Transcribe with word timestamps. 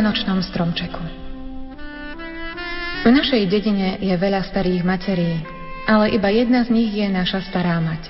Vianočnom 0.00 0.40
stromčeku. 0.40 1.02
V 3.04 3.08
našej 3.12 3.44
dedine 3.52 4.00
je 4.00 4.16
veľa 4.16 4.48
starých 4.48 4.80
materí, 4.80 5.44
ale 5.84 6.16
iba 6.16 6.32
jedna 6.32 6.64
z 6.64 6.72
nich 6.72 6.88
je 6.88 7.04
naša 7.04 7.44
stará 7.44 7.76
mať. 7.84 8.08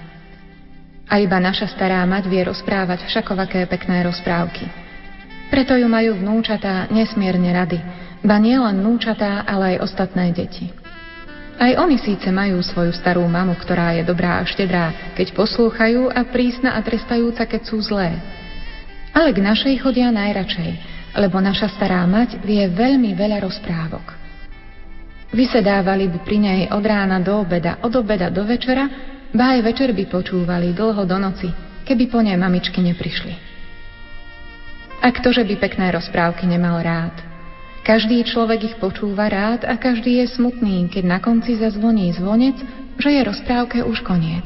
A 1.10 1.18
iba 1.18 1.42
naša 1.42 1.66
stará 1.66 2.06
mať 2.06 2.30
vie 2.30 2.46
rozprávať 2.46 3.10
všakovaké 3.10 3.66
pekné 3.66 4.06
rozprávky. 4.06 4.70
Preto 5.50 5.74
ju 5.74 5.90
majú 5.90 6.14
vnúčatá 6.14 6.86
nesmierne 6.94 7.50
rady, 7.50 7.82
ba 8.22 8.38
nie 8.38 8.54
len 8.54 8.86
vnúčatá, 8.86 9.42
ale 9.42 9.74
aj 9.74 9.90
ostatné 9.90 10.30
deti. 10.30 10.70
Aj 11.58 11.74
oni 11.74 11.98
síce 11.98 12.30
majú 12.30 12.62
svoju 12.62 12.94
starú 12.94 13.26
mamu, 13.26 13.58
ktorá 13.58 13.98
je 13.98 14.06
dobrá 14.06 14.38
a 14.38 14.46
štedrá, 14.46 14.94
keď 15.18 15.34
poslúchajú 15.34 16.06
a 16.06 16.22
prísna 16.22 16.78
a 16.78 16.86
trestajúca, 16.86 17.50
keď 17.50 17.66
sú 17.66 17.82
zlé. 17.82 18.14
Ale 19.10 19.34
k 19.34 19.42
našej 19.42 19.74
chodia 19.82 20.14
najradšej, 20.14 20.89
lebo 21.16 21.42
naša 21.42 21.70
stará 21.74 22.06
mať 22.06 22.42
vie 22.42 22.66
veľmi 22.70 23.14
veľa 23.18 23.42
rozprávok. 23.42 24.06
Vysedávali 25.30 26.10
by 26.10 26.18
pri 26.26 26.38
nej 26.42 26.60
od 26.74 26.82
rána 26.82 27.22
do 27.22 27.38
obeda, 27.38 27.78
od 27.86 27.94
obeda 27.94 28.34
do 28.34 28.42
večera, 28.42 28.86
ba 29.30 29.54
aj 29.54 29.60
večer 29.62 29.94
by 29.94 30.04
počúvali 30.10 30.74
dlho 30.74 31.06
do 31.06 31.16
noci, 31.18 31.46
keby 31.86 32.10
po 32.10 32.18
nej 32.18 32.34
mamičky 32.34 32.82
neprišli. 32.82 33.34
A 35.00 35.08
ktože 35.14 35.46
by 35.46 35.54
pekné 35.56 35.94
rozprávky 35.94 36.44
nemal 36.50 36.82
rád? 36.82 37.14
Každý 37.80 38.20
človek 38.26 38.60
ich 38.70 38.76
počúva 38.76 39.30
rád 39.30 39.64
a 39.64 39.78
každý 39.80 40.20
je 40.20 40.36
smutný, 40.36 40.90
keď 40.92 41.04
na 41.08 41.18
konci 41.22 41.56
zazvoní 41.56 42.12
zvonec, 42.12 42.60
že 43.00 43.08
je 43.08 43.22
rozprávke 43.24 43.80
už 43.80 44.04
koniec. 44.04 44.44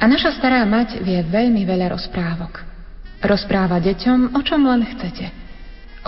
A 0.00 0.08
naša 0.08 0.32
stará 0.40 0.64
mať 0.64 1.04
vie 1.04 1.20
veľmi 1.20 1.66
veľa 1.68 1.92
rozprávok. 1.92 2.69
Rozpráva 3.20 3.76
deťom, 3.84 4.32
o 4.32 4.40
čom 4.40 4.64
len 4.64 4.84
chcete. 4.96 5.28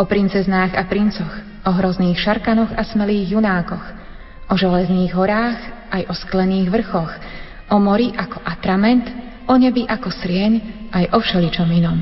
O 0.00 0.08
princeznách 0.08 0.72
a 0.72 0.88
princoch, 0.88 1.34
o 1.68 1.70
hrozných 1.70 2.16
šarkanoch 2.16 2.72
a 2.72 2.82
smelých 2.88 3.36
junákoch, 3.36 3.84
o 4.48 4.55
železných 4.56 5.12
horách, 5.12 5.60
aj 5.92 6.02
o 6.08 6.14
sklených 6.16 6.72
vrchoch, 6.72 7.12
o 7.68 7.77
mori 7.77 8.16
ako 8.16 8.40
atrament, 8.48 9.05
o 9.44 9.55
nebi 9.60 9.84
ako 9.84 10.08
srieň, 10.08 10.52
aj 10.88 11.05
o 11.12 11.18
všeličom 11.20 11.68
inom. 11.68 12.00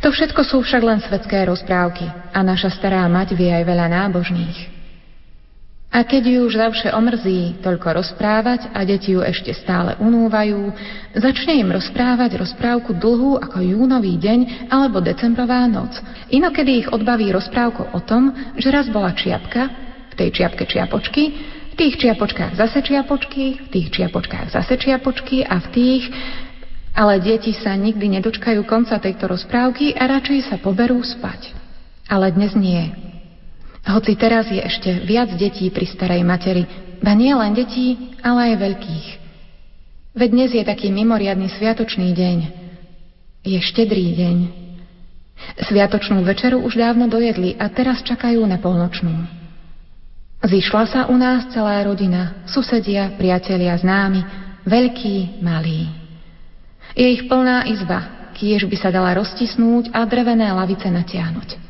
To 0.00 0.08
všetko 0.08 0.40
sú 0.44 0.64
však 0.64 0.82
len 0.84 1.00
svetské 1.04 1.44
rozprávky 1.44 2.08
a 2.32 2.40
naša 2.40 2.72
stará 2.72 3.04
mať 3.08 3.36
vie 3.36 3.52
aj 3.52 3.64
veľa 3.64 3.86
nábožných. 3.88 4.79
A 5.90 6.06
keď 6.06 6.22
ju 6.22 6.40
už 6.46 6.54
zavše 6.54 6.94
omrzí 6.94 7.58
toľko 7.66 7.98
rozprávať 7.98 8.70
a 8.70 8.86
deti 8.86 9.10
ju 9.10 9.26
ešte 9.26 9.50
stále 9.50 9.98
unúvajú, 9.98 10.70
začne 11.18 11.58
im 11.58 11.74
rozprávať 11.74 12.38
rozprávku 12.38 12.94
dlhú 12.94 13.42
ako 13.42 13.58
júnový 13.58 14.14
deň 14.14 14.70
alebo 14.70 15.02
decembrová 15.02 15.66
noc. 15.66 15.90
Inokedy 16.30 16.86
ich 16.86 16.88
odbaví 16.94 17.34
rozprávku 17.34 17.90
o 17.90 18.00
tom, 18.06 18.30
že 18.54 18.70
raz 18.70 18.86
bola 18.86 19.10
čiapka, 19.18 19.66
v 20.10 20.14
tej 20.14 20.30
čiapke 20.30 20.62
čiapočky, 20.62 21.22
v 21.70 21.74
tých 21.74 21.98
čiapočkách 21.98 22.54
zase 22.54 22.86
čiapočky, 22.86 23.58
v 23.66 23.68
tých 23.74 23.88
čiapočkách 23.90 24.46
zase 24.54 24.74
čiapočky 24.78 25.42
a 25.42 25.58
v 25.58 25.68
tých... 25.74 26.04
Ale 26.90 27.22
deti 27.22 27.54
sa 27.54 27.74
nikdy 27.74 28.18
nedočkajú 28.18 28.62
konca 28.66 28.98
tejto 28.98 29.30
rozprávky 29.30 29.94
a 29.94 30.06
radšej 30.06 30.54
sa 30.54 30.56
poberú 30.58 31.02
spať. 31.02 31.54
Ale 32.06 32.30
dnes 32.34 32.54
nie. 32.54 33.09
Hoci 33.80 34.12
teraz 34.16 34.48
je 34.52 34.60
ešte 34.60 35.04
viac 35.08 35.32
detí 35.36 35.72
pri 35.72 35.88
starej 35.88 36.20
materi, 36.20 36.68
ba 37.00 37.16
nie 37.16 37.32
len 37.32 37.56
detí, 37.56 37.96
ale 38.20 38.52
aj 38.52 38.60
veľkých. 38.60 39.06
Veď 40.10 40.28
dnes 40.28 40.50
je 40.52 40.64
taký 40.66 40.92
mimoriadný 40.92 41.48
sviatočný 41.56 42.12
deň. 42.12 42.38
Je 43.46 43.56
štedrý 43.56 44.06
deň. 44.20 44.36
Sviatočnú 45.64 46.20
večeru 46.26 46.60
už 46.60 46.76
dávno 46.76 47.08
dojedli 47.08 47.56
a 47.56 47.72
teraz 47.72 48.04
čakajú 48.04 48.44
na 48.44 48.60
polnočnú. 48.60 49.40
Zišla 50.40 50.84
sa 50.88 51.00
u 51.08 51.16
nás 51.16 51.48
celá 51.52 51.80
rodina, 51.84 52.44
susedia, 52.48 53.12
priatelia, 53.16 53.76
známi, 53.76 54.20
veľký, 54.64 55.40
malý. 55.40 55.88
Je 56.96 57.06
ich 57.06 57.28
plná 57.28 57.68
izba, 57.70 58.32
kiež 58.36 58.68
by 58.68 58.76
sa 58.76 58.88
dala 58.92 59.16
roztisnúť 59.16 59.92
a 59.92 60.04
drevené 60.04 60.48
lavice 60.52 60.88
natiahnuť. 60.88 61.69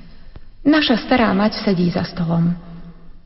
Naša 0.60 1.00
stará 1.09 1.32
mať 1.32 1.65
sedí 1.65 1.88
za 1.88 2.04
stolom. 2.04 2.53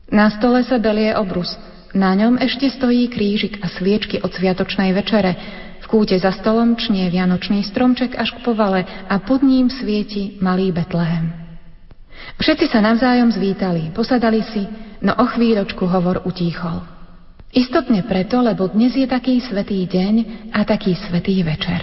Na 0.07 0.31
stole 0.31 0.63
sa 0.63 0.79
belie 0.79 1.11
obrus. 1.11 1.51
Na 1.91 2.15
ňom 2.15 2.39
ešte 2.39 2.67
stojí 2.71 3.07
krížik 3.11 3.59
a 3.63 3.71
sviečky 3.71 4.23
od 4.23 4.31
sviatočnej 4.31 4.91
večere. 4.95 5.35
V 5.83 5.85
kúte 5.91 6.15
za 6.15 6.31
stolom 6.31 6.79
čnie 6.79 7.07
vianočný 7.11 7.63
stromček 7.67 8.15
až 8.15 8.35
k 8.35 8.43
povale 8.43 8.83
a 8.87 9.15
pod 9.19 9.43
ním 9.43 9.67
svieti 9.67 10.39
malý 10.39 10.71
Betlehem. 10.71 11.31
Všetci 12.39 12.71
sa 12.71 12.79
navzájom 12.83 13.31
zvítali, 13.31 13.91
posadali 13.91 14.41
si, 14.43 14.63
no 15.03 15.13
o 15.15 15.25
chvíľočku 15.27 15.83
hovor 15.85 16.23
utíchol. 16.23 16.83
Istotne 17.55 18.03
preto, 18.03 18.43
lebo 18.43 18.67
dnes 18.67 18.95
je 18.95 19.07
taký 19.07 19.39
svetý 19.39 19.83
deň 19.87 20.15
a 20.51 20.67
taký 20.67 20.95
svetý 20.95 21.39
večer. 21.43 21.79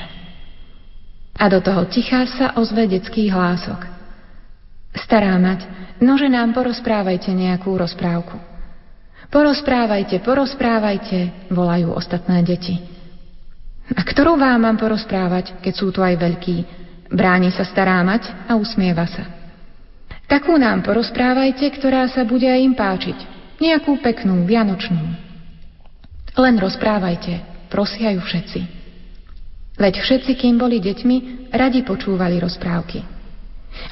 A 1.37 1.49
do 1.49 1.65
toho 1.65 1.89
ticha 1.89 2.29
sa 2.29 2.53
ozve 2.61 2.85
detský 2.85 3.33
hlások. 3.33 3.92
Stará 4.93 5.41
mať, 5.41 5.65
nože 6.05 6.29
nám 6.29 6.53
porozprávajte 6.53 7.33
nejakú 7.33 7.73
rozprávku. 7.73 8.37
Porozprávajte, 9.33 10.21
porozprávajte, 10.21 11.49
volajú 11.49 11.97
ostatné 11.97 12.45
deti. 12.45 12.77
A 13.97 14.05
ktorú 14.05 14.37
vám 14.37 14.69
mám 14.69 14.77
porozprávať, 14.77 15.57
keď 15.65 15.75
sú 15.75 15.89
tu 15.89 16.05
aj 16.05 16.21
veľkí? 16.21 16.57
Bráni 17.13 17.49
sa 17.53 17.65
stará 17.65 18.01
mať 18.05 18.29
a 18.49 18.57
usmieva 18.57 19.09
sa. 19.09 19.25
Takú 20.29 20.57
nám 20.57 20.81
porozprávajte, 20.85 21.65
ktorá 21.77 22.09
sa 22.09 22.25
bude 22.25 22.49
aj 22.49 22.61
im 22.61 22.73
páčiť. 22.73 23.19
Nejakú 23.61 24.01
peknú, 24.01 24.49
vianočnú. 24.49 25.01
Len 26.33 26.57
rozprávajte, 26.57 27.69
prosiajú 27.69 28.21
všetci. 28.21 28.61
Veď 29.77 29.95
všetci, 30.01 30.33
kým 30.37 30.57
boli 30.57 30.81
deťmi, 30.81 31.17
radi 31.53 31.85
počúvali 31.85 32.41
rozprávky. 32.41 33.12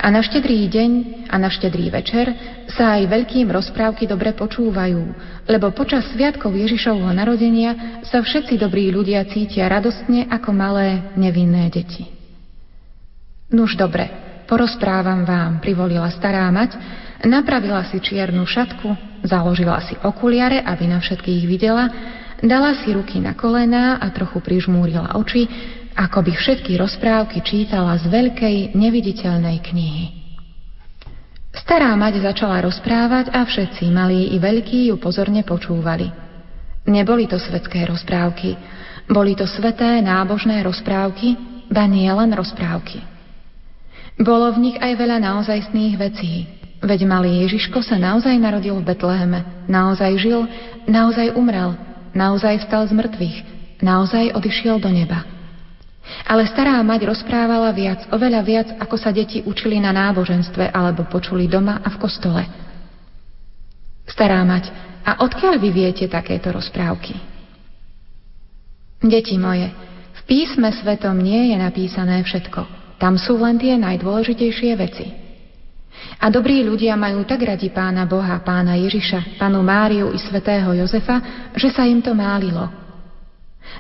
A 0.01 0.13
na 0.13 0.21
štedrý 0.21 0.69
deň 0.69 0.91
a 1.29 1.37
na 1.41 1.49
štedrý 1.49 1.89
večer 1.93 2.33
sa 2.73 3.01
aj 3.01 3.09
veľkým 3.09 3.49
rozprávky 3.49 4.05
dobre 4.05 4.33
počúvajú, 4.37 5.03
lebo 5.49 5.73
počas 5.73 6.09
sviatkov 6.13 6.53
Ježišovho 6.53 7.09
narodenia 7.13 8.01
sa 8.05 8.21
všetci 8.21 8.61
dobrí 8.61 8.93
ľudia 8.93 9.25
cítia 9.29 9.69
radostne 9.69 10.29
ako 10.29 10.51
malé 10.53 11.13
nevinné 11.17 11.69
deti. 11.73 12.09
Nuž 13.51 13.75
dobre, 13.75 14.09
porozprávam 14.47 15.27
vám, 15.27 15.59
privolila 15.59 16.09
stará 16.15 16.47
mať, 16.55 16.77
napravila 17.27 17.83
si 17.89 17.99
čiernu 17.99 18.47
šatku, 18.47 18.95
založila 19.27 19.81
si 19.85 19.99
okuliare, 20.01 20.63
aby 20.65 20.87
na 20.87 21.03
všetkých 21.03 21.45
videla, 21.45 21.89
dala 22.41 22.79
si 22.81 22.95
ruky 22.95 23.21
na 23.21 23.37
kolená 23.37 24.01
a 24.01 24.09
trochu 24.15 24.41
prižmúrila 24.41 25.19
oči, 25.19 25.45
ako 25.97 26.23
by 26.27 26.33
všetky 26.35 26.79
rozprávky 26.79 27.43
čítala 27.43 27.99
z 27.99 28.07
veľkej 28.07 28.57
neviditeľnej 28.75 29.59
knihy. 29.63 30.05
Stará 31.51 31.91
mať 31.99 32.23
začala 32.23 32.63
rozprávať 32.63 33.35
a 33.35 33.43
všetci, 33.43 33.91
malí 33.91 34.35
i 34.35 34.39
veľkí, 34.39 34.91
ju 34.91 34.97
pozorne 35.03 35.43
počúvali. 35.43 36.11
Neboli 36.87 37.27
to 37.27 37.43
svetské 37.43 37.87
rozprávky, 37.91 38.55
boli 39.11 39.35
to 39.35 39.47
sveté 39.51 39.99
nábožné 39.99 40.63
rozprávky, 40.63 41.35
ba 41.67 41.87
nie 41.91 42.07
len 42.07 42.31
rozprávky. 42.31 43.03
Bolo 44.23 44.55
v 44.55 44.71
nich 44.71 44.79
aj 44.79 44.93
veľa 44.95 45.19
naozajstných 45.19 45.95
vecí, 45.99 46.47
veď 46.79 47.09
malý 47.09 47.43
Ježiško 47.47 47.83
sa 47.83 47.99
naozaj 47.99 48.37
narodil 48.39 48.79
v 48.79 48.87
Betleheme, 48.87 49.67
naozaj 49.67 50.13
žil, 50.23 50.47
naozaj 50.87 51.35
umrel, 51.35 51.75
naozaj 52.15 52.63
vstal 52.67 52.87
z 52.87 52.95
mŕtvych, 52.95 53.39
naozaj 53.83 54.35
odišiel 54.39 54.79
do 54.79 54.91
neba. 54.93 55.40
Ale 56.27 56.47
stará 56.47 56.79
mať 56.83 57.07
rozprávala 57.07 57.71
viac, 57.75 58.07
oveľa 58.11 58.41
viac, 58.43 58.69
ako 58.79 58.97
sa 58.99 59.11
deti 59.11 59.43
učili 59.43 59.79
na 59.79 59.91
náboženstve 59.91 60.71
alebo 60.71 61.07
počuli 61.07 61.47
doma 61.47 61.83
a 61.83 61.89
v 61.91 62.01
kostole. 62.01 62.43
Stará 64.07 64.43
mať, 64.43 64.71
a 65.07 65.23
odkiaľ 65.23 65.59
vy 65.59 65.71
viete 65.71 66.05
takéto 66.11 66.51
rozprávky? 66.51 67.15
Deti 69.01 69.41
moje, 69.41 69.71
v 70.19 70.21
písme 70.29 70.69
svetom 70.77 71.17
nie 71.17 71.55
je 71.55 71.57
napísané 71.57 72.21
všetko. 72.21 72.61
Tam 73.01 73.17
sú 73.17 73.41
len 73.41 73.57
tie 73.57 73.81
najdôležitejšie 73.81 74.73
veci. 74.77 75.07
A 76.21 76.29
dobrí 76.29 76.61
ľudia 76.61 77.01
majú 77.01 77.25
tak 77.25 77.45
radi 77.45 77.73
pána 77.73 78.05
Boha, 78.05 78.41
pána 78.45 78.77
Ježiša, 78.77 79.41
panu 79.41 79.65
Máriu 79.65 80.13
i 80.13 80.19
svätého 80.21 80.69
Jozefa, 80.77 81.51
že 81.57 81.73
sa 81.73 81.89
im 81.89 82.05
to 82.05 82.13
málilo. 82.13 82.80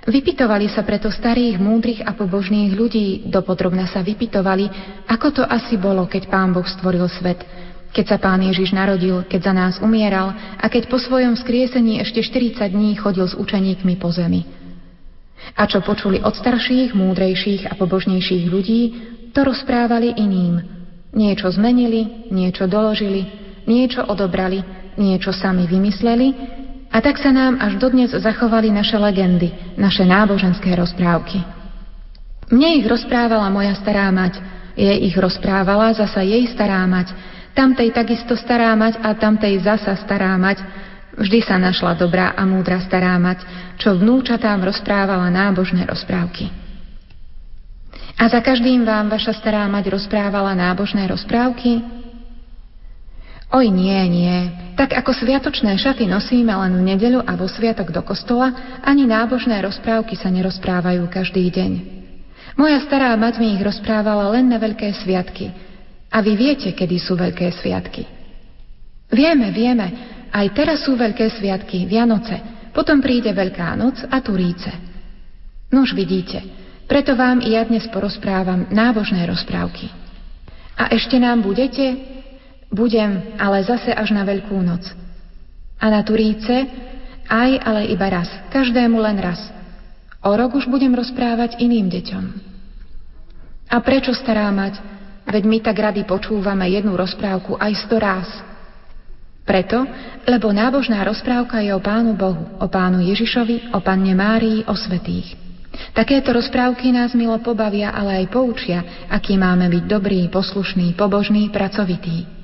Vypitovali 0.00 0.72
sa 0.72 0.80
preto 0.80 1.12
starých, 1.12 1.60
múdrych 1.60 2.00
a 2.00 2.16
pobožných 2.16 2.72
ľudí, 2.72 3.28
dopodrobne 3.28 3.84
sa 3.84 4.00
vypitovali, 4.00 4.66
ako 5.04 5.28
to 5.28 5.42
asi 5.44 5.76
bolo, 5.76 6.08
keď 6.08 6.32
pán 6.32 6.56
Boh 6.56 6.64
stvoril 6.64 7.04
svet, 7.12 7.44
keď 7.92 8.04
sa 8.06 8.16
pán 8.16 8.40
Ježiš 8.40 8.72
narodil, 8.72 9.28
keď 9.28 9.40
za 9.44 9.52
nás 9.52 9.74
umieral 9.82 10.32
a 10.56 10.66
keď 10.72 10.88
po 10.88 10.96
svojom 10.96 11.36
skriesení 11.36 12.00
ešte 12.00 12.24
40 12.24 12.64
dní 12.72 12.96
chodil 12.96 13.28
s 13.28 13.36
učeníkmi 13.36 14.00
po 14.00 14.08
zemi. 14.08 14.48
A 15.58 15.68
čo 15.68 15.84
počuli 15.84 16.22
od 16.24 16.32
starších, 16.32 16.96
múdrejších 16.96 17.68
a 17.68 17.76
pobožnejších 17.76 18.44
ľudí, 18.48 18.80
to 19.36 19.44
rozprávali 19.44 20.16
iným. 20.16 20.64
Niečo 21.12 21.50
zmenili, 21.50 22.30
niečo 22.30 22.70
doložili, 22.70 23.26
niečo 23.66 24.06
odobrali, 24.06 24.62
niečo 24.96 25.34
sami 25.34 25.66
vymysleli 25.66 26.58
a 26.90 26.98
tak 26.98 27.22
sa 27.22 27.30
nám 27.30 27.62
až 27.62 27.78
dodnes 27.78 28.10
zachovali 28.10 28.74
naše 28.74 28.98
legendy, 28.98 29.54
naše 29.78 30.02
náboženské 30.02 30.74
rozprávky. 30.74 31.38
Mne 32.50 32.82
ich 32.82 32.86
rozprávala 32.90 33.46
moja 33.46 33.78
stará 33.78 34.10
mať, 34.10 34.42
jej 34.74 35.06
ich 35.06 35.14
rozprávala 35.14 35.94
zasa 35.94 36.26
jej 36.26 36.50
stará 36.50 36.82
mať, 36.90 37.14
tamtej 37.54 37.94
takisto 37.94 38.34
stará 38.34 38.74
mať 38.74 38.98
a 38.98 39.14
tamtej 39.14 39.62
zasa 39.62 39.94
stará 40.02 40.34
mať. 40.34 40.58
Vždy 41.14 41.46
sa 41.46 41.60
našla 41.62 41.94
dobrá 41.94 42.34
a 42.34 42.42
múdra 42.42 42.82
stará 42.82 43.14
mať, 43.22 43.44
čo 43.78 43.94
vnúčatám 43.94 44.62
rozprávala 44.62 45.30
nábožné 45.30 45.86
rozprávky. 45.86 46.50
A 48.18 48.28
za 48.28 48.40
každým 48.42 48.82
vám 48.82 49.08
vaša 49.08 49.36
stará 49.36 49.64
mať 49.70 49.94
rozprávala 49.94 50.52
nábožné 50.58 51.06
rozprávky? 51.06 51.99
Oj 53.50 53.66
nie, 53.66 53.98
nie. 54.06 54.36
Tak 54.78 54.94
ako 54.94 55.10
sviatočné 55.10 55.74
šaty 55.74 56.06
nosíme 56.06 56.54
len 56.54 56.70
v 56.78 56.86
nedeľu 56.94 57.26
a 57.26 57.34
vo 57.34 57.50
sviatok 57.50 57.90
do 57.90 57.98
kostola, 58.06 58.78
ani 58.86 59.10
nábožné 59.10 59.58
rozprávky 59.58 60.14
sa 60.14 60.30
nerozprávajú 60.30 61.10
každý 61.10 61.50
deň. 61.50 61.72
Moja 62.54 62.78
stará 62.86 63.10
mať 63.18 63.42
mi 63.42 63.58
ich 63.58 63.62
rozprávala 63.62 64.30
len 64.38 64.46
na 64.46 64.62
veľké 64.62 64.94
sviatky. 65.02 65.50
A 66.10 66.22
vy 66.22 66.38
viete, 66.38 66.70
kedy 66.70 66.96
sú 67.02 67.18
veľké 67.18 67.50
sviatky. 67.58 68.06
Vieme, 69.10 69.50
vieme. 69.50 69.86
Aj 70.30 70.46
teraz 70.54 70.86
sú 70.86 70.94
veľké 70.94 71.26
sviatky, 71.34 71.90
Vianoce. 71.90 72.38
Potom 72.70 73.02
príde 73.02 73.34
Veľká 73.34 73.74
noc 73.74 73.98
a 74.06 74.22
Turíce. 74.22 74.70
Nož 75.74 75.90
vidíte, 75.94 76.38
preto 76.86 77.18
vám 77.18 77.42
i 77.42 77.58
ja 77.58 77.66
dnes 77.66 77.86
porozprávam 77.90 78.70
nábožné 78.70 79.26
rozprávky. 79.26 79.90
A 80.78 80.90
ešte 80.94 81.18
nám 81.18 81.42
budete, 81.42 81.98
budem, 82.70 83.36
ale 83.36 83.66
zase 83.66 83.90
až 83.90 84.14
na 84.14 84.22
Veľkú 84.22 84.56
noc. 84.62 84.86
A 85.76 85.90
na 85.90 86.00
Turíce 86.06 86.70
aj, 87.30 87.50
ale 87.62 87.90
iba 87.90 88.06
raz. 88.10 88.30
Každému 88.50 88.98
len 88.98 89.18
raz. 89.18 89.38
O 90.20 90.34
rok 90.34 90.54
už 90.54 90.66
budem 90.66 90.92
rozprávať 90.92 91.58
iným 91.62 91.88
deťom. 91.88 92.24
A 93.70 93.76
prečo 93.80 94.10
stará 94.12 94.50
mať? 94.50 94.82
Veď 95.30 95.44
my 95.46 95.58
tak 95.62 95.78
rady 95.78 96.02
počúvame 96.04 96.66
jednu 96.68 96.98
rozprávku 96.98 97.54
aj 97.54 97.72
sto 97.86 97.96
ráz. 98.02 98.28
Preto, 99.46 99.82
lebo 100.26 100.50
nábožná 100.50 101.00
rozprávka 101.06 101.62
je 101.62 101.70
o 101.70 101.80
Pánu 101.80 102.18
Bohu, 102.18 102.58
o 102.58 102.66
Pánu 102.66 103.00
Ježišovi, 103.02 103.72
o 103.72 103.78
Panne 103.78 104.12
Márii, 104.12 104.66
o 104.66 104.74
svetých. 104.74 105.38
Takéto 105.94 106.34
rozprávky 106.34 106.90
nás 106.90 107.14
milo 107.14 107.38
pobavia, 107.40 107.94
ale 107.94 108.20
aj 108.20 108.26
poučia, 108.30 109.06
aký 109.06 109.38
máme 109.38 109.70
byť 109.70 109.84
dobrý, 109.86 110.26
poslušný, 110.28 110.98
pobožný, 110.98 111.48
pracovitý. 111.48 112.39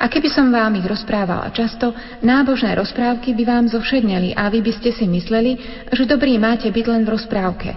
A 0.00 0.10
keby 0.10 0.28
som 0.32 0.50
vám 0.50 0.74
ich 0.76 0.86
rozprávala 0.86 1.52
často, 1.54 1.94
nábožné 2.20 2.74
rozprávky 2.74 3.32
by 3.36 3.44
vám 3.46 3.64
zovšedneli 3.70 4.34
a 4.34 4.48
vy 4.50 4.60
by 4.64 4.72
ste 4.74 4.90
si 4.90 5.06
mysleli, 5.06 5.56
že 5.92 6.04
dobrý 6.08 6.36
máte 6.36 6.68
byť 6.68 6.86
len 6.88 7.02
v 7.06 7.12
rozprávke. 7.14 7.70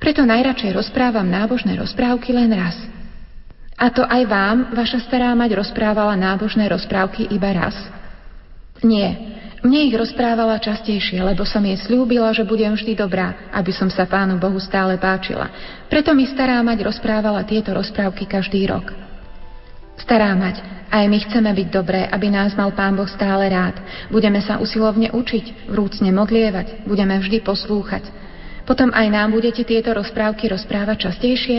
Preto 0.00 0.24
najradšej 0.24 0.72
rozprávam 0.72 1.28
nábožné 1.28 1.76
rozprávky 1.76 2.32
len 2.32 2.48
raz. 2.56 2.76
A 3.76 3.92
to 3.92 4.04
aj 4.04 4.22
vám 4.28 4.58
vaša 4.72 5.04
stará 5.04 5.32
mať 5.36 5.56
rozprávala 5.56 6.16
nábožné 6.16 6.68
rozprávky 6.68 7.28
iba 7.32 7.52
raz? 7.52 7.76
Nie, 8.80 9.40
mne 9.60 9.92
ich 9.92 9.92
rozprávala 9.92 10.56
častejšie, 10.56 11.20
lebo 11.20 11.44
som 11.44 11.60
jej 11.60 11.76
slúbila, 11.84 12.32
že 12.32 12.48
budem 12.48 12.72
vždy 12.72 12.96
dobrá, 12.96 13.52
aby 13.52 13.68
som 13.76 13.92
sa 13.92 14.08
Pánu 14.08 14.40
Bohu 14.40 14.56
stále 14.56 14.96
páčila. 14.96 15.52
Preto 15.92 16.16
mi 16.16 16.24
stará 16.24 16.64
mať 16.64 16.80
rozprávala 16.88 17.44
tieto 17.44 17.76
rozprávky 17.76 18.24
každý 18.24 18.64
rok. 18.64 18.88
Stará 20.00 20.32
mať, 20.32 20.64
aj 20.90 21.04
my 21.06 21.18
chceme 21.22 21.50
byť 21.54 21.68
dobré, 21.70 22.02
aby 22.10 22.34
nás 22.34 22.50
mal 22.58 22.74
Pán 22.74 22.98
Boh 22.98 23.06
stále 23.06 23.46
rád. 23.46 23.78
Budeme 24.10 24.42
sa 24.42 24.58
usilovne 24.58 25.14
učiť, 25.14 25.70
vrúcne 25.70 26.10
modlievať, 26.10 26.82
budeme 26.82 27.14
vždy 27.22 27.46
poslúchať. 27.46 28.02
Potom 28.66 28.90
aj 28.90 29.06
nám 29.06 29.30
budete 29.30 29.62
tieto 29.62 29.94
rozprávky 29.94 30.50
rozprávať 30.50 31.10
častejšie? 31.10 31.58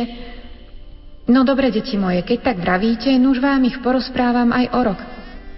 No 1.31 1.47
dobre, 1.47 1.71
deti 1.71 1.95
moje, 1.95 2.27
keď 2.27 2.39
tak 2.51 2.57
vravíte, 2.59 3.07
nuž 3.15 3.39
vám 3.39 3.63
ich 3.63 3.79
porozprávam 3.79 4.51
aj 4.51 4.65
o 4.75 4.81
rok. 4.83 4.99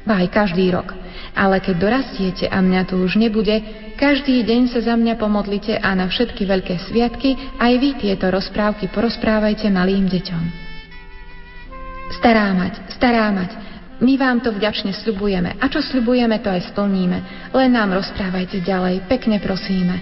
Ba 0.05 0.21
aj 0.21 0.29
každý 0.29 0.69
rok. 0.69 0.93
Ale 1.33 1.57
keď 1.57 1.75
dorastiete 1.81 2.45
a 2.45 2.61
mňa 2.61 2.81
tu 2.85 3.01
už 3.01 3.17
nebude, 3.17 3.57
každý 3.97 4.45
deň 4.45 4.69
sa 4.69 4.85
za 4.85 4.93
mňa 4.93 5.17
pomodlite 5.17 5.73
a 5.79 5.97
na 5.97 6.05
všetky 6.05 6.45
veľké 6.45 6.77
sviatky 6.89 7.57
aj 7.57 7.73
vy 7.79 7.89
tieto 7.97 8.29
rozprávky 8.29 8.91
porozprávajte 8.93 9.65
malým 9.73 10.05
deťom. 10.05 10.43
Stará 12.21 12.53
mať, 12.53 12.73
stará 12.93 13.33
mať, 13.33 13.62
my 14.01 14.13
vám 14.17 14.41
to 14.41 14.49
vďačne 14.49 14.95
sľubujeme 14.95 15.59
a 15.59 15.65
čo 15.69 15.83
sľubujeme, 15.83 16.41
to 16.41 16.49
aj 16.49 16.73
splníme. 16.73 17.17
Len 17.53 17.69
nám 17.69 17.93
rozprávajte 17.93 18.63
ďalej, 18.65 19.05
pekne 19.05 19.37
prosíme. 19.37 19.95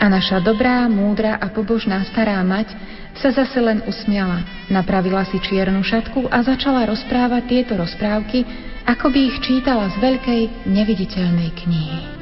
A 0.00 0.08
naša 0.08 0.40
dobrá, 0.40 0.88
múdra 0.88 1.36
a 1.36 1.52
pobožná 1.52 2.00
stará 2.08 2.40
mať 2.40 2.72
sa 3.20 3.34
zase 3.34 3.60
len 3.60 3.84
usmiala, 3.84 4.40
napravila 4.72 5.26
si 5.28 5.36
čiernu 5.42 5.84
šatku 5.84 6.30
a 6.30 6.40
začala 6.40 6.88
rozprávať 6.88 7.42
tieto 7.50 7.72
rozprávky, 7.76 8.46
ako 8.88 9.12
by 9.12 9.20
ich 9.28 9.36
čítala 9.44 9.92
z 9.92 9.96
veľkej, 10.00 10.42
neviditeľnej 10.70 11.50
knihy. 11.52 12.19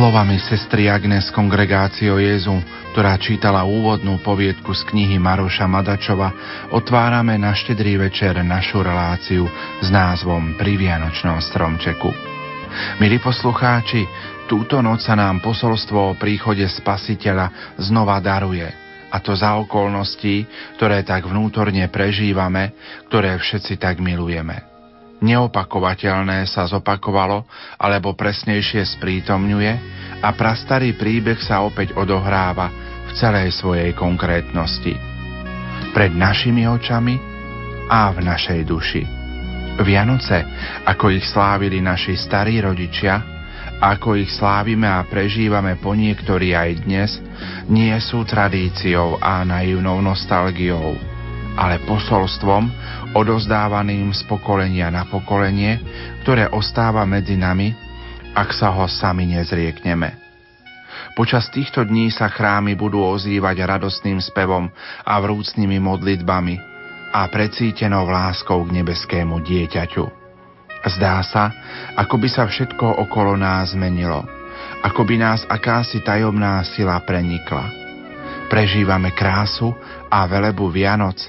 Slovami 0.00 0.40
sestry 0.40 0.88
Agnes 0.88 1.28
Kongregácio 1.28 2.16
Jezu, 2.16 2.56
ktorá 2.96 3.20
čítala 3.20 3.68
úvodnú 3.68 4.16
poviedku 4.24 4.72
z 4.72 4.88
knihy 4.88 5.20
Maroša 5.20 5.68
Madačova, 5.68 6.32
otvárame 6.72 7.36
na 7.36 7.52
štedrý 7.52 8.00
večer 8.00 8.40
našu 8.40 8.80
reláciu 8.80 9.44
s 9.84 9.92
názvom 9.92 10.56
Pri 10.56 10.80
Vianočnom 10.80 11.36
stromčeku. 11.44 12.08
Milí 12.96 13.20
poslucháči, 13.20 14.08
túto 14.48 14.80
noc 14.80 15.04
sa 15.04 15.12
nám 15.20 15.44
posolstvo 15.44 16.16
o 16.16 16.16
príchode 16.16 16.64
Spasiteľa 16.64 17.76
znova 17.76 18.24
daruje, 18.24 18.72
a 19.12 19.20
to 19.20 19.36
za 19.36 19.52
okolností, 19.60 20.48
ktoré 20.80 21.04
tak 21.04 21.28
vnútorne 21.28 21.92
prežívame, 21.92 22.72
ktoré 23.12 23.36
všetci 23.36 23.76
tak 23.76 24.00
milujeme 24.00 24.69
neopakovateľné 25.20 26.48
sa 26.48 26.66
zopakovalo, 26.66 27.44
alebo 27.76 28.16
presnejšie 28.16 28.84
sprítomňuje 28.98 29.72
a 30.20 30.28
prastarý 30.36 30.96
príbeh 30.96 31.40
sa 31.40 31.64
opäť 31.64 31.96
odohráva 31.96 32.68
v 33.08 33.10
celej 33.16 33.56
svojej 33.56 33.96
konkrétnosti. 33.96 34.96
Pred 35.90 36.12
našimi 36.14 36.68
očami 36.68 37.16
a 37.90 38.14
v 38.14 38.18
našej 38.22 38.60
duši. 38.68 39.02
Vianoce, 39.80 40.44
ako 40.84 41.08
ich 41.10 41.24
slávili 41.26 41.80
naši 41.80 42.14
starí 42.14 42.60
rodičia, 42.60 43.40
ako 43.80 44.20
ich 44.20 44.28
slávime 44.36 44.84
a 44.84 45.00
prežívame 45.08 45.80
po 45.80 45.96
niektorí 45.96 46.52
aj 46.52 46.70
dnes, 46.84 47.16
nie 47.64 47.96
sú 47.96 48.28
tradíciou 48.28 49.16
a 49.16 49.40
naivnou 49.40 50.04
nostalgiou, 50.04 51.00
ale 51.56 51.80
posolstvom, 51.88 52.68
odozdávaným 53.14 54.14
z 54.14 54.22
pokolenia 54.30 54.90
na 54.92 55.06
pokolenie, 55.06 55.82
ktoré 56.22 56.46
ostáva 56.50 57.02
medzi 57.08 57.34
nami, 57.34 57.74
ak 58.34 58.54
sa 58.54 58.70
ho 58.70 58.86
sami 58.86 59.26
nezriekneme. 59.34 60.14
Počas 61.18 61.50
týchto 61.50 61.82
dní 61.82 62.14
sa 62.14 62.30
chrámy 62.30 62.78
budú 62.78 63.02
ozývať 63.02 63.66
radostným 63.66 64.22
spevom 64.22 64.70
a 65.02 65.14
vrúcnými 65.18 65.82
modlitbami 65.82 66.56
a 67.10 67.26
precítenou 67.26 68.06
láskou 68.06 68.62
k 68.62 68.70
nebeskému 68.80 69.42
dieťaťu. 69.42 70.06
Zdá 70.80 71.20
sa, 71.26 71.52
ako 71.98 72.14
by 72.16 72.28
sa 72.30 72.46
všetko 72.46 73.04
okolo 73.10 73.36
nás 73.36 73.74
zmenilo, 73.74 74.24
ako 74.80 75.02
by 75.04 75.16
nás 75.18 75.44
akási 75.50 76.00
tajomná 76.00 76.62
sila 76.64 76.96
prenikla. 77.02 77.68
Prežívame 78.48 79.12
krásu 79.12 79.74
a 80.08 80.24
velebu 80.24 80.70
Vianoc, 80.72 81.20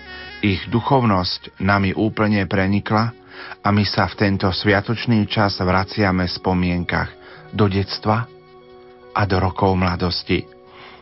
ich 0.41 0.65
duchovnosť 0.67 1.61
nami 1.61 1.93
úplne 1.93 2.45
prenikla 2.49 3.13
a 3.61 3.69
my 3.69 3.85
sa 3.85 4.09
v 4.09 4.17
tento 4.17 4.49
sviatočný 4.49 5.29
čas 5.29 5.61
vraciame 5.61 6.25
v 6.25 6.35
spomienkach 6.35 7.09
do 7.53 7.69
detstva 7.69 8.25
a 9.13 9.21
do 9.29 9.37
rokov 9.37 9.77
mladosti. 9.77 10.41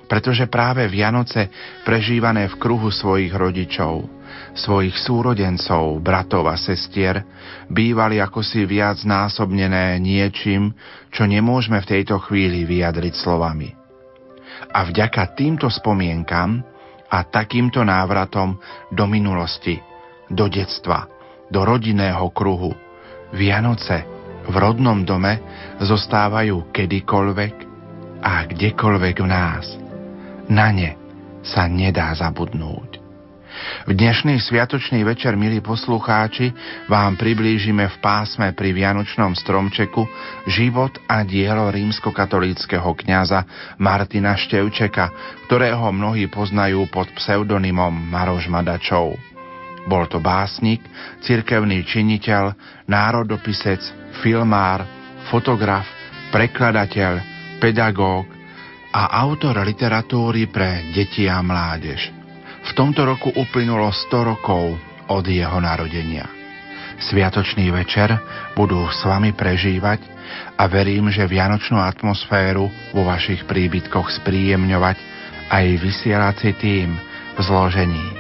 Pretože 0.09 0.49
práve 0.49 0.89
Vianoce 0.89 1.53
prežívané 1.85 2.49
v 2.49 2.57
kruhu 2.57 2.89
svojich 2.89 3.29
rodičov, 3.29 4.09
svojich 4.57 4.97
súrodencov, 4.97 6.01
bratov 6.01 6.49
a 6.49 6.57
sestier, 6.57 7.21
bývali 7.69 8.17
ako 8.17 8.41
si 8.41 8.65
viac 8.65 9.05
násobnené 9.05 10.01
niečím, 10.01 10.73
čo 11.13 11.29
nemôžeme 11.29 11.77
v 11.85 11.89
tejto 11.95 12.17
chvíli 12.25 12.65
vyjadriť 12.65 13.13
slovami. 13.13 13.69
A 14.73 14.85
vďaka 14.89 15.37
týmto 15.37 15.69
spomienkam 15.69 16.65
a 17.09 17.25
takýmto 17.25 17.81
návratom 17.85 18.57
do 18.93 19.05
minulosti, 19.09 19.77
do 20.29 20.45
detstva, 20.49 21.09
do 21.49 21.65
rodinného 21.65 22.29
kruhu, 22.33 22.73
Vianoce 23.29 24.05
v 24.49 24.55
rodnom 24.57 25.05
dome 25.05 25.37
zostávajú 25.77 26.73
kedykoľvek 26.73 27.53
a 28.25 28.49
kdekoľvek 28.49 29.15
v 29.21 29.27
nás. 29.29 29.65
Na 30.49 30.73
ne 30.73 30.97
sa 31.45 31.69
nedá 31.69 32.09
zabudnúť. 32.17 32.88
V 33.87 33.91
dnešný 33.95 34.37
sviatočný 34.43 35.01
večer, 35.07 35.33
milí 35.33 35.59
poslucháči, 35.63 36.53
vám 36.85 37.17
priblížime 37.17 37.87
v 37.89 37.97
pásme 38.03 38.53
pri 38.53 38.75
Vianočnom 38.75 39.33
stromčeku 39.33 40.05
život 40.45 40.93
a 41.09 41.23
dielo 41.25 41.71
rímskokatolíckého 41.73 42.87
kňaza 42.93 43.45
Martina 43.81 44.37
Števčeka, 44.37 45.09
ktorého 45.49 45.89
mnohí 45.89 46.29
poznajú 46.29 46.85
pod 46.91 47.09
pseudonymom 47.15 47.91
Maroš 48.13 48.51
Madačov. 48.51 49.17
Bol 49.89 50.05
to 50.05 50.21
básnik, 50.21 50.83
cirkevný 51.23 51.81
činiteľ, 51.87 52.53
národopisec, 52.85 53.81
filmár, 54.21 54.85
fotograf, 55.33 55.87
prekladateľ, 56.29 57.13
pedagóg 57.57 58.29
a 58.93 59.25
autor 59.25 59.61
literatúry 59.65 60.51
pre 60.51 60.93
deti 60.93 61.25
a 61.25 61.41
mládež. 61.41 62.18
V 62.65 62.71
tomto 62.75 63.07
roku 63.07 63.31
uplynulo 63.31 63.91
100 63.91 64.31
rokov 64.35 64.75
od 65.07 65.25
jeho 65.25 65.57
narodenia. 65.63 66.27
Sviatočný 66.99 67.71
večer 67.71 68.11
budú 68.59 68.83
s 68.91 69.03
vami 69.07 69.31
prežívať 69.31 70.03
a 70.59 70.67
verím, 70.67 71.07
že 71.07 71.23
vianočnú 71.23 71.79
atmosféru 71.79 72.67
vo 72.91 73.01
vašich 73.07 73.47
príbytkoch 73.47 74.11
spríjemňovať 74.19 74.97
aj 75.49 75.65
vysielací 75.79 76.53
tým 76.59 76.93
v 77.35 77.39
zložení 77.39 78.19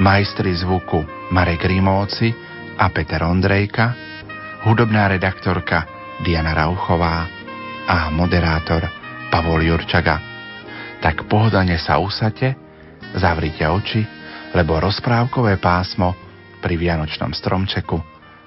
majstri 0.00 0.56
zvuku 0.56 1.04
Marek 1.28 1.68
Rimóci 1.68 2.32
a 2.80 2.88
Peter 2.88 3.20
Ondrejka, 3.28 3.92
hudobná 4.64 5.12
redaktorka 5.12 5.84
Diana 6.24 6.56
Rauchová 6.56 7.28
a 7.84 8.08
moderátor 8.08 8.88
Pavol 9.28 9.68
Jurčaga. 9.68 10.16
Tak 11.04 11.28
pohodane 11.28 11.76
sa 11.76 12.00
usate, 12.00 12.56
zavrite 13.16 13.66
oči, 13.66 14.02
lebo 14.54 14.78
rozprávkové 14.82 15.58
pásmo 15.62 16.14
pri 16.60 16.74
Vianočnom 16.76 17.32
stromčeku 17.32 17.98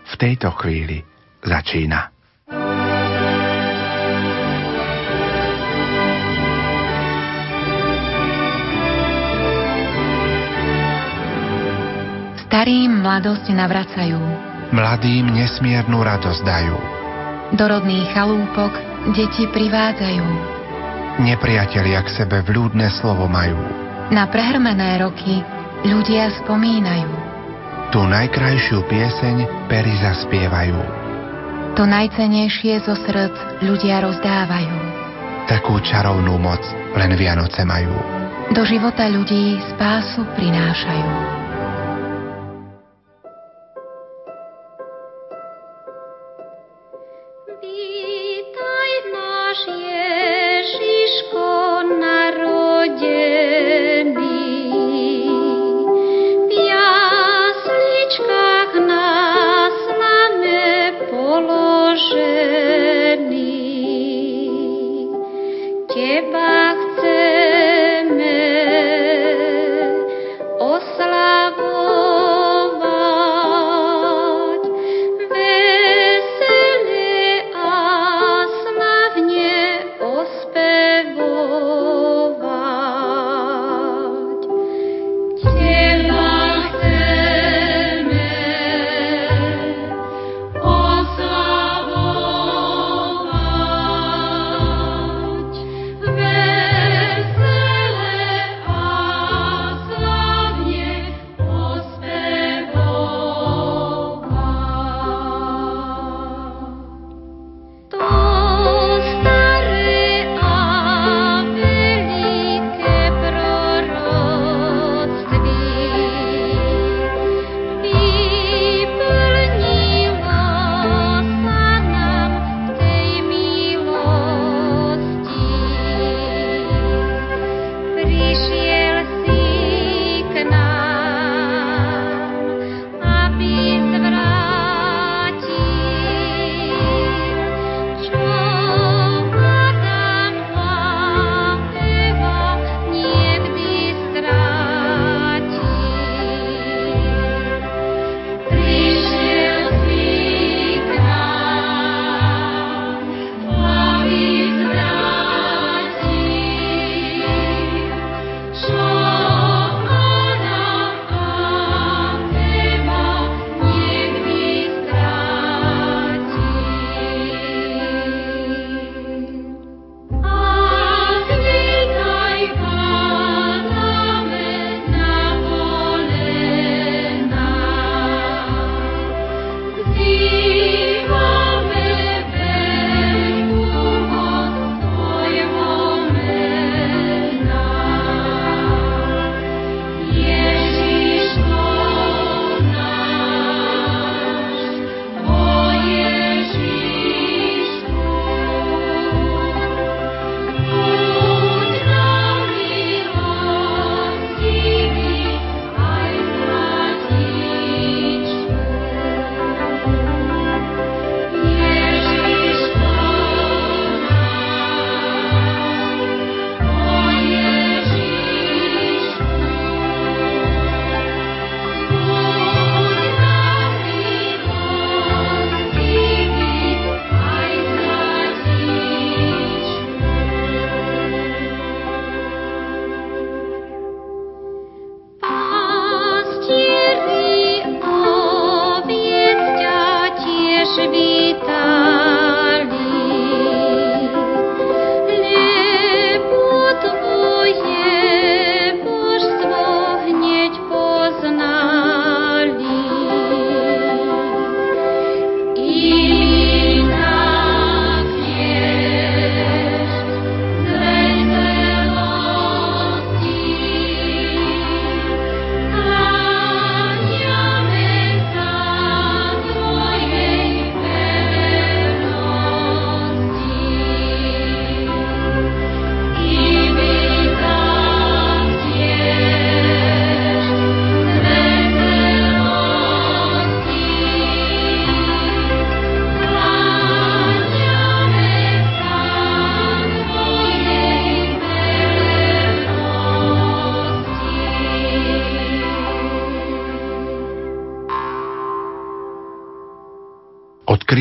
v 0.04 0.14
tejto 0.20 0.52
chvíli 0.60 1.02
začína. 1.42 2.12
Starým 12.54 13.02
mladosť 13.02 13.50
navracajú. 13.50 14.22
Mladým 14.70 15.26
nesmiernu 15.34 16.06
radosť 16.06 16.42
dajú. 16.46 16.78
Do 17.58 17.66
rodných 17.66 18.14
chalúpok 18.14 18.74
deti 19.18 19.50
privádzajú. 19.50 20.26
Nepriatelia 21.22 22.02
k 22.06 22.14
sebe 22.14 22.46
vľúdne 22.46 22.90
slovo 22.94 23.26
majú. 23.26 23.83
Na 24.12 24.28
prehrmené 24.28 25.00
roky 25.00 25.40
ľudia 25.88 26.34
spomínajú. 26.44 27.12
Tu 27.94 28.00
najkrajšiu 28.02 28.84
pieseň 28.90 29.70
pery 29.70 29.94
zaspievajú. 30.02 30.80
To 31.78 31.86
najcenejšie 31.86 32.82
zo 32.84 32.98
srdc 32.98 33.62
ľudia 33.62 34.02
rozdávajú. 34.02 34.76
Takú 35.46 35.78
čarovnú 35.84 36.40
moc 36.42 36.62
len 36.98 37.14
Vianoce 37.14 37.62
majú. 37.68 37.94
Do 38.54 38.66
života 38.66 39.10
ľudí 39.10 39.58
spásu 39.74 40.26
prinášajú. 40.38 41.43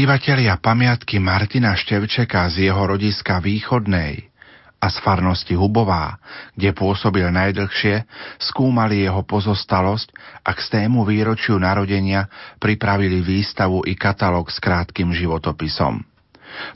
Odkrývatelia 0.02 0.58
pamiatky 0.58 1.22
Martina 1.22 1.78
Števčeka 1.78 2.50
z 2.50 2.66
jeho 2.66 2.82
rodiska 2.90 3.38
Východnej 3.38 4.34
a 4.82 4.90
z 4.90 4.98
farnosti 4.98 5.54
Hubová, 5.54 6.18
kde 6.58 6.74
pôsobil 6.74 7.30
najdlhšie, 7.30 8.02
skúmali 8.42 9.06
jeho 9.06 9.22
pozostalosť 9.22 10.10
a 10.42 10.58
k 10.58 10.58
stému 10.58 11.06
výročiu 11.06 11.54
narodenia 11.54 12.26
pripravili 12.58 13.22
výstavu 13.22 13.86
i 13.86 13.94
katalóg 13.94 14.50
s 14.50 14.58
krátkým 14.58 15.14
životopisom. 15.14 16.02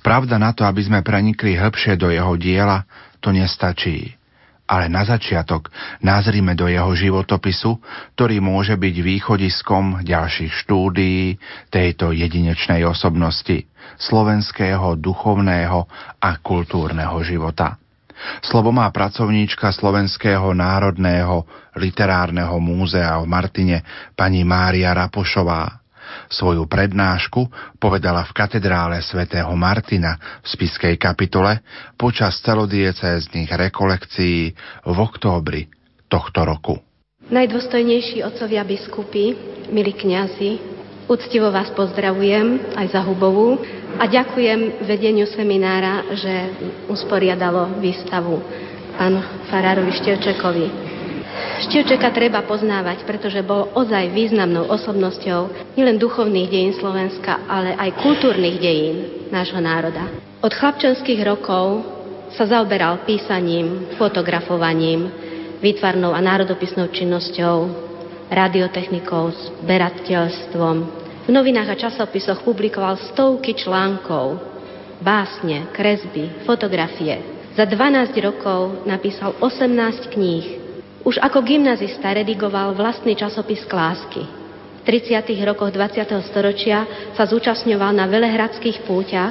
Pravda 0.07 0.39
na 0.39 0.55
to, 0.55 0.63
aby 0.63 0.87
sme 0.87 1.03
prenikli 1.03 1.59
hĺbšie 1.59 1.99
do 1.99 2.15
jeho 2.15 2.39
diela, 2.39 2.87
to 3.19 3.35
nestačí. 3.35 4.15
Ale 4.67 4.91
na 4.91 5.07
začiatok 5.07 5.71
nazrime 6.03 6.59
do 6.59 6.67
jeho 6.67 6.91
životopisu, 6.91 7.79
ktorý 8.19 8.43
môže 8.43 8.75
byť 8.75 8.97
východiskom 8.99 10.03
ďalších 10.03 10.53
štúdií 10.67 11.39
tejto 11.71 12.11
jedinečnej 12.11 12.83
osobnosti, 12.83 13.63
slovenského 13.95 14.99
duchovného 14.99 15.87
a 16.19 16.31
kultúrneho 16.43 17.23
života. 17.23 17.79
Slovo 18.43 18.73
má 18.73 18.89
pracovníčka 18.91 19.71
Slovenského 19.71 20.57
národného 20.57 21.45
literárneho 21.77 22.57
múzea 22.59 23.21
v 23.21 23.27
Martine 23.29 23.77
pani 24.17 24.43
Mária 24.43 24.97
Rapošová. 24.97 25.86
Svoju 26.27 26.67
prednášku 26.67 27.47
povedala 27.79 28.27
v 28.27 28.33
katedrále 28.35 28.99
svätého 29.03 29.51
Martina 29.55 30.19
v 30.43 30.47
spiskej 30.47 30.99
kapitole 30.99 31.63
počas 31.95 32.39
celodiecéznych 32.43 33.51
rekolekcií 33.51 34.55
v 34.87 34.97
októbri 34.99 35.71
tohto 36.11 36.43
roku. 36.43 36.75
Najdôstojnejší 37.27 38.23
otcovia 38.23 38.63
biskupy, 38.63 39.35
milí 39.75 39.91
kňazi, 39.95 40.77
Úctivo 41.07 41.55
vás 41.55 41.71
pozdravujem 41.71 42.75
aj 42.75 42.91
za 42.91 42.99
Hubovú 43.07 43.63
a 43.95 44.11
ďakujem 44.11 44.83
vedeniu 44.91 45.23
seminára, 45.31 46.03
že 46.19 46.51
usporiadalo 46.91 47.79
výstavu 47.79 48.43
pán 48.99 49.15
Farárovi 49.47 49.95
Števčekovi. 50.03 50.86
Števčeka 51.67 52.13
treba 52.13 52.45
poznávať, 52.45 53.09
pretože 53.09 53.41
bol 53.41 53.73
ozaj 53.73 54.13
významnou 54.13 54.69
osobnosťou 54.69 55.73
nielen 55.75 55.97
duchovných 55.97 56.49
dejín 56.53 56.75
Slovenska, 56.77 57.49
ale 57.49 57.73
aj 57.75 57.97
kultúrnych 58.05 58.61
dejín 58.61 58.97
nášho 59.33 59.59
národa. 59.59 60.05
Od 60.45 60.53
chlapčenských 60.53 61.25
rokov 61.25 61.83
sa 62.37 62.45
zaoberal 62.45 63.03
písaním, 63.09 63.97
fotografovaním, 63.97 65.09
výtvarnou 65.65 66.13
a 66.13 66.21
národopisnou 66.21 66.93
činnosťou, 66.93 67.57
radiotechnikou, 68.29 69.25
zberateľstvom. 69.63 70.77
V 71.27 71.31
novinách 71.33 71.75
a 71.75 71.81
časopisoch 71.89 72.45
publikoval 72.45 73.01
stovky 73.11 73.57
článkov, 73.57 74.39
básne, 75.01 75.73
kresby, 75.75 76.45
fotografie. 76.45 77.19
Za 77.57 77.65
12 77.65 78.13
rokov 78.21 78.85
napísal 78.85 79.33
18 79.41 80.13
kníh. 80.13 80.66
Už 81.07 81.23
ako 81.23 81.47
gymnazista 81.47 82.11
redigoval 82.11 82.75
vlastný 82.75 83.15
časopis 83.15 83.63
Klásky. 83.71 84.27
V 84.27 84.81
30. 84.83 85.23
rokoch 85.47 85.71
20. 85.71 86.03
storočia 86.27 86.83
sa 87.15 87.23
zúčastňoval 87.23 87.95
na 87.95 88.11
velehradských 88.11 88.83
púťach 88.83 89.31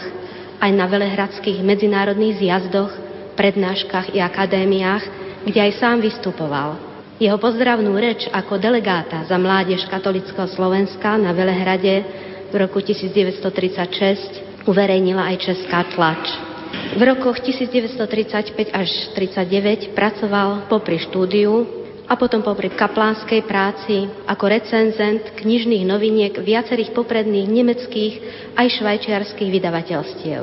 aj 0.64 0.72
na 0.72 0.88
velehradských 0.88 1.60
medzinárodných 1.60 2.40
zjazdoch, 2.40 2.96
prednáškach 3.36 4.16
i 4.16 4.24
akadémiách, 4.24 5.04
kde 5.44 5.60
aj 5.60 5.72
sám 5.76 6.00
vystupoval. 6.00 6.80
Jeho 7.20 7.36
pozdravnú 7.36 7.92
reč 8.00 8.24
ako 8.32 8.56
delegáta 8.56 9.28
za 9.28 9.36
mládež 9.36 9.84
katolického 9.92 10.48
Slovenska 10.48 11.20
na 11.20 11.36
Velehrade 11.36 12.08
v 12.52 12.56
roku 12.56 12.80
1936 12.80 14.64
uverejnila 14.64 15.28
aj 15.28 15.44
česká 15.44 15.84
tlač. 15.92 16.55
V 16.96 17.02
rokoch 17.04 17.44
1935 17.44 18.72
až 18.72 18.90
1939 19.16 19.92
pracoval 19.92 20.72
popri 20.72 20.96
štúdiu 21.04 21.68
a 22.06 22.14
potom 22.16 22.46
popri 22.46 22.70
kaplánskej 22.70 23.42
práci 23.44 24.08
ako 24.30 24.46
recenzent 24.48 25.34
knižných 25.36 25.84
noviniek 25.84 26.34
viacerých 26.38 26.94
popredných 26.94 27.50
nemeckých 27.50 28.14
aj 28.56 28.68
švajčiarských 28.80 29.50
vydavateľstiev. 29.50 30.42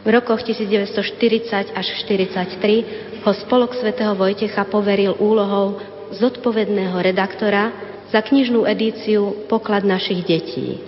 V 0.00 0.08
rokoch 0.08 0.40
1940 0.46 1.76
až 1.76 1.86
1943 2.08 3.20
ho 3.20 3.32
spolok 3.36 3.76
svätého 3.76 4.16
Vojtecha 4.16 4.64
poveril 4.64 5.12
úlohou 5.20 5.76
zodpovedného 6.16 6.96
redaktora 6.96 7.68
za 8.08 8.24
knižnú 8.24 8.64
edíciu 8.64 9.44
Poklad 9.46 9.84
našich 9.84 10.24
detí. 10.24 10.80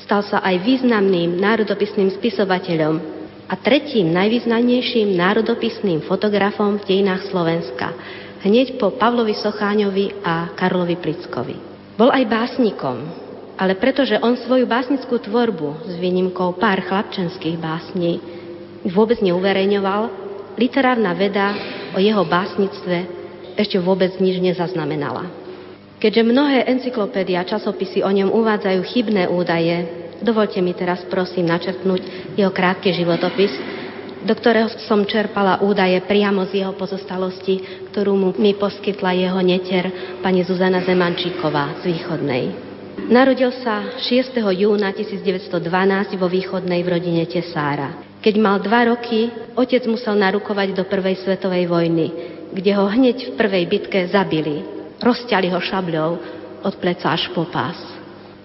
Stal 0.00 0.24
sa 0.24 0.40
aj 0.40 0.64
významným 0.64 1.36
národopisným 1.36 2.10
spisovateľom 2.16 3.13
a 3.44 3.54
tretím 3.60 4.08
najvýznamnejším 4.16 5.12
národopisným 5.16 6.04
fotografom 6.08 6.80
v 6.80 6.86
dejinách 6.88 7.28
Slovenska, 7.28 7.92
hneď 8.40 8.80
po 8.80 8.92
Pavlovi 8.96 9.36
Socháňovi 9.36 10.24
a 10.24 10.52
Karlovi 10.56 10.96
Plickovi. 10.96 11.56
Bol 11.94 12.10
aj 12.10 12.24
básnikom, 12.26 12.96
ale 13.60 13.78
pretože 13.78 14.18
on 14.18 14.34
svoju 14.34 14.64
básnickú 14.66 15.20
tvorbu 15.20 15.86
s 15.86 15.94
výnimkou 16.00 16.56
pár 16.56 16.82
chlapčenských 16.82 17.60
básní 17.60 18.18
vôbec 18.84 19.20
neuverejňoval, 19.22 20.10
literárna 20.60 21.16
veda 21.16 21.56
o 21.94 21.98
jeho 22.02 22.24
básnictve 22.26 23.06
ešte 23.54 23.78
vôbec 23.78 24.12
nič 24.18 24.42
nezaznamenala. 24.42 25.30
Keďže 26.02 26.26
mnohé 26.26 26.58
encyklopédia 26.68 27.40
a 27.40 27.48
časopisy 27.48 28.04
o 28.04 28.10
ňom 28.10 28.28
uvádzajú 28.28 28.80
chybné 28.92 29.24
údaje, 29.30 30.03
dovolte 30.24 30.58
mi 30.64 30.72
teraz 30.72 31.04
prosím 31.06 31.52
načrtnúť 31.52 32.34
jeho 32.34 32.50
krátky 32.50 32.90
životopis, 32.96 33.52
do 34.24 34.32
ktorého 34.32 34.72
som 34.88 35.04
čerpala 35.04 35.60
údaje 35.60 36.00
priamo 36.08 36.48
z 36.48 36.64
jeho 36.64 36.72
pozostalosti, 36.72 37.84
ktorú 37.92 38.12
mu 38.16 38.28
mi 38.40 38.56
poskytla 38.56 39.12
jeho 39.12 39.40
neter 39.44 40.16
pani 40.24 40.40
Zuzana 40.40 40.80
Zemančíková 40.80 41.84
z 41.84 41.92
Východnej. 41.92 42.44
Narodil 43.04 43.52
sa 43.60 44.00
6. 44.00 44.40
júna 44.40 44.96
1912 44.96 46.16
vo 46.16 46.32
Východnej 46.32 46.80
v 46.80 46.88
rodine 46.88 47.28
Tesára. 47.28 48.16
Keď 48.24 48.34
mal 48.40 48.64
dva 48.64 48.88
roky, 48.88 49.28
otec 49.52 49.84
musel 49.84 50.16
narukovať 50.16 50.72
do 50.72 50.88
Prvej 50.88 51.20
svetovej 51.20 51.68
vojny 51.68 52.06
kde 52.54 52.70
ho 52.78 52.86
hneď 52.86 53.34
v 53.34 53.36
prvej 53.36 53.64
bitke 53.66 54.06
zabili. 54.06 54.62
Rozťali 55.02 55.50
ho 55.50 55.58
šabľou 55.58 56.10
od 56.62 56.74
pleca 56.78 57.10
až 57.10 57.34
po 57.34 57.50
pás. 57.50 57.93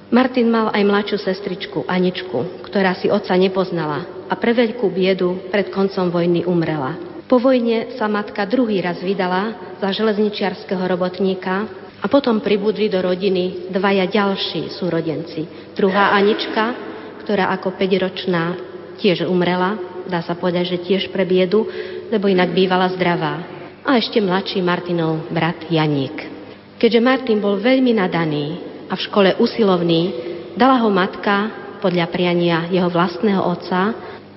Martin 0.09 0.49
mal 0.49 0.73
aj 0.73 0.81
mladšiu 0.89 1.17
sestričku 1.21 1.85
Aničku, 1.85 2.65
ktorá 2.65 2.97
si 2.97 3.13
otca 3.13 3.37
nepoznala 3.37 4.25
a 4.25 4.33
pre 4.33 4.57
veľkú 4.57 4.89
biedu 4.89 5.37
pred 5.53 5.69
koncom 5.69 6.09
vojny 6.09 6.49
umrela. 6.49 6.97
Po 7.29 7.37
vojne 7.37 7.93
sa 7.93 8.09
matka 8.09 8.41
druhý 8.49 8.81
raz 8.81 8.97
vydala 9.05 9.77
za 9.77 9.93
železničiarského 9.93 10.81
robotníka 10.81 11.69
a 12.01 12.09
potom 12.09 12.41
pribudli 12.41 12.89
do 12.89 13.05
rodiny 13.05 13.69
dvaja 13.69 14.09
ďalší 14.09 14.73
súrodenci. 14.73 15.45
Druhá 15.77 16.17
Anička, 16.17 16.73
ktorá 17.21 17.53
ako 17.53 17.77
5-ročná 17.77 18.57
tiež 18.97 19.29
umrela, 19.29 19.77
dá 20.09 20.25
sa 20.25 20.33
povedať, 20.33 20.73
že 20.73 20.77
tiež 20.89 21.13
pre 21.13 21.21
biedu, 21.21 21.69
lebo 22.09 22.25
inak 22.25 22.49
bývala 22.49 22.89
zdravá 22.97 23.45
a 23.85 24.01
ešte 24.01 24.17
mladší 24.17 24.65
Martinov 24.65 25.29
brat 25.29 25.69
Janík. 25.69 26.17
Keďže 26.81 26.97
Martin 26.97 27.37
bol 27.37 27.61
veľmi 27.61 27.93
nadaný 27.93 28.68
a 28.89 28.93
v 28.97 29.05
škole 29.05 29.29
usilovný, 29.37 30.01
dala 30.57 30.81
ho 30.81 30.89
matka 30.89 31.53
podľa 31.79 32.09
priania 32.09 32.65
jeho 32.73 32.89
vlastného 32.89 33.39
otca 33.39 33.93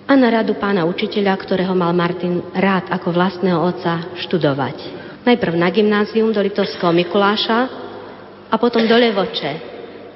a 0.07 0.13
na 0.13 0.29
radu 0.29 0.61
pána 0.61 0.85
učiteľa, 0.85 1.41
ktorého 1.41 1.73
mal 1.73 1.97
Martin 1.97 2.45
rád 2.53 2.93
ako 2.93 3.17
vlastného 3.17 3.59
otca, 3.59 4.13
študovať. 4.21 4.77
Najprv 5.25 5.55
na 5.57 5.73
gymnázium 5.73 6.35
do 6.35 6.43
Litovského 6.43 6.93
Mikuláša 6.93 7.59
a 8.51 8.55
potom 8.61 8.85
do 8.85 8.97
Levoče, 8.99 9.53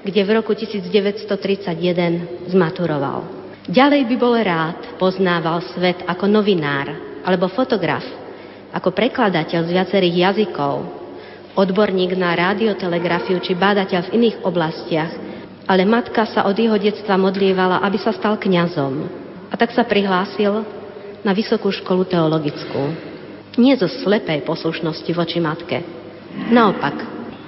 kde 0.04 0.20
v 0.22 0.30
roku 0.36 0.52
1931 0.52 2.52
zmaturoval. 2.52 3.46
Ďalej 3.66 4.06
by 4.06 4.16
bol 4.20 4.38
rád 4.38 5.00
poznával 5.00 5.58
svet 5.74 6.06
ako 6.06 6.30
novinár 6.30 6.86
alebo 7.26 7.50
fotograf, 7.50 8.04
ako 8.70 8.94
prekladateľ 8.94 9.66
z 9.66 9.74
viacerých 9.74 10.14
jazykov, 10.22 11.05
odborník 11.56 12.14
na 12.14 12.36
radiotelegrafiu 12.36 13.40
či 13.40 13.56
bádateľ 13.56 14.00
v 14.06 14.14
iných 14.20 14.36
oblastiach, 14.44 15.12
ale 15.66 15.82
matka 15.82 16.28
sa 16.28 16.46
od 16.46 16.54
jeho 16.54 16.78
detstva 16.78 17.18
modlievala, 17.18 17.82
aby 17.82 17.98
sa 17.98 18.14
stal 18.14 18.38
kňazom. 18.38 18.94
A 19.50 19.54
tak 19.58 19.74
sa 19.74 19.82
prihlásil 19.82 20.62
na 21.26 21.32
vysokú 21.34 21.72
školu 21.74 22.06
teologickú. 22.06 22.94
Nie 23.56 23.74
zo 23.74 23.88
slepej 23.88 24.44
poslušnosti 24.46 25.10
voči 25.16 25.40
matke. 25.40 25.80
Naopak, 26.52 26.94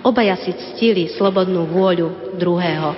obaja 0.03 0.35
si 0.41 0.57
ctili 0.57 1.13
slobodnú 1.13 1.69
vôľu 1.69 2.35
druhého. 2.41 2.91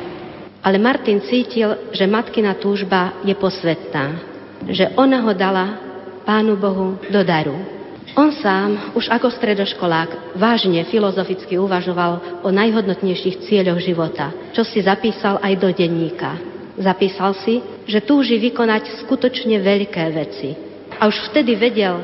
Ale 0.60 0.76
Martin 0.78 1.24
cítil, 1.24 1.90
že 1.90 2.06
matkina 2.06 2.54
túžba 2.54 3.18
je 3.26 3.32
posvetná, 3.34 4.20
že 4.68 4.92
ona 4.94 5.24
ho 5.24 5.32
dala 5.32 5.80
Pánu 6.22 6.54
Bohu 6.54 7.00
do 7.08 7.20
daru. 7.24 7.79
On 8.18 8.34
sám, 8.34 8.94
už 8.98 9.06
ako 9.06 9.30
stredoškolák, 9.30 10.34
vážne 10.34 10.82
filozoficky 10.90 11.54
uvažoval 11.54 12.42
o 12.42 12.50
najhodnotnejších 12.50 13.46
cieľoch 13.46 13.78
života, 13.78 14.34
čo 14.50 14.66
si 14.66 14.82
zapísal 14.82 15.38
aj 15.38 15.54
do 15.62 15.70
denníka. 15.70 16.34
Zapísal 16.74 17.38
si, 17.38 17.62
že 17.86 18.02
túži 18.02 18.42
vykonať 18.42 19.06
skutočne 19.06 19.62
veľké 19.62 20.04
veci. 20.10 20.58
A 20.98 21.06
už 21.06 21.30
vtedy 21.30 21.54
vedel, 21.54 22.02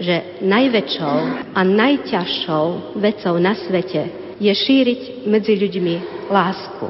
že 0.00 0.40
najväčšou 0.40 1.18
a 1.52 1.60
najťažšou 1.60 2.96
vecou 2.96 3.34
na 3.36 3.52
svete 3.52 4.08
je 4.40 4.52
šíriť 4.52 5.28
medzi 5.28 5.52
ľuďmi 5.52 6.26
lásku. 6.32 6.86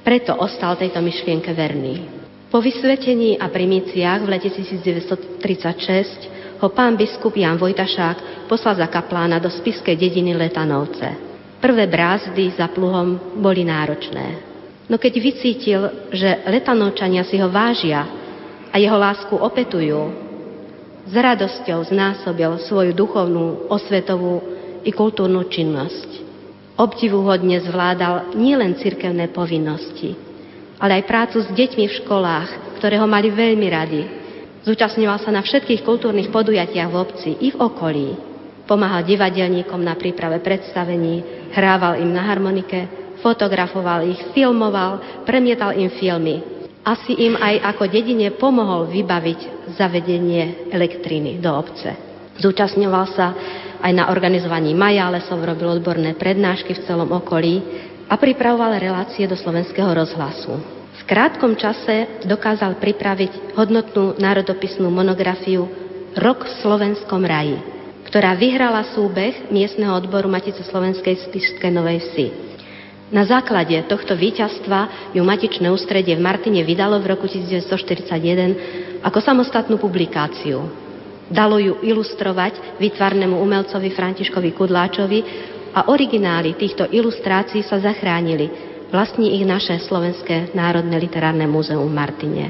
Preto 0.00 0.32
ostal 0.40 0.80
tejto 0.80 1.04
myšlienke 1.04 1.52
verný. 1.52 2.00
Po 2.48 2.62
vysvetení 2.62 3.36
a 3.36 3.50
primíciách 3.50 4.20
v 4.24 4.28
lete 4.30 4.48
1936 4.54 6.35
ho 6.56 6.68
pán 6.72 6.96
biskup 6.96 7.36
Jan 7.36 7.60
Vojtašák 7.60 8.48
poslal 8.48 8.80
za 8.80 8.88
kaplána 8.88 9.36
do 9.36 9.52
spiskej 9.52 9.96
dediny 9.96 10.32
Letanovce. 10.32 11.08
Prvé 11.60 11.84
brázdy 11.88 12.52
za 12.56 12.68
pluhom 12.72 13.36
boli 13.40 13.64
náročné. 13.64 14.46
No 14.86 15.02
keď 15.02 15.12
vycítil, 15.18 15.80
že 16.14 16.46
letanovčania 16.46 17.26
si 17.26 17.42
ho 17.42 17.50
vážia 17.50 18.06
a 18.70 18.76
jeho 18.78 18.94
lásku 18.94 19.34
opetujú, 19.34 20.26
s 21.06 21.14
radosťou 21.14 21.86
znásobil 21.86 22.58
svoju 22.66 22.90
duchovnú, 22.94 23.70
osvetovú 23.70 24.42
i 24.82 24.90
kultúrnu 24.90 25.46
činnosť. 25.46 26.26
Obdivuhodne 26.76 27.62
zvládal 27.62 28.36
nielen 28.36 28.76
cirkevné 28.78 29.32
povinnosti, 29.32 30.12
ale 30.76 31.00
aj 31.00 31.08
prácu 31.08 31.38
s 31.40 31.48
deťmi 31.50 31.84
v 31.88 31.96
školách, 32.04 32.78
ktoré 32.78 33.00
ho 33.00 33.08
mali 33.08 33.32
veľmi 33.32 33.66
radi. 33.70 34.02
Zúčastňoval 34.66 35.22
sa 35.22 35.30
na 35.30 35.46
všetkých 35.46 35.86
kultúrnych 35.86 36.34
podujatiach 36.34 36.90
v 36.90 36.96
obci 36.98 37.30
i 37.38 37.54
v 37.54 37.56
okolí. 37.62 38.08
Pomáhal 38.66 39.06
divadelníkom 39.06 39.78
na 39.78 39.94
príprave 39.94 40.42
predstavení, 40.42 41.22
hrával 41.54 42.02
im 42.02 42.10
na 42.10 42.26
harmonike, 42.26 43.14
fotografoval 43.22 44.10
ich, 44.10 44.18
filmoval, 44.34 45.22
premietal 45.22 45.70
im 45.78 45.86
filmy. 45.94 46.42
Asi 46.82 47.14
im 47.14 47.38
aj 47.38 47.62
ako 47.62 47.86
dedine 47.86 48.34
pomohol 48.34 48.90
vybaviť 48.90 49.70
zavedenie 49.78 50.66
elektriny 50.74 51.38
do 51.38 51.50
obce. 51.54 51.94
Zúčastňoval 52.42 53.06
sa 53.14 53.26
aj 53.78 53.92
na 53.94 54.10
organizovaní 54.10 54.74
majálesov, 54.74 55.46
robil 55.46 55.78
odborné 55.78 56.18
prednášky 56.18 56.74
v 56.74 56.84
celom 56.90 57.14
okolí 57.14 57.62
a 58.10 58.18
pripravoval 58.18 58.82
relácie 58.82 59.30
do 59.30 59.38
slovenského 59.38 59.94
rozhlasu. 59.94 60.75
Krátkom 61.06 61.54
čase 61.54 62.18
dokázal 62.26 62.82
pripraviť 62.82 63.54
hodnotnú 63.54 64.18
národopisnú 64.18 64.90
monografiu 64.90 65.70
Rok 66.18 66.42
v 66.42 66.52
slovenskom 66.58 67.22
raji, 67.22 67.62
ktorá 68.10 68.34
vyhrala 68.34 68.82
súbeh 68.90 69.46
miestneho 69.54 69.94
odboru 69.94 70.26
Matice 70.26 70.66
Slovenskej 70.66 71.30
Spišskej 71.30 71.70
Novej 71.70 72.02
Vsi. 72.02 72.26
Na 73.14 73.22
základe 73.22 73.78
tohto 73.86 74.18
víťazstva 74.18 75.14
ju 75.14 75.22
Matičné 75.22 75.70
ústredie 75.70 76.18
v 76.18 76.26
Martine 76.26 76.66
vydalo 76.66 76.98
v 76.98 77.14
roku 77.14 77.30
1941 77.30 78.98
ako 79.06 79.18
samostatnú 79.22 79.78
publikáciu. 79.78 80.58
Dalo 81.30 81.62
ju 81.62 81.86
ilustrovať 81.86 82.82
vytvarnému 82.82 83.38
umelcovi 83.38 83.94
Františkovi 83.94 84.50
Kudláčovi 84.58 85.22
a 85.70 85.86
originály 85.86 86.58
týchto 86.58 86.90
ilustrácií 86.90 87.62
sa 87.62 87.78
zachránili. 87.78 88.74
Vlastní 88.86 89.34
ich 89.34 89.42
naše 89.42 89.82
Slovenské 89.82 90.54
národné 90.54 90.94
literárne 91.02 91.50
múzeum 91.50 91.90
v 91.90 91.98
Martine. 91.98 92.46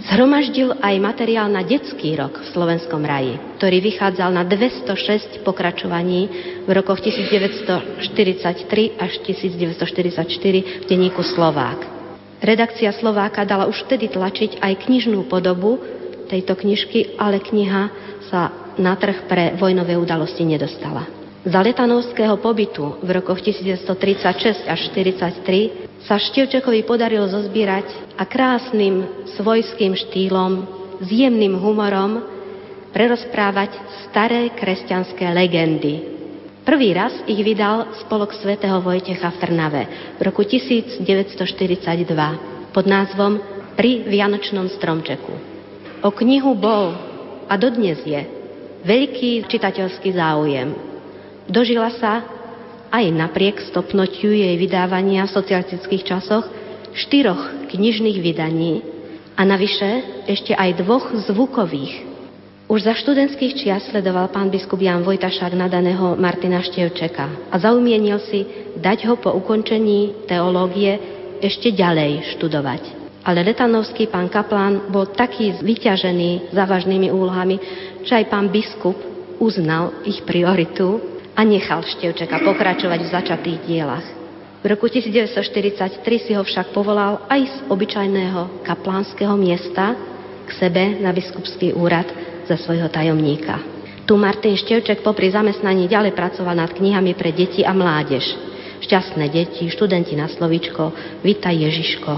Zhromaždil 0.00 0.76
aj 0.80 0.96
materiál 0.96 1.52
na 1.52 1.60
detský 1.60 2.16
rok 2.16 2.40
v 2.40 2.46
Slovenskom 2.56 3.04
raji, 3.04 3.36
ktorý 3.60 3.84
vychádzal 3.84 4.32
na 4.32 4.44
206 4.48 5.44
pokračovaní 5.44 6.28
v 6.64 6.70
rokoch 6.72 7.04
1943 7.04 8.96
až 8.96 9.12
1944 9.28 10.24
v 10.80 10.84
denníku 10.88 11.20
Slovák. 11.20 11.84
Redakcia 12.40 12.96
Slováka 12.96 13.44
dala 13.44 13.68
už 13.68 13.84
vtedy 13.84 14.08
tlačiť 14.08 14.64
aj 14.64 14.88
knižnú 14.88 15.28
podobu 15.28 15.76
tejto 16.32 16.56
knižky, 16.56 17.20
ale 17.20 17.36
kniha 17.40 17.92
sa 18.32 18.72
na 18.80 18.96
trh 18.96 19.28
pre 19.28 19.52
vojnové 19.60 20.00
udalosti 20.00 20.48
nedostala. 20.48 21.19
Za 21.40 21.64
letanovského 21.64 22.36
pobytu 22.36 23.00
v 23.00 23.16
rokoch 23.16 23.40
1936 23.40 24.68
až 24.68 24.80
1943 24.92 26.04
sa 26.04 26.20
Števčekovi 26.20 26.84
podarilo 26.84 27.24
zozbierať 27.32 27.88
a 28.20 28.28
krásnym 28.28 29.24
svojským 29.40 29.96
štýlom, 29.96 30.68
s 31.00 31.08
jemným 31.08 31.56
humorom 31.56 32.20
prerozprávať 32.92 33.72
staré 34.04 34.52
kresťanské 34.52 35.32
legendy. 35.32 36.04
Prvý 36.60 36.92
raz 36.92 37.16
ich 37.24 37.40
vydal 37.40 37.88
spolok 38.04 38.36
svätého 38.36 38.84
Vojtecha 38.84 39.32
v 39.32 39.40
Trnave 39.40 39.82
v 40.20 40.28
roku 40.28 40.44
1942 40.44 41.00
pod 42.68 42.84
názvom 42.84 43.40
Pri 43.80 44.04
Vianočnom 44.04 44.68
stromčeku. 44.76 45.32
O 46.04 46.12
knihu 46.12 46.52
bol 46.52 46.92
a 47.48 47.56
dodnes 47.56 48.04
je 48.04 48.28
veľký 48.84 49.48
čitateľský 49.48 50.12
záujem. 50.12 50.89
Dožila 51.50 51.90
sa, 51.98 52.22
aj 52.94 53.10
napriek 53.10 53.58
stopnotiu 53.74 54.30
jej 54.30 54.54
vydávania 54.54 55.26
v 55.26 55.34
socialistických 55.34 56.06
časoch, 56.06 56.46
štyroch 56.94 57.66
knižných 57.74 58.18
vydaní 58.22 58.86
a 59.34 59.42
navyše 59.42 60.22
ešte 60.30 60.54
aj 60.54 60.78
dvoch 60.78 61.10
zvukových. 61.26 62.06
Už 62.70 62.86
za 62.86 62.94
študentských 62.94 63.58
čias 63.58 63.82
sledoval 63.90 64.30
pán 64.30 64.46
biskup 64.46 64.78
Jan 64.78 65.02
Vojtašák 65.02 65.58
nadaného 65.58 66.14
Martina 66.14 66.62
Števčeka 66.62 67.50
a 67.50 67.56
zaumienil 67.58 68.22
si 68.30 68.46
dať 68.78 69.10
ho 69.10 69.18
po 69.18 69.34
ukončení 69.34 70.30
teológie 70.30 70.94
ešte 71.42 71.74
ďalej 71.74 72.38
študovať. 72.38 72.82
Ale 73.26 73.42
letanovský 73.42 74.06
pán 74.06 74.30
kaplán 74.30 74.86
bol 74.86 75.10
taký 75.10 75.58
vyťažený 75.58 76.54
závažnými 76.54 77.10
úlohami, 77.10 77.58
že 78.06 78.22
aj 78.22 78.30
pán 78.30 78.46
biskup 78.54 78.94
uznal 79.42 80.06
ich 80.06 80.22
prioritu 80.22 81.09
a 81.34 81.40
nechal 81.46 81.82
Števčeka 81.82 82.42
pokračovať 82.42 83.00
v 83.06 83.12
začatých 83.12 83.58
dielach. 83.66 84.06
V 84.60 84.68
roku 84.68 84.92
1943 84.92 86.04
si 86.04 86.32
ho 86.36 86.44
však 86.44 86.76
povolal 86.76 87.24
aj 87.32 87.40
z 87.48 87.56
obyčajného 87.72 88.60
kaplánskeho 88.60 89.32
miesta 89.40 89.96
k 90.44 90.50
sebe 90.52 91.00
na 91.00 91.16
biskupský 91.16 91.72
úrad 91.72 92.04
za 92.44 92.60
svojho 92.60 92.92
tajomníka. 92.92 93.56
Tu 94.04 94.12
Martin 94.20 94.58
Števček 94.60 95.00
popri 95.00 95.32
zamestnaní 95.32 95.88
ďalej 95.88 96.12
pracoval 96.12 96.52
nad 96.52 96.74
knihami 96.76 97.16
pre 97.16 97.32
deti 97.32 97.64
a 97.64 97.72
mládež. 97.72 98.26
Šťastné 98.84 99.32
deti, 99.32 99.70
študenti 99.70 100.12
na 100.18 100.28
slovičko, 100.28 100.92
Vita 101.24 101.48
Ježiško. 101.48 102.12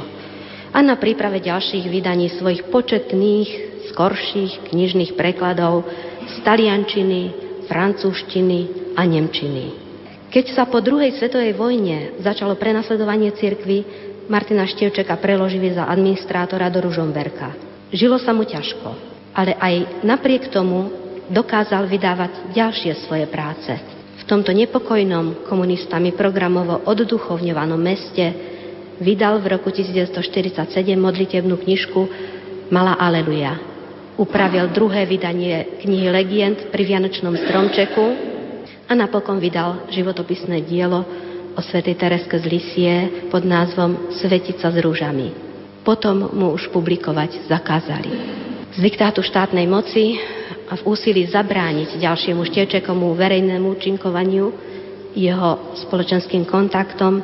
A 0.72 0.79
na 0.81 0.96
príprave 0.98 1.38
ďalších 1.38 1.85
vydaní 1.87 2.33
svojich 2.33 2.66
početných, 2.72 3.48
skorších 3.92 4.72
knižných 4.72 5.14
prekladov 5.14 5.85
z 6.27 6.35
taliančiny, 6.42 7.20
francúzštiny, 7.68 8.82
a 8.96 9.02
Nemčiny. 9.05 9.92
Keď 10.33 10.57
sa 10.57 10.64
po 10.64 10.81
druhej 10.81 11.12
svetovej 11.20 11.52
vojne 11.52 12.16
začalo 12.24 12.57
prenasledovanie 12.57 13.37
cirkvy, 13.37 13.85
Martina 14.33 14.64
Števčeka 14.64 15.20
preložili 15.20 15.76
za 15.76 15.85
administrátora 15.85 16.72
do 16.72 16.81
Ružomberka. 16.88 17.52
Žilo 17.92 18.16
sa 18.16 18.33
mu 18.33 18.48
ťažko, 18.48 18.88
ale 19.37 19.52
aj 19.61 20.00
napriek 20.00 20.48
tomu 20.48 20.88
dokázal 21.28 21.85
vydávať 21.85 22.57
ďalšie 22.57 23.05
svoje 23.05 23.28
práce. 23.28 23.76
V 24.22 24.24
tomto 24.24 24.57
nepokojnom 24.57 25.44
komunistami 25.44 26.16
programovo 26.16 26.81
odduchovňovanom 26.88 27.76
meste 27.76 28.24
vydal 29.05 29.37
v 29.44 29.52
roku 29.52 29.68
1947 29.68 30.72
modlitebnú 30.96 31.61
knižku 31.61 32.00
Malá 32.72 32.96
Aleluja. 32.96 33.61
Upravil 34.16 34.72
druhé 34.72 35.05
vydanie 35.05 35.76
knihy 35.85 36.09
Legend 36.09 36.72
pri 36.72 36.83
Vianočnom 36.88 37.37
stromčeku 37.37 38.32
a 38.88 38.92
napokon 38.95 39.38
vydal 39.38 39.88
životopisné 39.90 40.64
dielo 40.66 41.05
o 41.53 41.61
svätej 41.61 41.97
Tereske 42.01 42.40
z 42.40 42.47
Lisie 42.49 42.95
pod 43.29 43.45
názvom 43.45 44.14
Svetica 44.16 44.73
s 44.73 44.77
rúžami. 44.81 45.33
Potom 45.83 46.31
mu 46.33 46.55
už 46.55 46.71
publikovať 46.71 47.51
zakázali. 47.51 48.11
Z 48.73 48.79
diktátu 48.81 49.21
štátnej 49.21 49.68
moci 49.68 50.16
a 50.71 50.79
v 50.79 50.83
úsilí 50.88 51.29
zabrániť 51.29 52.01
ďalšiemu 52.01 52.40
števčekomu 52.49 53.12
verejnému 53.12 53.77
účinkovaniu 53.77 54.47
jeho 55.12 55.77
spoločenským 55.85 56.49
kontaktom 56.49 57.21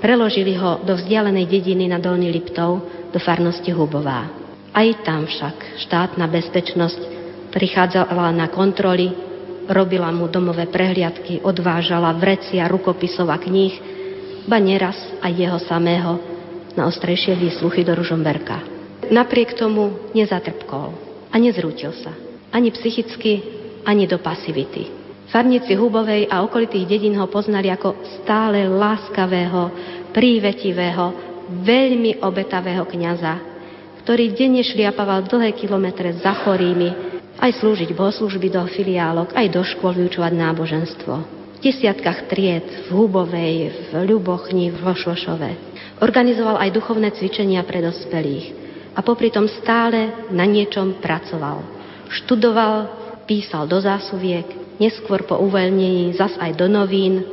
preložili 0.00 0.56
ho 0.56 0.80
do 0.80 0.96
vzdialenej 0.96 1.44
dediny 1.44 1.84
na 1.90 2.00
Dolný 2.00 2.32
Liptov 2.32 2.80
do 3.12 3.18
farnosti 3.20 3.68
Hubová. 3.72 4.28
Aj 4.72 4.88
tam 5.04 5.28
však 5.28 5.84
štátna 5.84 6.24
bezpečnosť 6.28 7.00
prichádzala 7.52 8.32
na 8.32 8.48
kontroly 8.48 9.25
Robila 9.66 10.14
mu 10.14 10.30
domové 10.30 10.70
prehliadky, 10.70 11.42
odvážala 11.42 12.14
vrecia 12.14 12.70
rukopisov 12.70 13.26
a 13.30 13.38
kníh, 13.38 13.74
ba 14.46 14.62
neraz 14.62 14.94
aj 15.18 15.32
jeho 15.34 15.58
samého 15.58 16.22
na 16.78 16.86
ostrejšie 16.86 17.34
výsluchy 17.34 17.82
do 17.82 17.98
Ružomberka. 17.98 18.62
Napriek 19.10 19.58
tomu 19.58 20.10
nezatrpkol 20.14 20.94
a 21.30 21.36
nezrútil 21.38 21.90
sa. 21.98 22.14
Ani 22.54 22.70
psychicky, 22.70 23.42
ani 23.82 24.06
do 24.06 24.22
pasivity. 24.22 24.86
Farníci 25.26 25.74
Hubovej 25.74 26.30
a 26.30 26.46
okolitých 26.46 26.86
dedín 26.86 27.18
ho 27.18 27.26
poznali 27.26 27.66
ako 27.66 28.22
stále 28.22 28.70
láskavého, 28.70 29.74
prívetivého, 30.14 31.04
veľmi 31.66 32.22
obetavého 32.22 32.86
kniaza, 32.86 33.34
ktorý 34.02 34.30
denne 34.30 34.62
šliapaval 34.62 35.26
dlhé 35.26 35.50
kilometre 35.58 36.14
za 36.22 36.30
chorými, 36.46 37.15
aj 37.40 37.50
slúžiť 37.60 37.92
bohoslužby 37.92 38.48
do 38.48 38.64
filiálok, 38.68 39.36
aj 39.36 39.46
do 39.52 39.62
škôl 39.62 39.92
vyučovať 39.96 40.32
náboženstvo. 40.32 41.14
V 41.56 41.58
desiatkách 41.64 42.28
tried, 42.28 42.88
v 42.88 42.88
Hubovej, 42.92 43.56
v 43.90 43.90
Ľubochni, 44.12 44.72
v 44.72 44.78
Vošvošove. 44.80 45.50
Organizoval 46.04 46.60
aj 46.60 46.76
duchovné 46.76 47.12
cvičenia 47.16 47.64
pre 47.64 47.80
dospelých 47.80 48.46
a 48.92 49.00
popri 49.00 49.32
tom 49.32 49.48
stále 49.48 50.28
na 50.32 50.44
niečom 50.44 51.00
pracoval. 51.00 51.64
Študoval, 52.12 52.74
písal 53.24 53.64
do 53.68 53.80
zásuviek, 53.80 54.76
neskôr 54.76 55.24
po 55.24 55.40
uvoľnení 55.40 56.12
zas 56.16 56.36
aj 56.36 56.52
do 56.56 56.68
novín, 56.68 57.24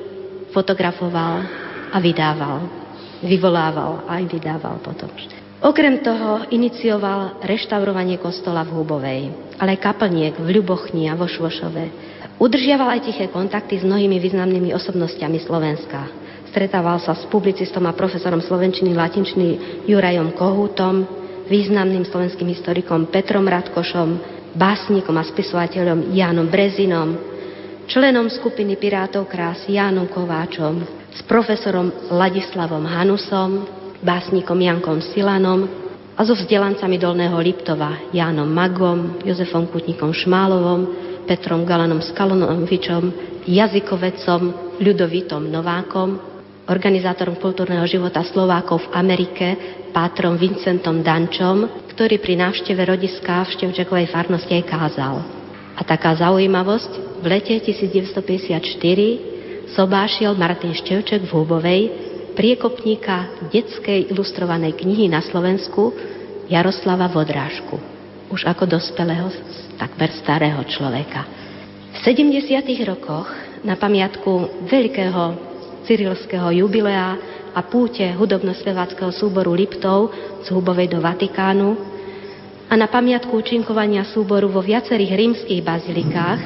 fotografoval 0.55 1.43
a 1.91 1.97
vydával. 1.99 2.63
Vyvolával 3.23 4.03
a 4.07 4.19
aj 4.19 4.23
vydával 4.27 4.75
potom. 4.83 5.11
Okrem 5.63 6.03
toho 6.03 6.43
inicioval 6.51 7.39
reštaurovanie 7.39 8.19
kostola 8.19 8.67
v 8.67 8.75
Hubovej, 8.75 9.21
ale 9.55 9.79
aj 9.79 9.95
kaplniek 9.95 10.35
v 10.35 10.59
Ľubochni 10.59 11.07
a 11.07 11.15
vo 11.15 11.23
Švošove. 11.23 11.83
Udržiaval 12.35 12.99
aj 12.99 13.07
tiché 13.07 13.31
kontakty 13.31 13.79
s 13.79 13.87
mnohými 13.87 14.19
významnými 14.19 14.75
osobnostiami 14.75 15.39
Slovenska. 15.39 16.11
Stretával 16.51 16.99
sa 16.99 17.15
s 17.15 17.23
publicistom 17.31 17.87
a 17.87 17.95
profesorom 17.95 18.43
slovenčiny 18.43 18.91
latinčný 18.91 19.49
Jurajom 19.87 20.35
Kohútom, 20.35 21.07
významným 21.47 22.03
slovenským 22.11 22.51
historikom 22.51 23.07
Petrom 23.07 23.47
Radkošom, 23.47 24.19
básnikom 24.59 25.15
a 25.15 25.23
spisovateľom 25.23 26.11
Jánom 26.11 26.51
Brezinom, 26.51 27.15
členom 27.87 28.27
skupiny 28.27 28.75
Pirátov 28.75 29.31
krás 29.31 29.63
Jánom 29.63 30.11
Kováčom, 30.11 30.83
s 31.07 31.23
profesorom 31.23 31.87
Ladislavom 32.11 32.83
Hanusom, 32.83 33.82
básnikom 34.03 34.59
Jankom 34.59 34.99
Silanom 34.99 35.65
a 36.13 36.21
so 36.21 36.37
vzdelancami 36.37 36.99
Dolného 36.99 37.39
Liptova 37.39 38.11
Jánom 38.13 38.45
Magom, 38.45 39.23
Jozefom 39.23 39.65
Kutníkom 39.71 40.13
Šmálovom, 40.13 40.81
Petrom 41.25 41.63
Galanom 41.63 42.03
Skalonovičom, 42.03 43.03
jazykovecom 43.47 44.75
Ľudovitom 44.83 45.47
Novákom, 45.47 46.19
organizátorom 46.67 47.39
kultúrneho 47.39 47.87
života 47.87 48.21
Slovákov 48.27 48.87
v 48.87 48.91
Amerike, 48.93 49.47
pátrom 49.95 50.35
Vincentom 50.35 51.01
Dančom, 51.01 51.87
ktorý 51.95 52.19
pri 52.19 52.43
návšteve 52.43 52.83
rodiska 52.83 53.47
v 53.47 53.53
Števčekovej 53.55 54.11
farnosti 54.11 54.51
aj 54.51 54.67
kázal. 54.67 55.15
A 55.73 55.81
taká 55.81 56.13
zaujímavosť, 56.13 57.23
v 57.23 57.25
lete 57.25 57.55
1954 57.57 59.73
sobášil 59.73 60.37
Martin 60.37 60.75
Števček 60.75 61.25
v 61.25 61.33
Húbovej 61.33 61.81
priekopníka 62.33 63.49
detskej 63.53 64.09
ilustrovanej 64.11 64.73
knihy 64.75 65.07
na 65.07 65.21
Slovensku 65.21 65.93
Jaroslava 66.49 67.07
Vodrážku, 67.07 67.79
už 68.27 68.49
ako 68.49 68.67
dospelého, 68.67 69.29
takmer 69.77 70.11
starého 70.17 70.59
človeka. 70.67 71.23
V 71.93 71.97
70. 72.01 72.65
rokoch 72.89 73.29
na 73.63 73.77
pamiatku 73.79 74.65
veľkého 74.67 75.23
cyrilského 75.87 76.49
jubilea 76.51 77.15
a 77.53 77.61
púte 77.61 78.03
hudobno-speváckého 78.17 79.13
súboru 79.13 79.53
Liptov 79.53 80.09
z 80.41 80.47
Hubovej 80.49 80.89
do 80.89 80.99
Vatikánu 80.99 81.77
a 82.67 82.73
na 82.73 82.89
pamiatku 82.89 83.29
účinkovania 83.29 84.01
súboru 84.09 84.49
vo 84.49 84.65
viacerých 84.65 85.13
rímskych 85.13 85.61
bazilikách, 85.61 86.41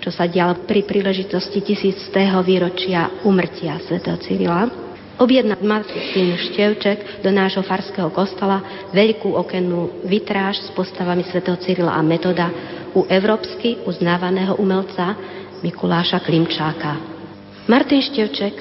čo 0.00 0.08
sa 0.08 0.24
dialo 0.24 0.64
pri 0.64 0.88
príležitosti 0.88 1.60
tisíctého 1.60 2.40
výročia 2.40 3.12
umrtia 3.28 3.76
svätého 3.84 4.16
Cyrila, 4.16 4.85
objednal 5.16 5.60
Martin 5.64 6.36
Števček 6.36 7.24
do 7.24 7.30
nášho 7.32 7.64
farského 7.64 8.12
kostola 8.12 8.88
veľkú 8.92 9.32
okennú 9.32 10.04
vitráž 10.04 10.60
s 10.60 10.68
postavami 10.76 11.24
svätého 11.24 11.56
Cyrila 11.60 11.96
a 11.96 12.02
Metoda 12.04 12.52
u 12.92 13.04
európsky 13.08 13.80
uznávaného 13.84 14.56
umelca 14.60 15.16
Mikuláša 15.64 16.20
Klimčáka. 16.20 17.00
Martin 17.66 18.04
Števček 18.04 18.54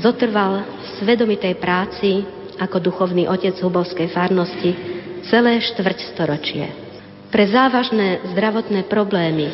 zotrval 0.00 0.64
v 0.64 0.86
svedomitej 1.00 1.54
práci 1.60 2.24
ako 2.58 2.82
duchovný 2.82 3.30
otec 3.30 3.54
Hubovskej 3.60 4.10
farnosti 4.10 4.74
celé 5.28 5.62
štvrť 5.62 5.98
storočie. 6.16 6.66
Pre 7.28 7.44
závažné 7.44 8.24
zdravotné 8.32 8.88
problémy, 8.88 9.46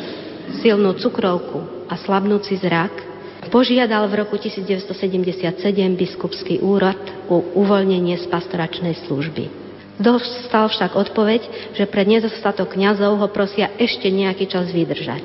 silnú 0.63 0.95
cukrovku 0.95 1.85
a 1.91 1.99
slabnúci 1.99 2.55
zrak 2.63 3.14
požiadal 3.51 4.07
v 4.09 4.23
roku 4.25 4.37
1977 4.37 5.57
biskupský 5.95 6.61
úrad 6.63 6.99
o 7.29 7.41
uvoľnenie 7.55 8.17
z 8.21 8.25
pastoračnej 8.29 8.95
služby. 9.05 9.65
Dostal 9.95 10.67
však 10.67 10.91
odpoveď, 10.95 11.71
že 11.71 11.87
pre 11.87 12.03
nedostatok 12.03 12.75
kňazov 12.75 13.15
ho 13.15 13.27
prosia 13.31 13.71
ešte 13.79 14.11
nejaký 14.11 14.51
čas 14.51 14.67
vydržať. 14.67 15.23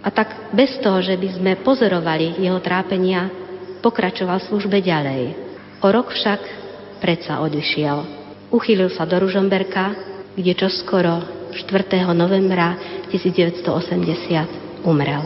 A 0.00 0.08
tak 0.12 0.52
bez 0.52 0.76
toho, 0.80 1.00
že 1.00 1.16
by 1.16 1.28
sme 1.40 1.52
pozorovali 1.60 2.40
jeho 2.40 2.60
trápenia, 2.60 3.28
pokračoval 3.80 4.40
službe 4.44 4.80
ďalej. 4.80 5.36
O 5.80 5.88
rok 5.88 6.12
však 6.12 6.40
predsa 7.00 7.40
odišiel. 7.40 8.04
Uchýlil 8.52 8.92
sa 8.92 9.08
do 9.08 9.16
Ružomberka, 9.16 9.96
kde 10.36 10.52
čoskoro 10.52 11.24
4. 11.56 12.04
novembra 12.12 12.76
1980 13.08 14.84
umrel. 14.84 15.24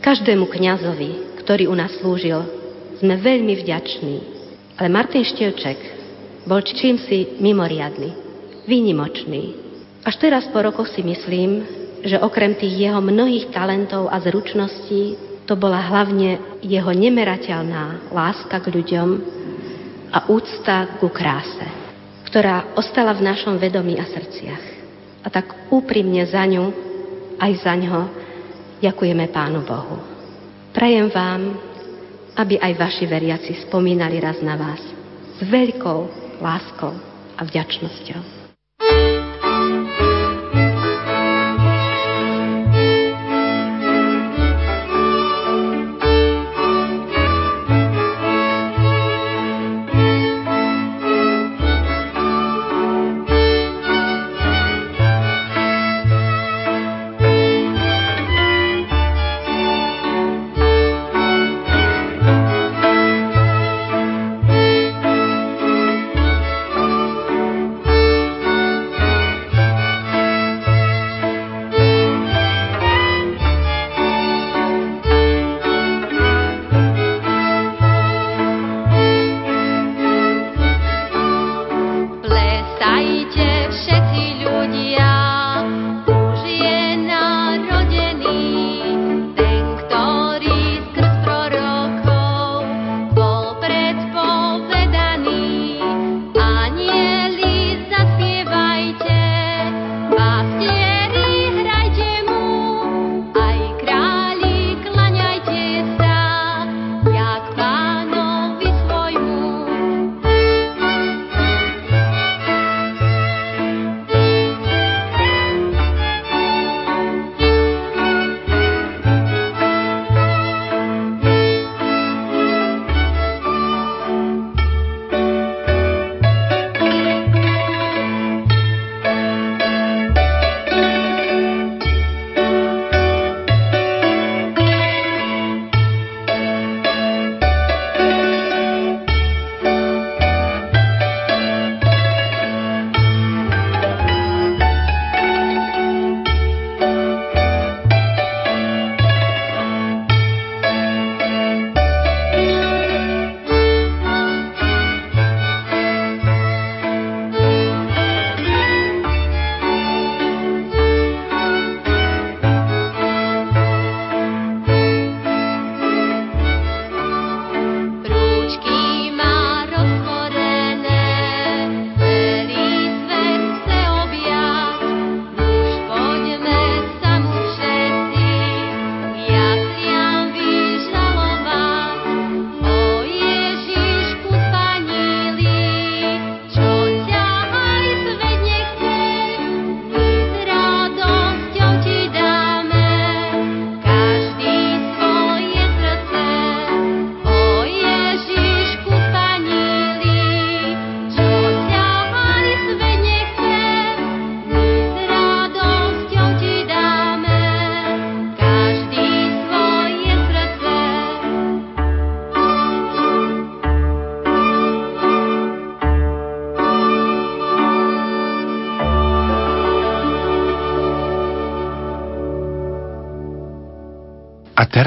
Každému 0.00 0.46
kňazovi, 0.48 1.25
ktorý 1.46 1.70
u 1.70 1.78
nás 1.78 1.94
slúžil. 2.02 2.42
Sme 2.98 3.22
veľmi 3.22 3.54
vďační. 3.62 4.16
Ale 4.82 4.90
Martin 4.90 5.22
Števček 5.22 5.78
bol 6.42 6.58
čím 6.66 6.98
si 6.98 7.38
mimoriadný, 7.38 8.10
výnimočný. 8.66 9.54
Až 10.02 10.18
teraz 10.18 10.50
po 10.50 10.58
rokoch 10.58 10.90
si 10.90 11.06
myslím, 11.06 11.62
že 12.02 12.18
okrem 12.18 12.58
tých 12.58 12.90
jeho 12.90 12.98
mnohých 12.98 13.54
talentov 13.54 14.10
a 14.10 14.18
zručností, 14.18 15.14
to 15.46 15.54
bola 15.54 15.78
hlavne 15.78 16.58
jeho 16.66 16.90
nemerateľná 16.90 18.10
láska 18.10 18.58
k 18.58 18.66
ľuďom 18.66 19.08
a 20.10 20.26
úcta 20.26 20.98
ku 20.98 21.06
kráse, 21.14 21.66
ktorá 22.26 22.74
ostala 22.74 23.14
v 23.14 23.22
našom 23.22 23.54
vedomí 23.54 24.02
a 24.02 24.06
srdciach. 24.10 24.64
A 25.22 25.30
tak 25.30 25.70
úprimne 25.70 26.26
za 26.26 26.42
ňu, 26.42 26.74
aj 27.38 27.52
za 27.62 27.74
ňo, 27.78 27.98
ďakujeme 28.82 29.30
Pánu 29.30 29.62
Bohu. 29.62 30.15
Prajem 30.76 31.08
vám, 31.08 31.56
aby 32.36 32.60
aj 32.60 32.76
vaši 32.76 33.08
veriaci 33.08 33.64
spomínali 33.64 34.20
raz 34.20 34.44
na 34.44 34.60
vás 34.60 34.84
s 35.36 35.40
veľkou 35.40 36.00
láskou 36.44 36.92
a 37.32 37.40
vďačnosťou. 37.48 38.20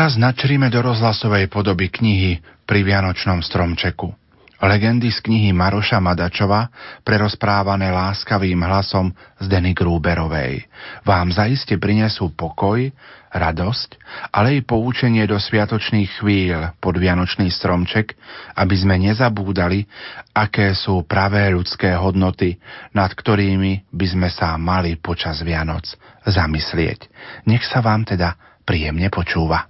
Teraz 0.09 0.25
načrime 0.25 0.73
do 0.73 0.81
rozhlasovej 0.81 1.53
podoby 1.53 1.93
knihy 1.93 2.41
pri 2.65 2.81
Vianočnom 2.81 3.45
stromčeku. 3.45 4.09
Legendy 4.57 5.13
z 5.13 5.21
knihy 5.21 5.53
Maroša 5.53 6.01
Madačova, 6.01 6.65
prerozprávané 7.05 7.93
láskavým 7.93 8.57
hlasom 8.57 9.13
z 9.37 9.45
Denny 9.45 9.77
Gruberovej, 9.77 10.65
vám 11.05 11.29
zaiste 11.29 11.77
prinesú 11.77 12.33
pokoj, 12.33 12.89
radosť, 13.29 14.01
ale 14.33 14.57
i 14.57 14.65
poučenie 14.65 15.29
do 15.29 15.37
sviatočných 15.37 16.17
chvíľ 16.17 16.73
pod 16.81 16.97
Vianočný 16.97 17.53
stromček, 17.53 18.17
aby 18.57 18.75
sme 18.81 18.97
nezabúdali, 18.97 19.85
aké 20.33 20.73
sú 20.73 21.05
pravé 21.05 21.53
ľudské 21.53 21.93
hodnoty, 21.93 22.57
nad 22.97 23.13
ktorými 23.13 23.93
by 23.93 24.07
sme 24.09 24.29
sa 24.33 24.57
mali 24.57 24.97
počas 24.97 25.45
Vianoc 25.45 25.85
zamyslieť. 26.25 27.05
Nech 27.45 27.61
sa 27.61 27.85
vám 27.85 28.09
teda 28.09 28.33
príjemne 28.65 29.13
počúva. 29.13 29.69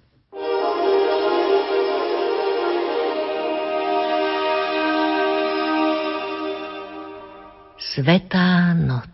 Svetá 8.00 8.72
noc. 8.80 9.12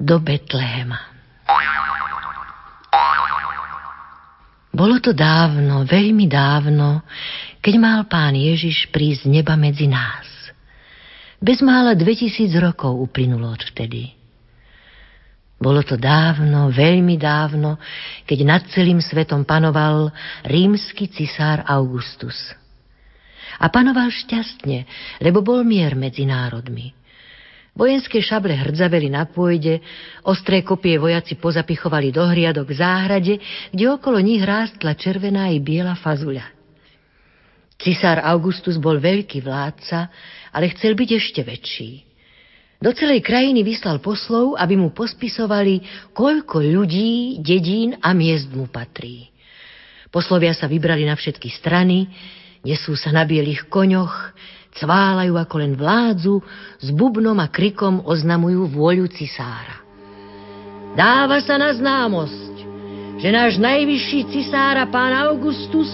Do 0.00 0.16
Betlehema. 0.24 0.96
Bolo 4.72 4.96
to 5.04 5.12
dávno, 5.12 5.84
veľmi 5.84 6.24
dávno, 6.24 7.04
keď 7.60 7.74
mal 7.76 8.08
pán 8.08 8.32
Ježiš 8.32 8.88
prísť 8.88 9.28
z 9.28 9.36
neba 9.36 9.52
medzi 9.52 9.84
nás. 9.84 10.24
Bezmála 11.44 11.92
2000 11.92 12.56
rokov 12.56 12.96
uplynulo 13.04 13.52
od 13.52 13.60
vtedy. 13.68 14.16
Bolo 15.56 15.80
to 15.80 15.96
dávno, 15.96 16.68
veľmi 16.68 17.16
dávno, 17.16 17.80
keď 18.28 18.38
nad 18.44 18.62
celým 18.76 19.00
svetom 19.00 19.48
panoval 19.48 20.12
rímsky 20.44 21.08
cisár 21.08 21.64
Augustus. 21.64 22.52
A 23.56 23.72
panoval 23.72 24.12
šťastne, 24.12 24.84
lebo 25.24 25.40
bol 25.40 25.64
mier 25.64 25.96
medzi 25.96 26.28
národmi. 26.28 26.92
Vojenské 27.76 28.20
šable 28.20 28.56
hrdzaveli 28.56 29.12
na 29.12 29.28
pôjde, 29.28 29.80
ostré 30.24 30.60
kopie 30.60 30.96
vojaci 30.96 31.36
pozapichovali 31.36 32.08
do 32.08 32.24
hriadok 32.24 32.72
v 32.72 32.76
záhrade, 32.80 33.34
kde 33.72 33.84
okolo 33.92 34.20
nich 34.20 34.40
rástla 34.40 34.96
červená 34.96 35.52
i 35.52 35.60
biela 35.60 35.96
fazuľa. 35.96 36.52
Cisár 37.76 38.24
Augustus 38.24 38.80
bol 38.80 38.96
veľký 38.96 39.44
vládca, 39.44 40.08
ale 40.52 40.72
chcel 40.72 40.96
byť 40.96 41.10
ešte 41.20 41.40
väčší. 41.44 41.90
Do 42.76 42.92
celej 42.92 43.24
krajiny 43.24 43.64
vyslal 43.64 44.04
poslov, 44.04 44.52
aby 44.60 44.76
mu 44.76 44.92
pospisovali, 44.92 45.80
koľko 46.12 46.60
ľudí, 46.60 47.40
dedín 47.40 47.96
a 48.04 48.12
miest 48.12 48.52
mu 48.52 48.68
patrí. 48.68 49.32
Poslovia 50.12 50.52
sa 50.52 50.68
vybrali 50.68 51.08
na 51.08 51.16
všetky 51.16 51.48
strany, 51.56 52.04
nesú 52.60 52.92
sa 52.92 53.16
na 53.16 53.24
bielých 53.24 53.72
koňoch, 53.72 54.36
cválajú 54.76 55.40
ako 55.40 55.56
len 55.56 55.72
vládzu, 55.72 56.36
s 56.84 56.88
bubnom 56.92 57.36
a 57.40 57.48
krikom 57.48 58.04
oznamujú 58.04 58.68
vôľu 58.68 59.08
cisára. 59.08 59.80
Dáva 60.92 61.40
sa 61.40 61.56
na 61.56 61.72
známosť, 61.72 62.54
že 63.24 63.28
náš 63.32 63.56
najvyšší 63.56 64.20
cisára 64.36 64.84
pán 64.92 65.16
Augustus 65.16 65.88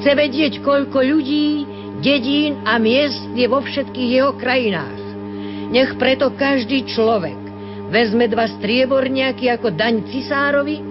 chce 0.00 0.10
vedieť, 0.16 0.64
koľko 0.64 0.96
ľudí, 0.96 1.68
dedín 2.00 2.56
a 2.64 2.80
miest 2.80 3.20
je 3.36 3.44
vo 3.44 3.60
všetkých 3.60 4.10
jeho 4.16 4.32
krajinách 4.36 5.05
nech 5.70 5.98
preto 5.98 6.30
každý 6.34 6.86
človek 6.86 7.46
vezme 7.90 8.26
dva 8.26 8.50
strieborniaky 8.50 9.50
ako 9.50 9.74
daň 9.74 10.06
cisárovi 10.10 10.82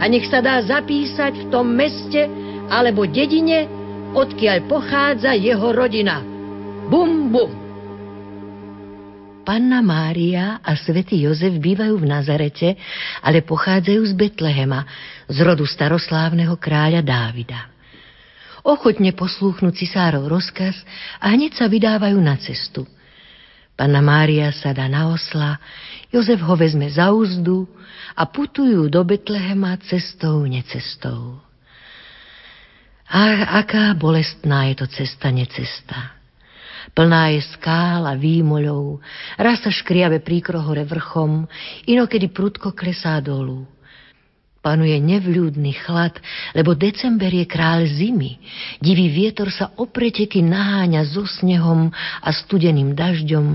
a 0.00 0.04
nech 0.10 0.26
sa 0.26 0.42
dá 0.42 0.58
zapísať 0.62 1.46
v 1.46 1.48
tom 1.52 1.66
meste 1.70 2.26
alebo 2.70 3.06
dedine, 3.06 3.66
odkiaľ 4.14 4.66
pochádza 4.66 5.34
jeho 5.34 5.68
rodina. 5.74 6.22
Bum, 6.90 7.30
bum. 7.30 7.52
Panna 9.40 9.82
Mária 9.82 10.62
a 10.62 10.78
svätý 10.78 11.26
Jozef 11.26 11.58
bývajú 11.58 11.98
v 11.98 12.06
Nazarete, 12.06 12.78
ale 13.24 13.42
pochádzajú 13.42 14.02
z 14.06 14.14
Betlehema, 14.14 14.86
z 15.26 15.38
rodu 15.42 15.66
staroslávneho 15.66 16.54
kráľa 16.54 17.02
Dávida. 17.02 17.66
Ochotne 18.62 19.10
poslúchnu 19.16 19.72
cisárov 19.72 20.28
rozkaz 20.28 20.76
a 21.18 21.32
hneď 21.32 21.56
sa 21.56 21.66
vydávajú 21.66 22.18
na 22.20 22.36
cestu– 22.38 22.86
Panna 23.80 24.04
Mária 24.04 24.52
sa 24.52 24.76
dá 24.76 24.92
na 24.92 25.08
osla, 25.08 25.56
Jozef 26.12 26.44
ho 26.44 26.52
vezme 26.52 26.92
za 26.92 27.16
úzdu 27.16 27.64
a 28.12 28.28
putujú 28.28 28.92
do 28.92 29.00
Betlehema 29.08 29.80
cestou, 29.80 30.44
necestou. 30.44 31.40
Ach, 33.08 33.40
aká 33.64 33.96
bolestná 33.96 34.68
je 34.68 34.84
to 34.84 34.86
cesta, 34.92 35.32
necesta. 35.32 36.12
Plná 36.92 37.32
je 37.32 37.40
skál 37.56 38.04
a 38.04 38.12
výmoľov, 38.20 39.00
raz 39.40 39.64
sa 39.64 39.72
škriabe 39.72 40.20
príkro 40.20 40.60
vrchom, 40.60 41.48
inokedy 41.88 42.28
prudko 42.28 42.76
klesá 42.76 43.16
dolu. 43.24 43.64
Panuje 44.60 44.92
nevľúdny 45.00 45.72
chlad, 45.72 46.20
lebo 46.52 46.76
december 46.76 47.32
je 47.32 47.48
kráľ 47.48 47.88
zimy. 47.96 48.36
Divý 48.76 49.08
vietor 49.08 49.48
sa 49.48 49.72
opreteky 49.80 50.44
naháňa 50.44 51.00
so 51.08 51.24
snehom 51.24 51.88
a 52.20 52.28
studeným 52.28 52.92
dažďom, 52.92 53.46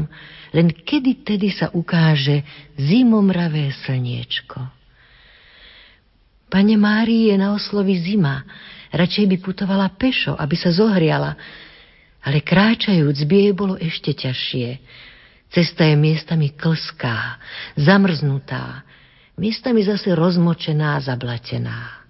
len 0.57 0.67
kedy 0.73 1.21
tedy 1.21 1.53
sa 1.53 1.69
ukáže 1.69 2.41
zimomravé 2.73 3.69
slniečko. 3.85 4.65
Pane 6.49 6.73
Márii 6.73 7.29
je 7.29 7.35
na 7.37 7.53
oslovi 7.53 8.01
zima, 8.01 8.41
radšej 8.89 9.25
by 9.29 9.37
putovala 9.45 9.91
pešo, 9.93 10.33
aby 10.33 10.57
sa 10.57 10.73
zohriala, 10.73 11.37
ale 12.25 12.41
kráčajúc 12.41 13.17
by 13.29 13.35
jej 13.45 13.53
bolo 13.53 13.75
ešte 13.77 14.15
ťažšie. 14.15 14.69
Cesta 15.53 15.85
je 15.85 15.93
miestami 15.93 16.55
klská, 16.57 17.37
zamrznutá, 17.77 18.84
miestami 19.35 19.83
zase 19.83 20.15
rozmočená 20.15 20.99
a 20.99 21.03
zablatená. 21.03 22.05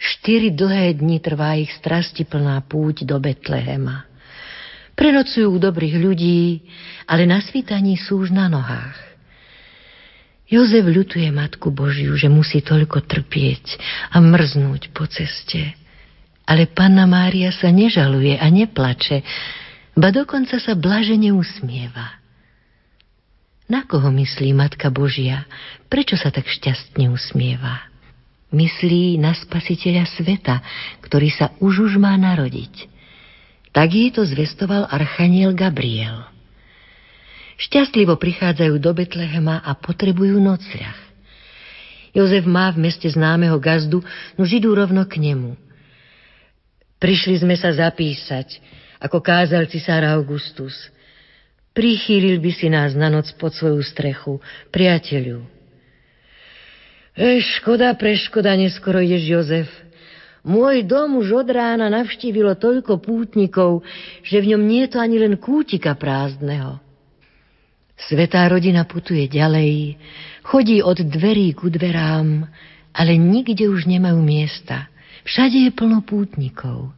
Štyri 0.00 0.56
dlhé 0.56 0.96
dni 0.96 1.20
trvá 1.20 1.60
ich 1.60 1.70
strasti 1.76 2.24
plná 2.24 2.64
púť 2.64 3.04
do 3.04 3.20
Betlehema. 3.20 4.08
Prenocujú 4.96 5.48
u 5.52 5.58
dobrých 5.60 5.96
ľudí, 6.00 6.64
ale 7.08 7.28
na 7.28 7.40
svítaní 7.40 7.96
sú 8.00 8.24
už 8.24 8.32
na 8.32 8.48
nohách. 8.48 8.96
Jozef 10.50 10.82
ľutuje 10.82 11.30
Matku 11.30 11.70
Božiu, 11.70 12.16
že 12.18 12.26
musí 12.26 12.58
toľko 12.58 13.06
trpieť 13.06 13.78
a 14.10 14.18
mrznúť 14.18 14.90
po 14.90 15.06
ceste. 15.06 15.78
Ale 16.42 16.66
Panna 16.66 17.06
Mária 17.06 17.54
sa 17.54 17.70
nežaluje 17.70 18.34
a 18.34 18.50
neplače, 18.50 19.22
ba 19.94 20.10
dokonca 20.10 20.58
sa 20.58 20.74
blažene 20.74 21.30
usmieva. 21.30 22.19
Na 23.70 23.86
koho 23.86 24.10
myslí 24.10 24.50
Matka 24.50 24.90
Božia? 24.90 25.46
Prečo 25.86 26.18
sa 26.18 26.34
tak 26.34 26.50
šťastne 26.50 27.06
usmieva? 27.06 27.86
Myslí 28.50 29.14
na 29.14 29.30
spasiteľa 29.30 30.10
sveta, 30.10 30.58
ktorý 31.06 31.30
sa 31.30 31.54
už 31.62 31.86
už 31.86 31.92
má 32.02 32.18
narodiť. 32.18 32.90
Tak 33.70 33.94
jej 33.94 34.10
to 34.10 34.26
zvestoval 34.26 34.90
archaniel 34.90 35.54
Gabriel. 35.54 36.26
Šťastlivo 37.62 38.18
prichádzajú 38.18 38.74
do 38.82 38.90
Betlehema 38.90 39.62
a 39.62 39.78
potrebujú 39.78 40.42
nocľah. 40.42 40.98
Jozef 42.10 42.42
má 42.50 42.74
v 42.74 42.90
meste 42.90 43.06
známeho 43.06 43.54
gazdu, 43.62 44.02
no 44.34 44.42
židú 44.42 44.74
rovno 44.74 45.06
k 45.06 45.22
nemu. 45.22 45.54
Prišli 46.98 47.38
sme 47.38 47.54
sa 47.54 47.70
zapísať, 47.70 48.58
ako 48.98 49.22
kázal 49.22 49.70
cisár 49.70 50.02
Augustus– 50.10 50.74
Prichýlil 51.70 52.42
by 52.42 52.50
si 52.50 52.66
nás 52.66 52.98
na 52.98 53.06
noc 53.06 53.30
pod 53.38 53.54
svoju 53.54 53.78
strechu, 53.86 54.42
priateľu. 54.74 55.46
E, 57.14 57.38
škoda, 57.38 57.94
preškoda, 57.94 58.58
neskoro 58.58 58.98
ideš, 58.98 59.24
Jozef. 59.26 59.70
Môj 60.40 60.88
dom 60.88 61.20
už 61.20 61.44
od 61.44 61.48
rána 61.52 61.92
navštívilo 61.92 62.56
toľko 62.56 62.98
pútnikov, 63.04 63.84
že 64.24 64.40
v 64.40 64.56
ňom 64.56 64.62
nie 64.64 64.88
je 64.88 64.96
to 64.96 64.98
ani 64.98 65.20
len 65.20 65.36
kútika 65.36 65.92
prázdneho. 65.94 66.80
Svetá 68.00 68.48
rodina 68.48 68.88
putuje 68.88 69.28
ďalej, 69.28 70.00
chodí 70.40 70.80
od 70.80 70.96
dverí 71.04 71.52
ku 71.52 71.68
dverám, 71.68 72.48
ale 72.96 73.12
nikde 73.20 73.68
už 73.68 73.84
nemajú 73.84 74.24
miesta. 74.24 74.88
Všade 75.28 75.68
je 75.68 75.70
plno 75.76 76.00
pútnikov. 76.00 76.96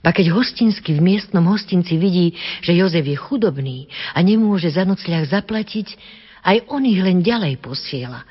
A 0.00 0.16
keď 0.16 0.32
hostinsky 0.32 0.96
v 0.96 1.04
miestnom 1.04 1.44
hostinci 1.44 2.00
vidí, 2.00 2.32
že 2.64 2.72
Jozef 2.72 3.04
je 3.04 3.20
chudobný 3.20 3.84
a 4.16 4.24
nemôže 4.24 4.72
za 4.72 4.88
nocľah 4.88 5.28
zaplatiť, 5.28 5.92
aj 6.40 6.72
on 6.72 6.88
ich 6.88 6.96
len 6.96 7.20
ďalej 7.20 7.60
posiela. 7.60 8.24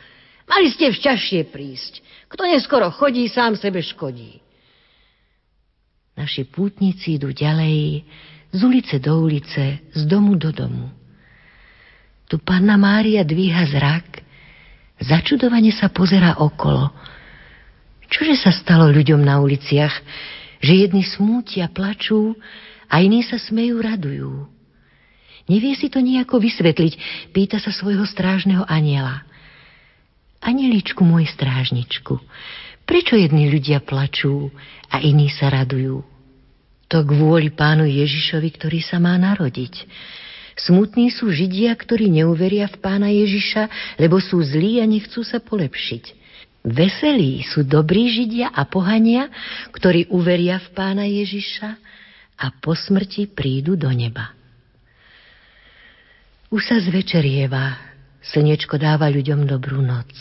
Mali 0.50 0.74
ste 0.74 0.90
včašie 0.90 1.46
prísť. 1.54 2.02
Kto 2.26 2.50
neskoro 2.50 2.90
chodí, 2.90 3.30
sám 3.30 3.54
sebe 3.54 3.86
škodí. 3.86 4.42
Naši 6.18 6.50
pútnici 6.50 7.22
idú 7.22 7.30
ďalej, 7.30 8.02
z 8.50 8.60
ulice 8.66 8.98
do 8.98 9.22
ulice, 9.22 9.86
z 9.94 10.02
domu 10.10 10.34
do 10.42 10.50
domu. 10.50 10.90
Tu 12.26 12.42
panna 12.42 12.82
Mária 12.82 13.22
dvíha 13.22 13.70
zrak, 13.70 14.26
začudovane 15.06 15.70
sa 15.70 15.94
pozera 15.94 16.42
okolo. 16.42 16.90
Čože 18.10 18.36
sa 18.42 18.50
stalo 18.50 18.90
ľuďom 18.90 19.22
na 19.22 19.38
uliciach, 19.38 19.94
že 20.60 20.88
jedni 20.88 21.04
smútia, 21.08 21.72
plačú 21.72 22.36
a 22.92 23.00
iní 23.00 23.24
sa 23.24 23.40
smejú, 23.40 23.80
radujú? 23.80 24.48
Nevie 25.50 25.74
si 25.74 25.90
to 25.90 25.98
nejako 25.98 26.38
vysvetliť, 26.38 26.94
pýta 27.34 27.58
sa 27.58 27.74
svojho 27.74 28.06
strážneho 28.06 28.64
aniela. 28.70 29.26
Anieličku, 30.40 31.02
môj 31.02 31.28
strážničku, 31.36 32.22
prečo 32.86 33.18
jedni 33.18 33.50
ľudia 33.50 33.82
plačú 33.82 34.54
a 34.88 35.02
iní 35.02 35.28
sa 35.34 35.50
radujú? 35.50 36.06
To 36.90 36.98
kvôli 37.06 37.54
pánu 37.54 37.86
Ježišovi, 37.86 38.50
ktorý 38.56 38.82
sa 38.82 38.98
má 38.98 39.14
narodiť. 39.18 39.86
Smutní 40.58 41.14
sú 41.14 41.30
Židia, 41.32 41.72
ktorí 41.78 42.12
neuveria 42.12 42.68
v 42.68 42.78
pána 42.82 43.14
Ježiša, 43.14 43.96
lebo 44.02 44.18
sú 44.20 44.42
zlí 44.44 44.82
a 44.82 44.86
nechcú 44.90 45.24
sa 45.24 45.40
polepšiť. 45.40 46.19
Veselí 46.70 47.42
sú 47.50 47.66
dobrí 47.66 48.14
Židia 48.14 48.54
a 48.54 48.62
pohania, 48.70 49.26
ktorí 49.74 50.14
uveria 50.14 50.62
v 50.62 50.68
pána 50.78 51.10
Ježiša 51.10 51.70
a 52.38 52.46
po 52.62 52.78
smrti 52.78 53.26
prídu 53.26 53.74
do 53.74 53.90
neba. 53.90 54.38
Už 56.54 56.62
sa 56.62 56.78
zvečerieva, 56.78 57.78
slnečko 58.22 58.78
dáva 58.78 59.10
ľuďom 59.10 59.50
dobrú 59.50 59.82
noc. 59.82 60.14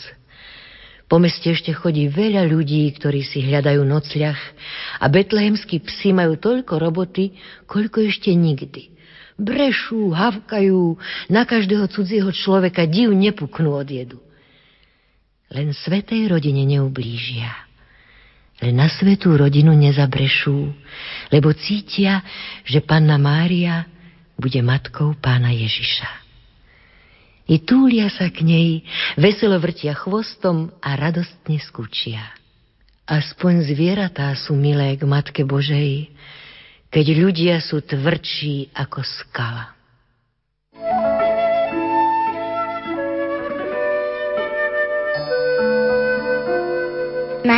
Po 1.09 1.17
meste 1.17 1.53
ešte 1.53 1.73
chodí 1.73 2.05
veľa 2.09 2.45
ľudí, 2.45 2.85
ktorí 2.97 3.25
si 3.25 3.41
hľadajú 3.45 3.81
nocľah 3.81 4.37
a 5.01 5.05
betlehemskí 5.09 5.81
psi 5.81 6.13
majú 6.13 6.37
toľko 6.37 6.73
roboty, 6.81 7.33
koľko 7.69 8.09
ešte 8.09 8.33
nikdy– 8.33 8.89
brešú, 9.39 10.11
havkajú, 10.11 10.99
na 11.31 11.47
každého 11.47 11.87
cudzieho 11.87 12.27
človeka 12.35 12.83
div 12.83 13.15
nepuknú 13.15 13.71
od 13.71 13.87
jedu. 13.87 14.19
Len 15.49 15.73
svetej 15.73 16.29
rodine 16.29 16.61
neublížia. 16.65 17.49
Len 18.59 18.75
na 18.75 18.91
svetú 18.91 19.33
rodinu 19.33 19.71
nezabrešú, 19.71 20.59
lebo 21.31 21.55
cítia, 21.55 22.21
že 22.67 22.83
panna 22.83 23.15
Mária 23.15 23.87
bude 24.35 24.59
matkou 24.59 25.15
pána 25.17 25.55
Ježiša. 25.55 26.11
I 27.49 27.57
túlia 27.65 28.13
sa 28.13 28.29
k 28.29 28.45
nej, 28.45 28.69
veselo 29.17 29.57
vrtia 29.57 29.97
chvostom 29.97 30.69
a 30.85 30.93
radostne 30.93 31.57
skúčia. 31.57 32.21
Aspoň 33.09 33.65
zvieratá 33.65 34.29
sú 34.37 34.53
milé 34.53 34.93
k 34.93 35.01
Matke 35.09 35.41
Božej, 35.41 36.13
keď 36.93 37.05
ľudia 37.17 37.55
sú 37.57 37.81
tvrdší 37.81 38.69
ako 38.77 39.01
skala. 39.01 39.78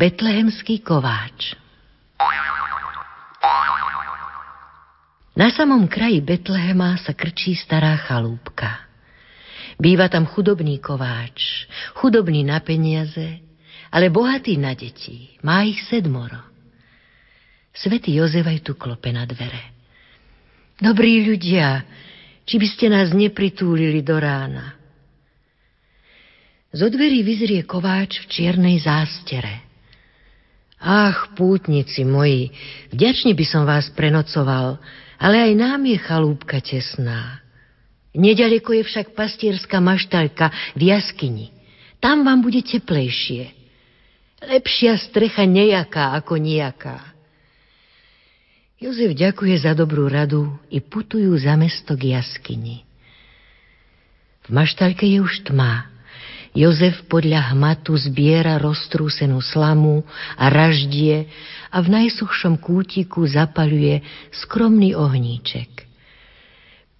Betlehemský 0.00 0.80
kováč 0.80 1.52
Na 5.36 5.52
samom 5.52 5.84
kraji 5.92 6.24
Betlehema 6.24 6.96
sa 6.96 7.12
krčí 7.12 7.52
stará 7.52 8.00
chalúbka. 8.00 8.88
Býva 9.76 10.08
tam 10.08 10.24
chudobný 10.24 10.80
kováč, 10.80 11.68
chudobný 12.00 12.48
na 12.48 12.64
peniaze, 12.64 13.44
ale 13.92 14.08
bohatý 14.08 14.56
na 14.56 14.72
deti. 14.72 15.36
Má 15.44 15.68
ich 15.68 15.84
sedmoro. 15.84 16.48
Svetý 17.76 18.16
Jozef 18.16 18.48
aj 18.48 18.64
tu 18.64 18.80
klope 18.80 19.12
na 19.12 19.28
dvere. 19.28 19.68
Dobrí 20.80 21.28
ľudia, 21.28 21.84
či 22.48 22.56
by 22.56 22.66
ste 22.72 22.88
nás 22.88 23.12
nepritúlili 23.12 24.00
do 24.00 24.16
rána. 24.16 24.80
Zo 26.72 26.88
dverí 26.88 27.20
vyzrie 27.20 27.68
kováč 27.68 28.24
v 28.24 28.32
čiernej 28.32 28.80
zástere. 28.80 29.69
Ach, 30.80 31.36
pútnici 31.36 32.08
moji, 32.08 32.56
vďačne 32.88 33.36
by 33.36 33.44
som 33.44 33.68
vás 33.68 33.92
prenocoval, 33.92 34.80
ale 35.20 35.36
aj 35.36 35.52
nám 35.52 35.84
je 35.84 35.98
chalúbka 36.00 36.56
tesná. 36.64 37.44
Nedaleko 38.16 38.72
je 38.72 38.82
však 38.88 39.12
pastierská 39.12 39.76
maštalka 39.78 40.48
v 40.72 40.88
jaskyni. 40.88 41.52
Tam 42.00 42.24
vám 42.24 42.40
bude 42.40 42.64
teplejšie. 42.64 43.52
Lepšia 44.40 44.96
strecha 44.96 45.44
nejaká 45.44 46.16
ako 46.16 46.40
nejaká. 46.40 47.12
Jozef 48.80 49.12
ďakuje 49.12 49.60
za 49.60 49.76
dobrú 49.76 50.08
radu 50.08 50.48
i 50.72 50.80
putujú 50.80 51.36
za 51.36 51.52
mesto 51.60 51.92
k 51.92 52.16
jaskyni. 52.16 52.88
V 54.40 54.48
maštalke 54.48 55.04
je 55.04 55.20
už 55.20 55.44
tma. 55.44 55.89
Jozef 56.50 57.06
podľa 57.06 57.54
hmatu 57.54 57.94
zbiera 57.94 58.58
roztrúsenú 58.58 59.38
slamu 59.38 60.02
a 60.34 60.50
raždie 60.50 61.30
a 61.70 61.78
v 61.78 61.88
najsuchšom 61.94 62.58
kútiku 62.58 63.22
zapaluje 63.22 64.02
skromný 64.34 64.98
ohníček. 64.98 65.86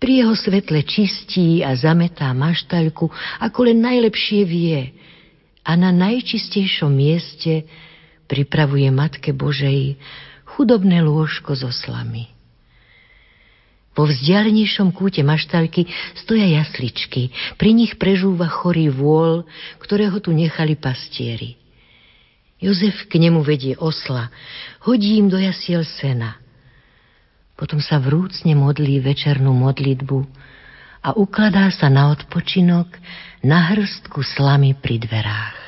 Pri 0.01 0.25
jeho 0.25 0.33
svetle 0.39 0.81
čistí 0.87 1.61
a 1.61 1.75
zametá 1.77 2.31
maštaľku, 2.31 3.11
ako 3.43 3.59
len 3.69 3.83
najlepšie 3.85 4.41
vie 4.47 4.95
a 5.67 5.77
na 5.77 5.93
najčistejšom 5.93 6.89
mieste 6.89 7.69
pripravuje 8.31 8.89
Matke 8.89 9.35
Božej 9.35 9.99
chudobné 10.57 11.03
lôžko 11.05 11.59
so 11.59 11.69
slamy. 11.69 12.40
Vo 14.01 14.09
vzdialenejšom 14.09 14.97
kúte 14.97 15.21
maštalky 15.21 15.85
stoja 16.17 16.49
jasličky, 16.49 17.29
pri 17.61 17.77
nich 17.77 18.01
prežúva 18.01 18.49
chorý 18.49 18.89
vôľ, 18.89 19.45
ktorého 19.77 20.17
tu 20.25 20.33
nechali 20.33 20.73
pastieri. 20.73 21.61
Jozef 22.65 23.13
k 23.13 23.21
nemu 23.21 23.45
vedie 23.45 23.77
osla, 23.77 24.33
hodí 24.89 25.21
im 25.21 25.29
do 25.29 25.37
jasiel 25.37 25.85
sena. 25.85 26.41
Potom 27.61 27.77
sa 27.77 28.01
vrúcne 28.01 28.57
modlí 28.57 29.05
večernú 29.05 29.53
modlitbu 29.53 30.25
a 31.05 31.13
ukladá 31.21 31.69
sa 31.69 31.93
na 31.93 32.09
odpočinok 32.09 32.89
na 33.45 33.69
hrstku 33.69 34.25
slamy 34.25 34.81
pri 34.81 34.97
dverách. 34.97 35.61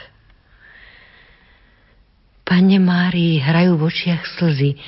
Pane 2.49 2.81
Márii 2.81 3.45
hrajú 3.45 3.77
v 3.77 3.93
očiach 3.93 4.25
slzy, 4.41 4.81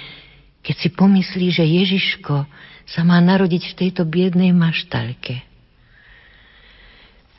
keď 0.65 0.77
si 0.81 0.89
pomyslí, 0.97 1.53
že 1.53 1.65
Ježiško 1.69 2.49
sa 2.85 3.01
má 3.03 3.21
narodiť 3.21 3.73
v 3.73 3.77
tejto 3.85 4.03
biednej 4.05 4.53
maštalke. 4.53 5.45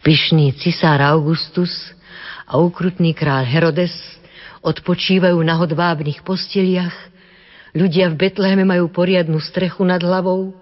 Pyšný 0.05 0.53
cisár 0.61 1.01
Augustus 1.01 1.73
a 2.45 2.61
ukrutný 2.61 3.17
král 3.17 3.45
Herodes 3.45 3.93
odpočívajú 4.61 5.37
na 5.41 5.57
hodvábnych 5.57 6.21
posteliach, 6.21 6.93
ľudia 7.73 8.09
v 8.13 8.25
Betleheme 8.25 8.65
majú 8.65 8.89
poriadnu 8.89 9.37
strechu 9.41 9.81
nad 9.85 10.01
hlavou, 10.01 10.53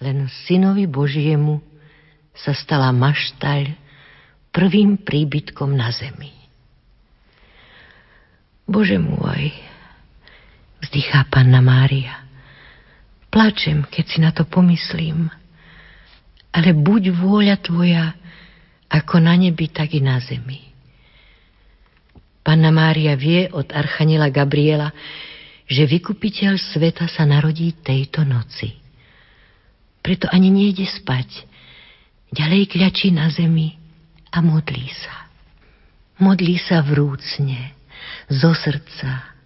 len 0.00 0.28
synovi 0.44 0.84
Božiemu 0.84 1.60
sa 2.36 2.54
stala 2.54 2.92
maštaľ 2.92 3.72
prvým 4.52 5.00
príbytkom 5.00 5.74
na 5.74 5.90
zemi. 5.90 6.32
Bože 8.68 9.00
môj, 9.00 9.48
vzdychá 10.84 11.24
panna 11.32 11.64
Mária. 11.64 12.27
Plačem, 13.28 13.84
keď 13.84 14.04
si 14.08 14.18
na 14.24 14.30
to 14.32 14.48
pomyslím. 14.48 15.28
Ale 16.52 16.72
buď 16.72 17.12
vôľa 17.12 17.56
tvoja, 17.60 18.16
ako 18.88 19.20
na 19.20 19.36
nebi, 19.36 19.68
tak 19.68 19.92
i 19.92 20.00
na 20.00 20.16
zemi. 20.16 20.64
Panna 22.40 22.72
Mária 22.72 23.12
vie 23.12 23.52
od 23.52 23.68
Archanila 23.76 24.32
Gabriela, 24.32 24.88
že 25.68 25.84
vykupiteľ 25.84 26.56
sveta 26.56 27.04
sa 27.04 27.28
narodí 27.28 27.76
tejto 27.84 28.24
noci. 28.24 28.72
Preto 30.00 30.24
ani 30.32 30.48
nejde 30.48 30.88
spať. 30.88 31.44
Ďalej 32.32 32.72
kľačí 32.72 33.12
na 33.12 33.28
zemi 33.28 33.76
a 34.32 34.40
modlí 34.40 34.88
sa. 34.88 35.28
Modlí 36.24 36.56
sa 36.56 36.80
vrúcne 36.80 37.76
zo 38.32 38.56
srdca. 38.56 39.37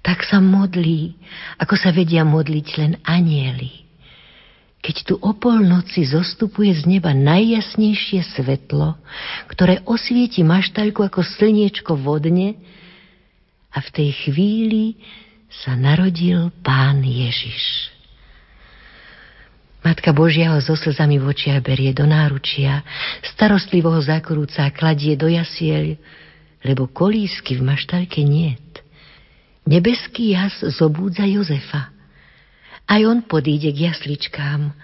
Tak 0.00 0.24
sa 0.24 0.40
modlí, 0.40 1.12
ako 1.60 1.76
sa 1.76 1.92
vedia 1.92 2.24
modliť 2.24 2.66
len 2.80 2.92
anieli. 3.04 3.90
keď 4.80 4.96
tu 5.04 5.14
o 5.20 5.36
polnoci 5.36 6.08
zostupuje 6.08 6.72
z 6.72 6.88
neba 6.88 7.12
najjasnejšie 7.12 8.24
svetlo, 8.32 8.96
ktoré 9.52 9.84
osvieti 9.84 10.40
maštaľku 10.40 11.04
ako 11.04 11.20
slniečko 11.20 12.00
vodne 12.00 12.56
a 13.68 13.78
v 13.84 13.88
tej 13.92 14.10
chvíli 14.24 14.96
sa 15.52 15.76
narodil 15.76 16.48
pán 16.64 17.04
Ježiš. 17.04 17.92
Matka 19.80 20.12
Božia 20.12 20.52
ho 20.56 20.60
so 20.60 20.76
slzami 20.76 21.16
v 21.20 21.28
očiach 21.28 21.60
berie 21.64 21.92
do 21.92 22.04
náručia, 22.04 22.84
starostlivo 23.36 23.92
ho 23.92 24.00
zakrúca 24.00 24.64
a 24.68 24.72
kladie 24.72 25.16
do 25.16 25.28
jasiel, 25.28 25.96
lebo 26.64 26.88
kolísky 26.88 27.56
v 27.56 27.64
maštalke 27.64 28.20
niet. 28.24 28.80
Nebeský 29.68 30.32
jas 30.36 30.56
zobúdza 30.76 31.28
Jozefa. 31.28 31.92
Aj 32.90 33.00
on 33.06 33.22
podíde 33.22 33.70
k 33.70 33.92
jasličkám, 33.92 34.74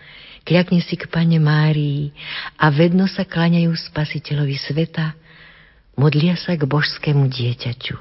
kľakne 0.46 0.78
si 0.78 0.94
k 0.94 1.10
pane 1.10 1.42
Márii 1.42 2.14
a 2.54 2.70
vedno 2.70 3.10
sa 3.10 3.26
klaňajú 3.26 3.74
spasiteľovi 3.74 4.54
sveta, 4.54 5.18
modlia 5.98 6.38
sa 6.38 6.54
k 6.54 6.62
božskému 6.62 7.26
dieťaťu. 7.26 7.98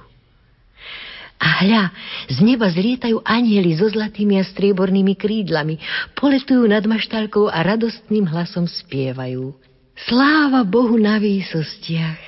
A 1.35 1.47
hľa, 1.65 1.83
z 2.31 2.37
neba 2.47 2.71
zlietajú 2.71 3.19
anieli 3.27 3.75
so 3.75 3.91
zlatými 3.91 4.39
a 4.39 4.47
striebornými 4.47 5.19
krídlami, 5.19 5.81
poletujú 6.15 6.63
nad 6.63 6.85
maštalkou 6.87 7.51
a 7.51 7.59
radostným 7.59 8.23
hlasom 8.29 8.69
spievajú. 8.69 9.51
Sláva 9.95 10.63
Bohu 10.63 10.95
na 10.95 11.19
výsostiach 11.19 12.19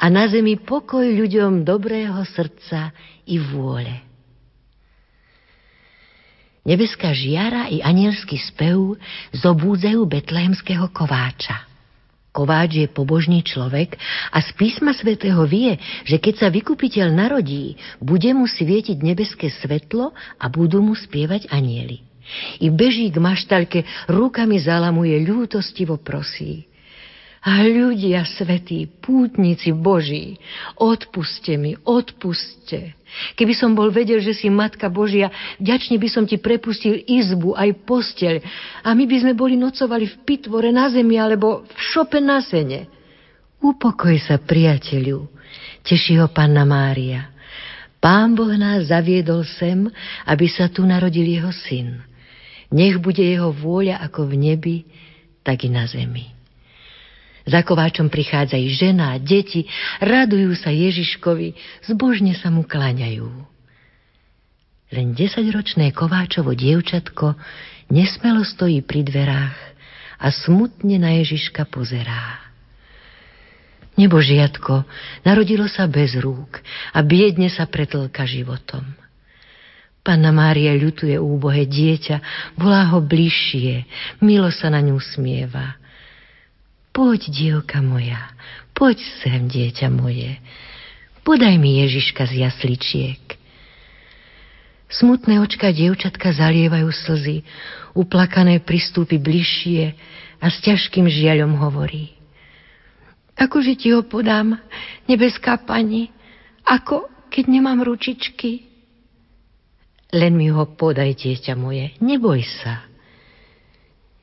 a 0.00 0.04
na 0.08 0.28
zemi 0.28 0.60
pokoj 0.60 1.04
ľuďom 1.04 1.64
dobrého 1.64 2.20
srdca 2.24 2.92
i 3.28 3.36
vôle. 3.36 4.08
Nebeská 6.68 7.16
žiara 7.16 7.72
i 7.72 7.80
anielský 7.80 8.36
spev 8.36 9.00
zobúdzajú 9.32 10.04
betlehemského 10.04 10.92
kováča. 10.92 11.64
Kováč 12.28 12.84
je 12.84 12.88
pobožný 12.92 13.40
človek 13.40 13.96
a 14.28 14.38
z 14.44 14.52
písma 14.52 14.92
svätého 14.92 15.40
vie, 15.48 15.80
že 16.04 16.20
keď 16.20 16.34
sa 16.44 16.48
vykupiteľ 16.52 17.08
narodí, 17.08 17.80
bude 18.04 18.28
mu 18.36 18.44
svietiť 18.44 19.00
nebeské 19.00 19.48
svetlo 19.48 20.12
a 20.36 20.44
budú 20.52 20.84
mu 20.84 20.92
spievať 20.92 21.48
anieli. 21.48 22.04
I 22.60 22.68
beží 22.68 23.08
k 23.08 23.16
maštalke, 23.16 23.88
rukami 24.12 24.60
zalamuje, 24.60 25.16
ľútostivo 25.24 25.96
prosí. 25.96 26.68
A 27.48 27.64
ľudia 27.64 28.28
svetí, 28.28 28.84
pútnici 29.00 29.72
Boží, 29.72 30.36
odpuste 30.76 31.56
mi, 31.56 31.80
odpuste. 31.80 32.97
Keby 33.34 33.54
som 33.56 33.72
bol 33.72 33.88
vedel, 33.88 34.20
že 34.20 34.36
si 34.36 34.52
Matka 34.52 34.92
Božia, 34.92 35.32
vďačne 35.58 35.96
by 35.96 36.08
som 36.08 36.24
ti 36.28 36.36
prepustil 36.36 37.02
izbu, 37.08 37.56
aj 37.56 37.70
posteľ. 37.88 38.34
A 38.84 38.92
my 38.92 39.04
by 39.08 39.16
sme 39.24 39.32
boli 39.32 39.56
nocovali 39.56 40.06
v 40.06 40.16
pitvore 40.28 40.68
na 40.70 40.92
zemi 40.92 41.16
alebo 41.16 41.64
v 41.64 41.80
šope 41.80 42.20
na 42.20 42.44
sene. 42.44 42.86
Upokoj 43.58 44.14
sa, 44.22 44.38
priateľu, 44.38 45.26
teší 45.82 46.22
ho 46.22 46.30
panna 46.30 46.62
Mária. 46.62 47.34
Pán 47.98 48.38
Boh 48.38 48.54
nás 48.54 48.94
zaviedol 48.94 49.42
sem, 49.42 49.90
aby 50.22 50.46
sa 50.46 50.70
tu 50.70 50.86
narodil 50.86 51.26
jeho 51.26 51.50
syn. 51.50 51.98
Nech 52.70 53.02
bude 53.02 53.24
jeho 53.24 53.50
vôľa 53.50 53.98
ako 54.06 54.30
v 54.30 54.34
nebi, 54.38 54.76
tak 55.42 55.66
i 55.66 55.72
na 55.72 55.88
zemi. 55.90 56.37
Za 57.48 57.64
kováčom 57.64 58.12
prichádzajú 58.12 58.68
žena 58.76 59.16
a 59.16 59.20
deti, 59.20 59.64
radujú 60.04 60.52
sa 60.52 60.68
Ježiškovi, 60.68 61.56
zbožne 61.88 62.36
sa 62.36 62.52
mu 62.52 62.68
kláňajú. 62.68 63.24
Len 64.92 65.16
desaťročné 65.16 65.96
kováčovo 65.96 66.52
dievčatko 66.52 67.40
nesmelo 67.88 68.44
stojí 68.44 68.84
pri 68.84 69.00
dverách 69.00 69.56
a 70.20 70.28
smutne 70.28 71.00
na 71.00 71.16
Ježiška 71.16 71.64
pozerá. 71.72 72.44
Nebožiatko 73.96 74.84
narodilo 75.24 75.66
sa 75.72 75.88
bez 75.88 76.20
rúk 76.20 76.60
a 76.92 77.00
biedne 77.00 77.48
sa 77.48 77.64
pretlka 77.64 78.28
životom. 78.28 78.84
Panna 80.04 80.30
Mária 80.30 80.76
ľutuje 80.76 81.16
úbohe 81.16 81.64
dieťa, 81.64 82.16
volá 82.60 82.92
ho 82.92 83.00
bližšie, 83.02 83.88
milo 84.20 84.48
sa 84.52 84.68
na 84.68 84.84
ňu 84.84 85.00
smieva. 85.00 85.77
Poď, 86.98 87.30
dievka 87.30 87.78
moja, 87.78 88.18
poď 88.74 88.98
sem, 89.22 89.46
dieťa 89.46 89.86
moje. 89.86 90.34
Podaj 91.22 91.54
mi 91.54 91.78
Ježiška 91.78 92.26
z 92.26 92.42
jasličiek. 92.42 93.22
Smutné 94.90 95.38
očka 95.38 95.70
dievčatka 95.70 96.34
zalievajú 96.34 96.90
slzy, 96.90 97.46
uplakané 97.94 98.58
pristúpi 98.58 99.22
bližšie 99.22 99.94
a 100.42 100.50
s 100.50 100.58
ťažkým 100.58 101.06
žiaľom 101.06 101.54
hovorí. 101.62 102.18
Akože 103.38 103.78
ti 103.78 103.94
ho 103.94 104.02
podám, 104.02 104.58
nebeská 105.06 105.54
pani, 105.62 106.10
ako 106.66 107.06
keď 107.30 107.44
nemám 107.46 107.78
ručičky? 107.86 108.66
Len 110.10 110.34
mi 110.34 110.50
ho 110.50 110.66
podaj, 110.66 111.14
dieťa 111.14 111.54
moje, 111.54 111.94
neboj 112.02 112.42
sa. 112.42 112.87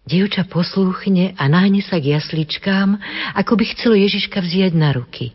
Dievča 0.06 0.46
poslúchne 0.46 1.34
a 1.34 1.50
náhne 1.50 1.82
sa 1.82 1.98
k 1.98 2.14
jasličkám, 2.14 3.02
ako 3.34 3.58
by 3.58 3.64
chcelo 3.74 3.98
Ježiška 3.98 4.38
vziať 4.38 4.78
na 4.78 4.94
ruky. 4.94 5.34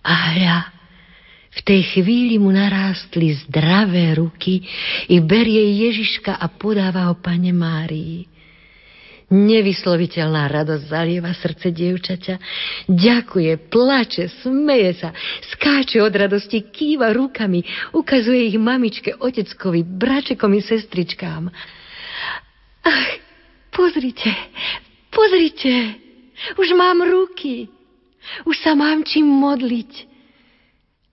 A 0.00 0.32
hľa, 0.32 0.58
v 1.52 1.60
tej 1.60 1.80
chvíli 1.92 2.40
mu 2.40 2.48
narástli 2.48 3.36
zdravé 3.44 4.16
ruky 4.16 4.64
i 5.12 5.20
berie 5.20 5.84
Ježiška 5.84 6.40
a 6.40 6.46
podáva 6.48 7.12
ho 7.12 7.20
pane 7.20 7.52
Márii. 7.52 8.24
Nevysloviteľná 9.28 10.48
radosť 10.48 10.88
zalieva 10.88 11.36
srdce 11.36 11.68
dievčaťa. 11.68 12.34
Ďakuje, 12.88 13.68
plače, 13.68 14.24
smeje 14.40 15.04
sa, 15.04 15.12
skáče 15.52 16.00
od 16.00 16.16
radosti, 16.16 16.64
kýva 16.64 17.12
rukami, 17.12 17.60
ukazuje 17.92 18.48
ich 18.48 18.56
mamičke, 18.56 19.20
oteckovi, 19.20 19.84
bračekom 19.84 20.56
i 20.56 20.64
sestričkám. 20.64 21.52
Ach, 22.88 23.27
Pozrite, 23.78 24.34
pozrite, 25.14 25.94
už 26.58 26.74
mám 26.74 26.98
ruky, 26.98 27.70
už 28.42 28.58
sa 28.58 28.74
mám 28.74 29.06
čím 29.06 29.30
modliť, 29.30 29.92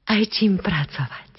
aj 0.10 0.22
čím 0.34 0.58
pracovať. 0.58 1.30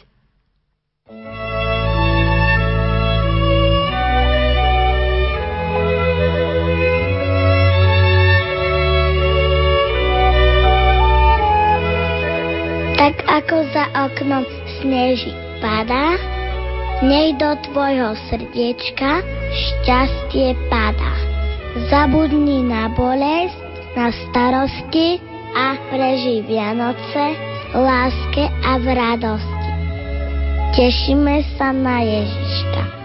Tak 12.95 13.14
ako 13.27 13.57
za 13.74 13.85
oknom 14.07 14.47
sneží 14.79 15.35
padá, 15.59 16.36
nech 17.05 17.37
do 17.37 17.53
tvojho 17.69 18.17
srdiečka 18.33 19.21
šťastie 19.53 20.57
pada. 20.73 21.13
Zabudni 21.93 22.65
na 22.65 22.89
bolesť, 22.97 23.61
na 23.93 24.09
starosti 24.09 25.21
a 25.53 25.77
preži 25.93 26.41
Vianoce 26.49 27.37
v 27.73 27.77
láske 27.77 28.45
a 28.65 28.81
v 28.81 28.87
radosti. 28.97 29.71
Tešíme 30.77 31.45
sa 31.57 31.73
na 31.73 32.01
Ježiška. 32.01 32.96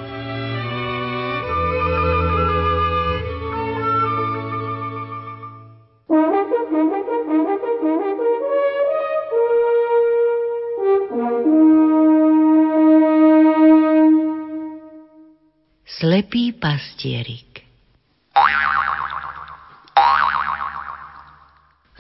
Slepý 16.02 16.58
pastierik 16.58 17.62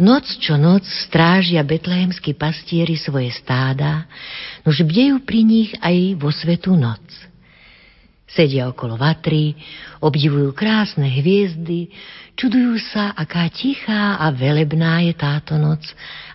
Noc 0.02 0.26
čo 0.41 0.58
noc 0.58 0.82
strážia 1.06 1.62
betlehemskí 1.62 2.34
pastieri 2.34 2.97
svoje 2.97 3.30
stáda, 3.30 4.10
nož 4.66 4.82
bdejú 4.89 5.22
pri 5.22 5.45
nich 5.45 5.70
aj 5.78 6.18
vo 6.18 6.34
svetú 6.34 6.74
noc. 6.74 7.06
Sedia 8.26 8.66
okolo 8.74 8.97
vatry, 8.97 9.54
obdivujú 10.02 10.49
krásne 10.58 11.06
hviezdy, 11.06 11.93
čudujú 12.34 12.82
sa, 12.82 13.14
aká 13.14 13.45
tichá 13.54 14.18
a 14.18 14.34
velebná 14.34 15.06
je 15.06 15.14
táto 15.14 15.62
noc 15.62 15.86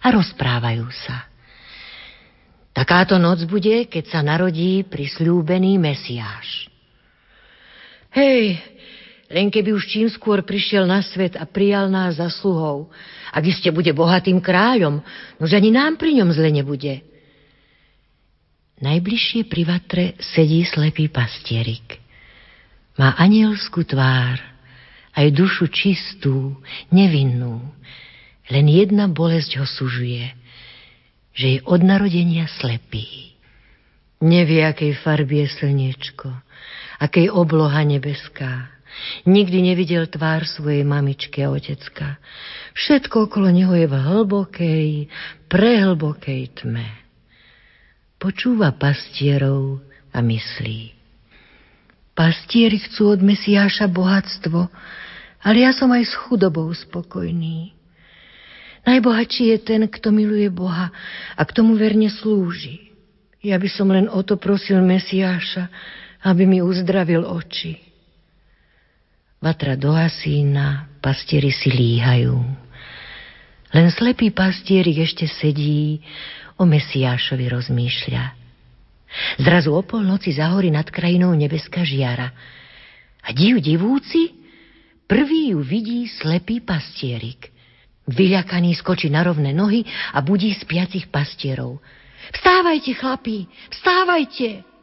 a 0.07 0.15
rozprávajú 0.15 0.87
sa. 1.03 1.27
Takáto 2.71 3.19
noc 3.19 3.43
bude, 3.51 3.91
keď 3.91 4.05
sa 4.07 4.21
narodí 4.23 4.87
prisľúbený 4.87 5.83
Mesiáš. 5.83 6.76
Hej, 8.17 8.57
len 9.29 9.53
keby 9.53 9.77
už 9.77 9.93
čím 9.93 10.09
skôr 10.09 10.41
prišiel 10.41 10.89
na 10.89 11.05
svet 11.05 11.37
a 11.37 11.45
prijal 11.45 11.93
nás 11.93 12.17
za 12.17 12.33
sluhov. 12.33 12.89
Ak 13.29 13.45
iste 13.45 13.69
bude 13.69 13.93
bohatým 13.93 14.41
kráľom, 14.41 15.05
nož 15.37 15.53
ani 15.53 15.69
nám 15.69 16.01
pri 16.01 16.17
ňom 16.17 16.33
zle 16.33 16.49
nebude. 16.49 17.05
Najbližšie 18.81 19.45
pri 19.53 19.63
vatre 19.69 20.05
sedí 20.17 20.65
slepý 20.65 21.13
pastierik. 21.13 22.01
Má 22.97 23.13
anielskú 23.21 23.85
tvár 23.85 24.41
aj 25.17 25.27
dušu 25.33 25.69
čistú, 25.73 26.57
nevinnú. 26.89 27.61
Len 28.49 28.65
jedna 28.69 29.09
bolesť 29.09 29.61
ho 29.61 29.67
sužuje, 29.69 30.29
že 31.37 31.47
je 31.57 31.59
od 31.69 31.81
narodenia 31.85 32.49
slepý. 32.61 33.37
Nevie, 34.25 34.65
akej 34.65 34.97
farby 35.05 35.45
je 35.45 35.49
slniečko, 35.61 36.33
akej 37.01 37.29
obloha 37.33 37.83
nebeská. 37.85 38.73
Nikdy 39.29 39.73
nevidel 39.73 40.09
tvár 40.09 40.49
svojej 40.49 40.81
mamičky 40.81 41.45
a 41.45 41.53
otecka. 41.53 42.17
Všetko 42.73 43.29
okolo 43.29 43.53
neho 43.53 43.73
je 43.77 43.87
v 43.89 43.97
hlbokej, 43.97 44.89
prehlbokej 45.53 46.43
tme. 46.65 46.89
Počúva 48.17 48.73
pastierov 48.73 49.85
a 50.17 50.25
myslí. 50.25 50.97
Pastieri 52.17 52.81
chcú 52.81 53.13
od 53.13 53.21
Mesiáša 53.21 53.93
bohatstvo, 53.93 54.73
ale 55.45 55.57
ja 55.61 55.77
som 55.77 55.93
aj 55.93 56.09
s 56.09 56.17
chudobou 56.17 56.73
spokojný. 56.73 57.77
Najbohatší 58.89 59.53
je 59.53 59.59
ten, 59.61 59.85
kto 59.85 60.09
miluje 60.17 60.49
Boha 60.49 60.89
a 61.37 61.43
k 61.45 61.53
tomu 61.53 61.77
verne 61.77 62.09
slúži. 62.09 62.89
Ja 63.45 63.61
by 63.61 63.69
som 63.69 63.93
len 63.93 64.09
o 64.09 64.25
to 64.25 64.41
prosil 64.41 64.81
Mesiáša, 64.81 65.69
aby 66.27 66.43
mi 66.43 66.59
uzdravil 66.59 67.23
oči. 67.23 67.79
Vatra 69.39 69.79
do 69.79 69.95
Asína, 69.95 70.91
pastieri 70.99 71.55
si 71.55 71.71
líhajú. 71.71 72.35
Len 73.71 73.87
slepý 73.95 74.35
pastierik 74.35 75.07
ešte 75.07 75.31
sedí, 75.31 76.03
o 76.57 76.65
Mesiášovi 76.65 77.47
rozmýšľa. 77.53 78.25
Zrazu 79.39 79.71
o 79.77 79.83
polnoci 79.85 80.35
zahorí 80.35 80.73
nad 80.73 80.89
krajinou 80.89 81.31
nebeská 81.37 81.85
žiara. 81.85 82.33
A 83.23 83.29
div 83.37 83.61
divúci, 83.61 84.33
prvý 85.05 85.55
ju 85.55 85.61
vidí 85.63 86.09
slepý 86.09 86.65
pastierik. 86.65 87.53
Vyľakaný 88.09 88.73
skočí 88.79 89.13
na 89.13 89.27
rovné 89.27 89.53
nohy 89.53 89.85
a 90.15 90.25
budí 90.25 90.51
spiacich 90.57 91.13
pastierov. 91.13 91.79
Vstávajte, 92.35 92.91
chlapí, 92.97 93.47
vstávajte! 93.71 94.76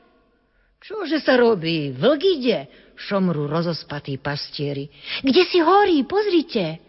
Čože 0.84 1.24
sa 1.24 1.40
robí? 1.40 1.96
Vlk 1.96 2.22
ide, 2.28 2.68
šomru 3.00 3.48
rozospatí 3.48 4.20
pastieri. 4.20 4.92
Kde 5.24 5.48
si 5.48 5.64
horí, 5.64 6.04
pozrite! 6.04 6.84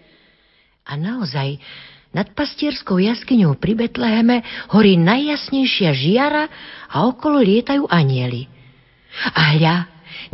A 0.83 0.99
naozaj, 0.99 1.63
nad 2.11 2.27
pastierskou 2.35 2.99
jaskyňou 2.99 3.55
pri 3.55 3.79
Betleheme 3.79 4.43
horí 4.75 4.99
najjasnejšia 4.99 5.95
žiara 5.95 6.51
a 6.91 7.07
okolo 7.07 7.39
lietajú 7.39 7.87
anieli. 7.87 8.51
A 9.31 9.55
hľa, 9.55 9.77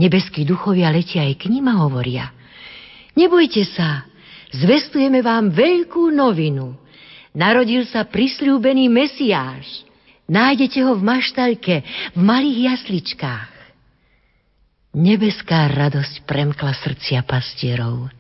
nebeskí 0.01 0.49
duchovia 0.49 0.89
letia 0.89 1.29
aj 1.29 1.37
k 1.37 1.53
ním 1.53 1.69
a 1.69 1.85
hovoria. 1.85 2.33
Nebojte 3.13 3.69
sa, 3.77 4.09
zvestujeme 4.57 5.21
vám 5.21 5.53
veľkú 5.53 6.09
novinu. 6.09 6.81
Narodil 7.37 7.85
sa 7.85 8.09
prisľúbený 8.09 8.89
Mesiáš. 8.89 9.85
Nájdete 10.33 10.81
ho 10.81 10.97
v 10.97 11.03
maštalke, 11.05 11.75
v 12.17 12.21
malých 12.25 12.73
jasličkách. 12.73 13.50
Nebeská 14.91 15.71
radosť 15.71 16.27
premkla 16.27 16.75
srdcia 16.75 17.23
pastierov. 17.23 18.11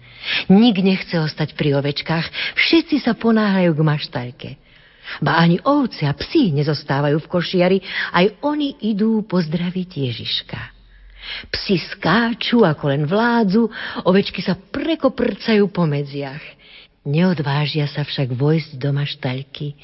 Nik 0.46 0.78
nechce 0.78 1.18
ostať 1.18 1.58
pri 1.58 1.74
ovečkách, 1.82 2.54
všetci 2.54 3.02
sa 3.02 3.18
ponáhajú 3.18 3.74
k 3.74 3.82
maštalke. 3.82 4.50
Ba 5.18 5.42
ani 5.42 5.58
ovce 5.66 6.06
a 6.06 6.14
psi 6.14 6.54
nezostávajú 6.54 7.18
v 7.18 7.30
košiari, 7.30 7.78
aj 8.14 8.38
oni 8.46 8.78
idú 8.86 9.26
pozdraviť 9.26 9.90
Ježiška. 9.90 10.60
Psi 11.50 11.76
skáču, 11.90 12.62
ako 12.62 12.84
len 12.94 13.02
vládzu, 13.10 13.66
ovečky 14.06 14.38
sa 14.38 14.54
prekoprcajú 14.54 15.66
po 15.74 15.90
medziach. 15.90 16.42
Neodvážia 17.02 17.90
sa 17.90 18.06
však 18.06 18.30
vojsť 18.30 18.78
do 18.78 18.94
maštalky. 18.94 19.74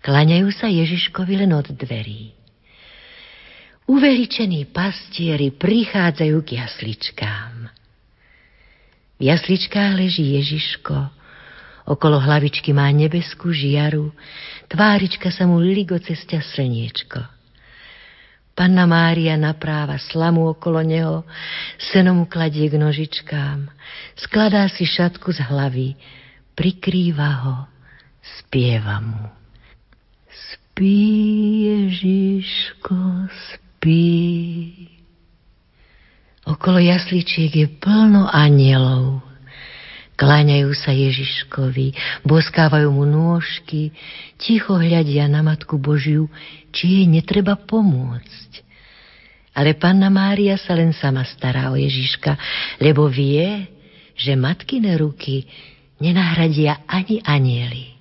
Klaňajú 0.00 0.48
sa 0.56 0.72
Ježiškovi 0.72 1.44
len 1.44 1.52
od 1.52 1.68
dverí. 1.68 2.43
Uveličení 3.84 4.64
pastieri 4.72 5.52
prichádzajú 5.52 6.36
k 6.40 6.48
jasličkám. 6.56 7.68
V 9.20 9.22
jasličkách 9.22 9.92
leží 10.00 10.40
Ježiško, 10.40 10.96
okolo 11.84 12.16
hlavičky 12.16 12.72
má 12.72 12.88
nebeskú 12.88 13.52
žiaru, 13.52 14.08
tvárička 14.72 15.28
sa 15.28 15.44
mu 15.44 15.60
ligo 15.60 16.00
cestia 16.00 16.40
slniečko. 16.40 17.28
Panna 18.56 18.88
Mária 18.88 19.36
napráva 19.36 20.00
slamu 20.00 20.48
okolo 20.48 20.80
neho, 20.80 21.28
seno 21.76 22.16
mu 22.16 22.24
kladie 22.24 22.72
k 22.72 22.80
nožičkám, 22.80 23.68
skladá 24.16 24.64
si 24.72 24.88
šatku 24.88 25.28
z 25.28 25.44
hlavy, 25.44 25.88
prikrýva 26.56 27.30
ho, 27.44 27.56
spieva 28.22 28.96
mu. 29.04 29.28
Spí, 30.32 30.96
Ježiško, 31.68 33.28
spí. 33.28 33.63
Okolo 36.44 36.80
jasličiek 36.80 37.52
je 37.52 37.66
plno 37.68 38.28
anielov. 38.28 39.20
Kláňajú 40.14 40.70
sa 40.78 40.94
Ježiškovi, 40.94 41.92
boskávajú 42.22 42.86
mu 42.86 43.02
nôžky, 43.02 43.90
ticho 44.38 44.78
hľadia 44.78 45.26
na 45.26 45.42
Matku 45.42 45.74
Božiu, 45.74 46.30
či 46.70 47.02
jej 47.02 47.06
netreba 47.10 47.58
pomôcť. 47.58 48.62
Ale 49.58 49.74
Panna 49.74 50.10
Mária 50.14 50.54
sa 50.54 50.78
len 50.78 50.94
sama 50.94 51.26
stará 51.26 51.70
o 51.70 51.76
Ježiška, 51.76 52.38
lebo 52.78 53.10
vie, 53.10 53.66
že 54.14 54.38
matkine 54.38 54.94
ruky 54.94 55.46
nenahradia 55.98 56.86
ani 56.86 57.18
anieli. 57.26 57.94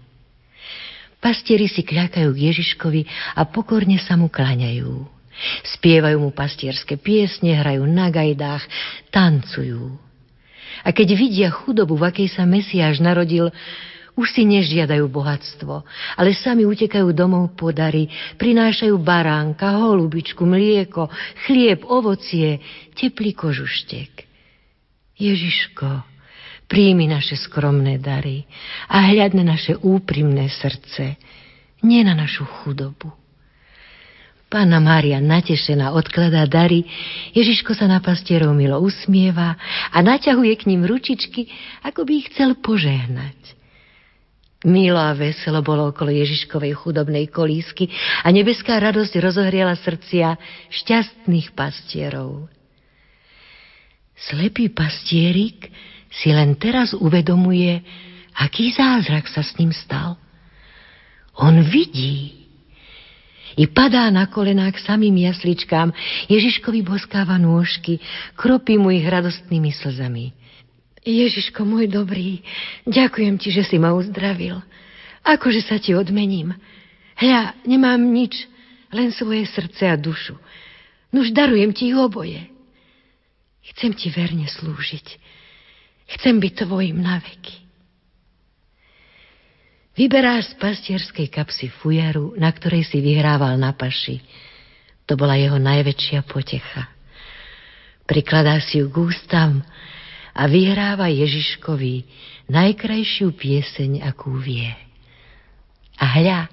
Pastieri 1.18 1.66
si 1.72 1.82
kľakajú 1.82 2.30
k 2.36 2.44
Ježiškovi 2.52 3.02
a 3.40 3.48
pokorne 3.48 3.98
sa 3.98 4.14
mu 4.14 4.30
kláňajú. 4.30 5.13
Spievajú 5.78 6.18
mu 6.22 6.30
pastierské 6.32 6.98
piesne, 7.02 7.58
hrajú 7.58 7.84
na 7.90 8.14
gajdách, 8.14 8.64
tancujú. 9.10 9.98
A 10.84 10.90
keď 10.92 11.08
vidia 11.16 11.50
chudobu, 11.54 11.96
v 11.96 12.10
akej 12.12 12.30
sa 12.34 12.44
Mesiáš 12.44 13.00
narodil, 13.00 13.54
už 14.14 14.30
si 14.30 14.46
nežiadajú 14.46 15.10
bohatstvo, 15.10 15.82
ale 16.22 16.38
sami 16.38 16.70
utekajú 16.70 17.10
domov 17.18 17.58
po 17.58 17.74
dary, 17.74 18.06
prinášajú 18.38 18.94
baránka, 19.02 19.74
holubičku, 19.74 20.46
mlieko, 20.46 21.10
chlieb, 21.50 21.82
ovocie, 21.90 22.62
teplý 22.94 23.34
kožuštek. 23.34 24.30
Ježiško, 25.18 26.06
príjmi 26.70 27.10
naše 27.10 27.38
skromné 27.42 27.98
dary 27.98 28.46
a 28.86 29.02
hľadne 29.10 29.46
naše 29.46 29.78
úprimné 29.82 30.46
srdce, 30.50 31.18
nie 31.82 32.06
na 32.06 32.14
našu 32.14 32.46
chudobu. 32.46 33.23
Pána 34.54 34.78
Mária 34.78 35.18
natešená 35.18 35.98
odkladá 35.98 36.46
dary, 36.46 36.86
Ježiško 37.34 37.74
sa 37.74 37.90
na 37.90 37.98
pastierov 37.98 38.54
milo 38.54 38.78
usmieva 38.86 39.58
a 39.90 39.98
naťahuje 40.06 40.54
k 40.62 40.70
ním 40.70 40.86
ručičky, 40.86 41.50
ako 41.82 42.06
by 42.06 42.22
ich 42.22 42.30
chcel 42.30 42.54
požehnať. 42.62 43.34
Milo 44.70 45.02
a 45.02 45.18
veselo 45.18 45.66
bolo 45.66 45.90
okolo 45.90 46.14
Ježiškovej 46.14 46.70
chudobnej 46.78 47.34
kolísky 47.34 47.90
a 48.22 48.30
nebeská 48.30 48.78
radosť 48.78 49.18
rozohriela 49.18 49.74
srdcia 49.74 50.38
šťastných 50.70 51.58
pastierov. 51.58 52.46
Slepý 54.14 54.70
pastierik 54.70 55.66
si 56.14 56.30
len 56.30 56.62
teraz 56.62 56.94
uvedomuje, 56.94 57.82
aký 58.38 58.70
zázrak 58.70 59.26
sa 59.34 59.42
s 59.42 59.58
ním 59.58 59.74
stal. 59.74 60.14
On 61.42 61.58
vidí, 61.66 62.43
i 63.58 63.70
padá 63.70 64.10
na 64.10 64.26
kolená 64.26 64.70
k 64.74 64.82
samým 64.82 65.14
jasličkám. 65.30 65.94
Ježiškovi 66.30 66.82
boskáva 66.82 67.38
nôžky, 67.38 68.02
kropí 68.34 68.78
mu 68.78 68.90
ich 68.90 69.06
radostnými 69.06 69.72
slzami. 69.74 70.34
Ježiško 71.04 71.68
môj 71.68 71.92
dobrý, 71.92 72.40
ďakujem 72.88 73.36
ti, 73.36 73.52
že 73.52 73.68
si 73.68 73.76
ma 73.76 73.92
uzdravil. 73.92 74.64
Akože 75.24 75.64
sa 75.64 75.76
ti 75.80 75.92
odmením. 75.92 76.56
Hľa, 77.20 77.60
nemám 77.68 78.00
nič, 78.00 78.48
len 78.92 79.12
svoje 79.12 79.48
srdce 79.52 79.88
a 79.88 79.96
dušu. 80.00 80.36
Nuž 81.12 81.36
darujem 81.36 81.76
ti 81.76 81.92
ich 81.92 81.98
oboje. 81.98 82.42
Chcem 83.74 83.96
ti 83.96 84.12
verne 84.12 84.48
slúžiť. 84.48 85.08
Chcem 86.18 86.36
byť 86.40 86.68
tvojim 86.68 87.00
na 87.00 87.24
veky. 87.24 87.63
Vyberá 89.94 90.42
z 90.42 90.58
pastierskej 90.58 91.30
kapsy 91.30 91.70
fujaru, 91.70 92.34
na 92.38 92.50
ktorej 92.50 92.86
si 92.90 92.98
vyhrával 92.98 93.62
na 93.62 93.78
paši. 93.78 94.22
To 95.06 95.14
bola 95.14 95.38
jeho 95.38 95.62
najväčšia 95.62 96.26
potecha. 96.26 96.90
Prikladá 98.10 98.58
si 98.64 98.82
ju 98.82 98.90
k 98.90 98.96
ústam 99.00 99.62
a 100.34 100.44
vyhráva 100.50 101.14
Ježiškovi 101.14 102.04
najkrajšiu 102.50 103.38
pieseň, 103.38 104.02
akú 104.02 104.34
vie. 104.42 104.68
A 106.02 106.06
hľa, 106.20 106.50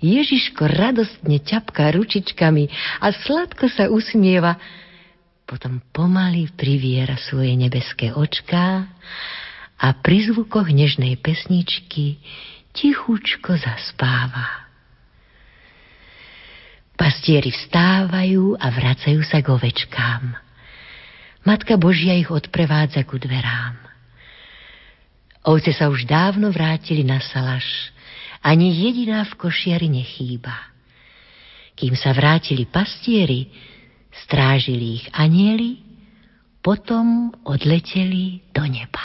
Ježiško 0.00 0.64
radostne 0.64 1.36
ťapká 1.36 1.92
ručičkami 1.92 2.64
a 3.04 3.12
sladko 3.12 3.68
sa 3.68 3.92
usmieva, 3.92 4.56
Potom 5.50 5.82
pomaly 5.90 6.46
priviera 6.54 7.18
svoje 7.18 7.58
nebeské 7.58 8.14
očká 8.14 8.86
a 9.82 9.86
pri 9.98 10.30
zvukoch 10.30 10.70
nežnej 10.70 11.18
pesničky 11.18 12.22
tichučko 12.74 13.56
zaspáva. 13.56 14.70
Pastieri 16.94 17.48
vstávajú 17.48 18.60
a 18.60 18.66
vracajú 18.68 19.24
sa 19.24 19.40
k 19.40 19.48
ovečkám. 19.48 20.36
Matka 21.48 21.80
Božia 21.80 22.12
ich 22.12 22.28
odprevádza 22.28 23.00
ku 23.08 23.16
dverám. 23.16 23.80
Ovce 25.48 25.72
sa 25.72 25.88
už 25.88 26.04
dávno 26.04 26.52
vrátili 26.52 27.00
na 27.00 27.16
salaš. 27.24 27.64
Ani 28.44 28.68
jediná 28.72 29.24
v 29.24 29.36
košiari 29.40 29.88
nechýba. 29.88 30.52
Kým 31.72 31.96
sa 31.96 32.12
vrátili 32.12 32.68
pastieri, 32.68 33.48
strážili 34.12 35.00
ich 35.00 35.06
anieli, 35.16 35.80
potom 36.60 37.32
odleteli 37.48 38.44
do 38.52 38.68
neba. 38.68 39.04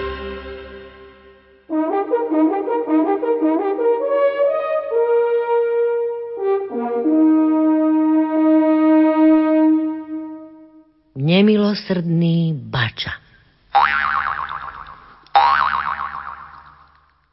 Nemilosrdný 11.31 12.67
bača. 12.67 13.15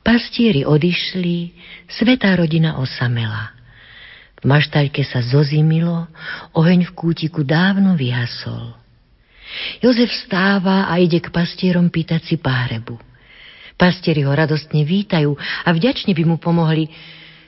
Pastieri 0.06 0.64
odišli, 0.64 1.52
svetá 1.90 2.32
rodina 2.38 2.78
osamela. 2.78 3.52
V 4.38 4.46
maštaľke 4.46 5.02
sa 5.02 5.18
zozimilo, 5.20 6.06
oheň 6.54 6.88
v 6.88 6.94
kútiku 6.94 7.42
dávno 7.42 7.98
vyhasol. 7.98 8.72
Jozef 9.82 10.08
vstáva 10.14 10.86
a 10.86 10.94
ide 11.02 11.18
k 11.18 11.28
pastierom 11.34 11.90
pýtať 11.90 12.22
si 12.24 12.36
páhrebu. 12.38 12.96
Pastieri 13.74 14.22
ho 14.22 14.32
radostne 14.32 14.86
vítajú 14.86 15.34
a 15.38 15.68
vďačne 15.74 16.14
by 16.14 16.22
mu 16.24 16.36
pomohli, 16.38 16.86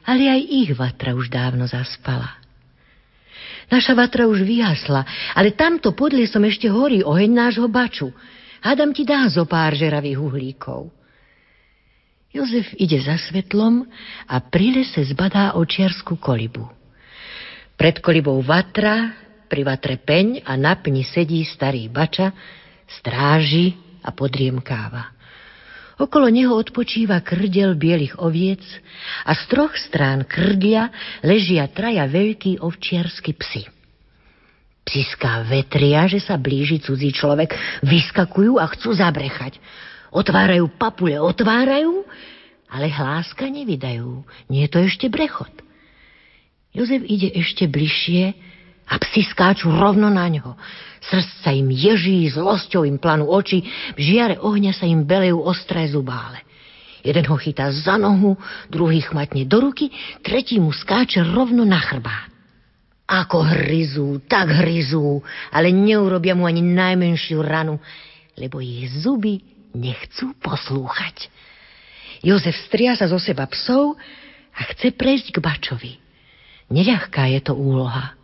ale 0.05 0.27
aj 0.29 0.41
ich 0.43 0.71
vatra 0.75 1.15
už 1.15 1.31
dávno 1.31 1.65
zaspala. 1.71 2.40
Naša 3.71 3.95
vatra 3.95 4.27
už 4.27 4.43
vyhasla, 4.43 5.07
ale 5.39 5.55
tamto 5.55 5.95
pod 5.95 6.11
lesom 6.11 6.43
ešte 6.43 6.67
horí 6.67 7.07
oheň 7.07 7.31
nášho 7.31 7.71
baču. 7.71 8.11
Hádam 8.61 8.91
ti 8.91 9.07
dá 9.07 9.25
zo 9.31 9.47
pár 9.47 9.79
žeravých 9.79 10.19
uhlíkov. 10.19 10.91
Jozef 12.31 12.71
ide 12.79 12.99
za 13.03 13.19
svetlom 13.19 13.87
a 14.27 14.37
pri 14.43 14.83
lese 14.83 15.03
zbadá 15.07 15.59
očiarsku 15.59 16.19
kolibu. 16.19 16.67
Pred 17.75 18.03
kolibou 18.05 18.39
vatra, 18.43 19.15
pri 19.51 19.67
vatre 19.67 19.99
peň 19.99 20.47
a 20.47 20.55
na 20.55 20.79
pni 20.79 21.03
sedí 21.03 21.43
starý 21.43 21.91
bača, 21.91 22.31
stráži 22.87 23.75
a 24.03 24.15
podriemkáva. 24.15 25.20
Okolo 26.01 26.33
neho 26.33 26.57
odpočíva 26.57 27.21
krdel 27.21 27.77
bielých 27.77 28.17
oviec 28.25 28.65
a 29.29 29.37
z 29.37 29.43
troch 29.53 29.77
strán 29.77 30.25
krdľa 30.25 30.89
ležia 31.21 31.69
traja 31.69 32.09
veľkí 32.09 32.57
ovčiarsky 32.65 33.37
psy. 33.37 33.69
Psiská 34.81 35.45
vetria, 35.45 36.09
že 36.09 36.17
sa 36.19 36.41
blíži 36.41 36.81
cudzí 36.81 37.13
človek, 37.13 37.53
vyskakujú 37.85 38.57
a 38.57 38.65
chcú 38.73 38.97
zabrechať. 38.97 39.61
Otvárajú 40.09 40.73
papule, 40.81 41.21
otvárajú, 41.21 42.09
ale 42.73 42.89
hláska 42.89 43.47
nevydajú. 43.53 44.25
Nie 44.49 44.67
je 44.67 44.73
to 44.73 44.79
ešte 44.81 45.07
brechot. 45.13 45.53
Jozef 46.73 47.05
ide 47.05 47.29
ešte 47.35 47.69
bližšie 47.69 48.50
a 48.91 48.99
psi 48.99 49.23
skáču 49.31 49.71
rovno 49.71 50.11
na 50.11 50.27
ňo. 50.27 50.59
Srdc 51.01 51.31
sa 51.47 51.51
im 51.55 51.71
ježí, 51.71 52.27
zlosťou 52.29 52.83
im 52.83 52.99
planú 52.99 53.31
oči, 53.31 53.63
v 53.95 54.01
žiare 54.03 54.37
ohňa 54.43 54.75
sa 54.75 54.85
im 54.85 55.07
belejú 55.07 55.41
ostré 55.47 55.87
zubále. 55.87 56.43
Jeden 57.01 57.25
ho 57.25 57.37
chytá 57.41 57.73
za 57.73 57.97
nohu, 57.97 58.37
druhý 58.69 59.01
chmatne 59.01 59.49
do 59.49 59.71
ruky, 59.71 59.89
tretí 60.21 60.61
mu 60.61 60.75
skáče 60.75 61.25
rovno 61.25 61.65
na 61.65 61.81
chrbát. 61.81 62.29
Ako 63.09 63.43
hryzú, 63.43 64.21
tak 64.29 64.53
hryzú, 64.53 65.25
ale 65.51 65.73
neurobia 65.73 66.37
mu 66.37 66.45
ani 66.45 66.61
najmenšiu 66.61 67.41
ranu, 67.41 67.81
lebo 68.37 68.61
ich 68.61 68.87
zuby 69.01 69.41
nechcú 69.73 70.37
poslúchať. 70.39 71.33
Jozef 72.21 72.55
stria 72.69 72.93
sa 72.95 73.09
zo 73.09 73.17
seba 73.17 73.49
psov 73.49 73.97
a 74.53 74.61
chce 74.77 74.93
prejsť 74.93 75.27
k 75.33 75.39
Bačovi. 75.41 75.93
Neľahká 76.69 77.33
je 77.33 77.41
to 77.41 77.57
úloha. 77.57 78.20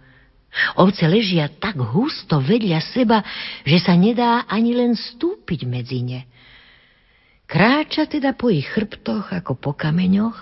Ovce 0.80 1.04
ležia 1.04 1.52
tak 1.52 1.76
husto 1.76 2.40
vedľa 2.40 2.80
seba, 2.80 3.20
že 3.62 3.76
sa 3.80 3.92
nedá 3.92 4.48
ani 4.48 4.72
len 4.72 4.96
stúpiť 4.96 5.68
medzi 5.68 6.00
ne. 6.00 6.20
Kráča 7.46 8.10
teda 8.10 8.34
po 8.34 8.50
ich 8.50 8.66
chrbtoch 8.66 9.30
ako 9.30 9.54
po 9.54 9.72
kameňoch 9.76 10.38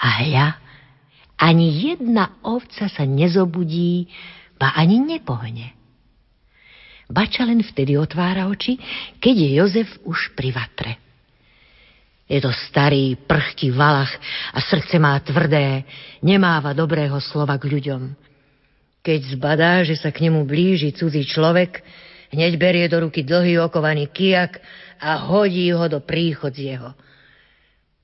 a 0.00 0.08
hľa, 0.24 0.48
ani 1.36 1.92
jedna 1.92 2.40
ovca 2.40 2.88
sa 2.88 3.04
nezobudí, 3.04 4.08
ba 4.56 4.72
ani 4.78 5.02
nepohne. 5.02 5.74
Bača 7.10 7.44
len 7.44 7.60
vtedy 7.60 8.00
otvára 8.00 8.48
oči, 8.48 8.80
keď 9.20 9.34
je 9.36 9.48
Jozef 9.60 9.90
už 10.08 10.32
pri 10.32 10.56
vatre. 10.56 10.92
Je 12.24 12.40
to 12.40 12.48
starý, 12.72 13.20
prchký 13.20 13.68
valach 13.76 14.08
a 14.56 14.64
srdce 14.64 14.96
má 14.96 15.20
tvrdé, 15.20 15.84
nemáva 16.24 16.72
dobrého 16.72 17.20
slova 17.20 17.60
k 17.60 17.68
ľuďom. 17.68 18.16
Keď 19.04 19.36
zbadá, 19.36 19.84
že 19.84 20.00
sa 20.00 20.08
k 20.08 20.24
nemu 20.24 20.48
blíži 20.48 20.96
cudzí 20.96 21.28
človek, 21.28 21.84
hneď 22.32 22.56
berie 22.56 22.88
do 22.88 23.04
ruky 23.04 23.20
dlhý 23.20 23.60
okovaný 23.60 24.08
kijak 24.08 24.64
a 24.96 25.20
hodí 25.28 25.68
ho 25.76 25.84
do 25.92 26.00
príchodzieho. 26.00 26.96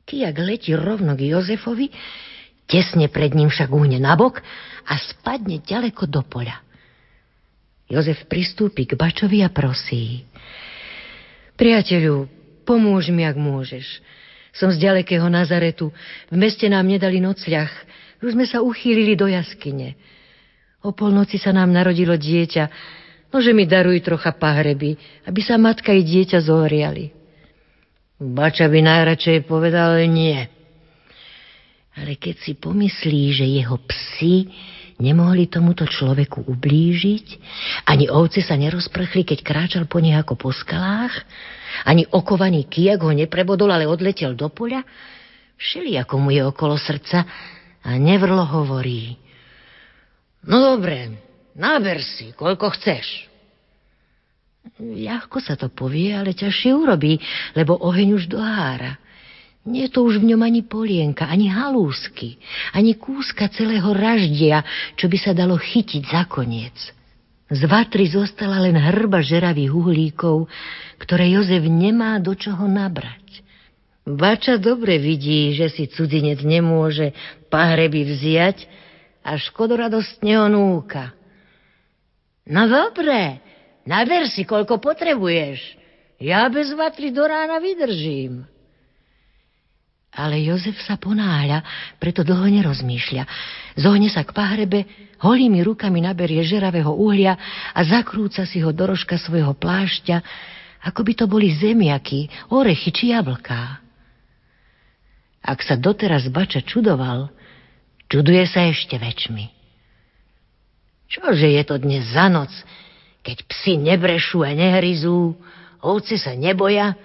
Kijak 0.05 0.36
letí 0.44 0.76
rovno 0.76 1.16
k 1.16 1.32
Jozefovi, 1.32 1.88
tesne 2.68 3.09
pred 3.09 3.32
ním 3.32 3.48
však 3.48 3.72
uhne 3.72 3.96
nabok 3.96 4.44
a 4.84 4.94
spadne 5.01 5.64
ďaleko 5.64 6.05
do 6.05 6.20
poľa. 6.20 6.61
Jozef 7.90 8.28
pristúpi 8.28 8.86
k 8.86 8.94
Bačovi 8.94 9.42
a 9.42 9.51
prosí. 9.51 10.22
Priateľu, 11.59 12.28
pomôž 12.62 13.11
mi, 13.11 13.26
ak 13.26 13.34
môžeš. 13.34 13.98
Som 14.55 14.70
z 14.70 14.78
ďalekého 14.78 15.26
Nazaretu. 15.26 15.90
V 16.30 16.36
meste 16.38 16.70
nám 16.70 16.86
nedali 16.86 17.18
nocľah. 17.18 17.70
Už 18.22 18.38
sme 18.38 18.46
sa 18.46 18.62
uchýlili 18.62 19.18
do 19.18 19.26
jaskyne. 19.26 19.98
O 20.81 20.97
polnoci 20.97 21.37
sa 21.37 21.53
nám 21.53 21.68
narodilo 21.68 22.16
dieťa, 22.16 22.64
nože 23.28 23.53
mi 23.53 23.68
daruj 23.68 24.01
trocha 24.01 24.33
pahreby, 24.33 24.97
aby 25.28 25.41
sa 25.45 25.61
matka 25.61 25.93
i 25.93 26.01
dieťa 26.01 26.41
zohriali. 26.41 27.12
Bača 28.16 28.64
by 28.64 28.81
najradšej 28.81 29.45
povedal 29.45 30.01
nie. 30.09 30.41
Ale 32.01 32.16
keď 32.16 32.37
si 32.41 32.53
pomyslí, 32.57 33.22
že 33.37 33.45
jeho 33.45 33.76
psi 33.76 34.49
nemohli 35.05 35.53
tomuto 35.53 35.85
človeku 35.85 36.49
ublížiť, 36.49 37.26
ani 37.85 38.09
ovce 38.09 38.41
sa 38.41 38.57
nerozprchli, 38.57 39.24
keď 39.24 39.39
kráčal 39.45 39.85
po 39.85 40.01
nich 40.01 40.16
ako 40.16 40.37
po 40.37 40.49
skalách, 40.49 41.12
ani 41.85 42.09
okovaný 42.09 42.68
kijak 42.68 43.05
ho 43.05 43.12
neprebodol, 43.12 43.68
ale 43.68 43.85
odletel 43.85 44.33
do 44.33 44.49
poľa, 44.49 44.81
všeli 45.61 46.01
ako 46.01 46.14
mu 46.24 46.33
je 46.33 46.41
okolo 46.41 46.81
srdca 46.81 47.28
a 47.85 47.91
nevrlo 48.01 48.49
hovorí– 48.49 49.12
No 50.45 50.57
dobre, 50.74 51.20
náber 51.53 52.01
si, 52.01 52.32
koľko 52.32 52.72
chceš. 52.76 53.28
Ľahko 54.80 55.41
sa 55.41 55.57
to 55.57 55.68
povie, 55.68 56.12
ale 56.12 56.36
ťažšie 56.36 56.72
urobí, 56.72 57.20
lebo 57.57 57.76
oheň 57.76 58.16
už 58.16 58.24
dohára. 58.28 58.97
Nie 59.68 59.93
to 59.93 60.01
už 60.01 60.24
v 60.24 60.32
ňom 60.32 60.41
ani 60.41 60.64
polienka, 60.64 61.28
ani 61.28 61.53
halúsky, 61.53 62.41
ani 62.72 62.97
kúska 62.97 63.53
celého 63.53 63.93
raždia, 63.93 64.64
čo 64.97 65.05
by 65.05 65.18
sa 65.20 65.36
dalo 65.36 65.61
chytiť 65.61 66.03
za 66.09 66.24
koniec. 66.24 66.76
Z 67.51 67.61
vatry 67.68 68.09
zostala 68.09 68.62
len 68.62 68.78
hrba 68.78 69.20
žeravých 69.20 69.72
uhlíkov, 69.74 70.49
ktoré 70.97 71.28
Jozef 71.34 71.66
nemá 71.66 72.16
do 72.22 72.32
čoho 72.32 72.64
nabrať. 72.64 73.45
Bača 74.09 74.57
dobre 74.57 74.97
vidí, 74.97 75.53
že 75.53 75.68
si 75.68 75.84
cudzinec 75.91 76.41
nemôže 76.41 77.12
pahreby 77.53 78.07
vziať, 78.07 78.64
a 79.20 79.36
škodoradostne 79.36 80.32
ho 80.40 80.48
núka. 80.48 81.12
No 82.48 82.66
dobre, 82.66 83.38
naber 83.84 84.26
si, 84.32 84.48
koľko 84.48 84.80
potrebuješ. 84.80 85.78
Ja 86.20 86.48
bez 86.52 86.72
vatry 86.76 87.12
do 87.12 87.24
rána 87.24 87.60
vydržím. 87.60 88.44
Ale 90.10 90.42
Jozef 90.42 90.74
sa 90.82 90.98
ponáhľa, 90.98 91.62
preto 92.02 92.26
dlho 92.26 92.50
nerozmýšľa. 92.50 93.24
Zohne 93.78 94.10
sa 94.10 94.26
k 94.26 94.34
pahrebe, 94.34 94.82
holými 95.22 95.62
rukami 95.62 96.02
naberie 96.02 96.42
žeravého 96.42 96.90
uhlia 96.90 97.38
a 97.70 97.80
zakrúca 97.86 98.42
si 98.42 98.58
ho 98.58 98.74
do 98.74 98.90
rožka 98.90 99.14
svojho 99.14 99.54
plášťa, 99.54 100.18
ako 100.82 101.00
by 101.06 101.12
to 101.14 101.24
boli 101.30 101.54
zemiaky, 101.54 102.26
orechy 102.50 102.90
či 102.90 103.14
jablká. 103.14 103.78
Ak 105.40 105.62
sa 105.62 105.78
doteraz 105.78 106.26
bača 106.28 106.60
čudoval, 106.60 107.30
čuduje 108.11 108.44
sa 108.50 108.66
ešte 108.66 108.98
väčšmi. 108.98 109.44
Čože 111.11 111.48
je 111.54 111.62
to 111.62 111.78
dnes 111.78 112.11
za 112.11 112.26
noc, 112.26 112.50
keď 113.22 113.46
psi 113.46 113.78
nebrešú 113.78 114.42
a 114.42 114.50
nehryzú, 114.50 115.38
ovce 115.82 116.18
sa 116.18 116.34
neboja, 116.34 116.98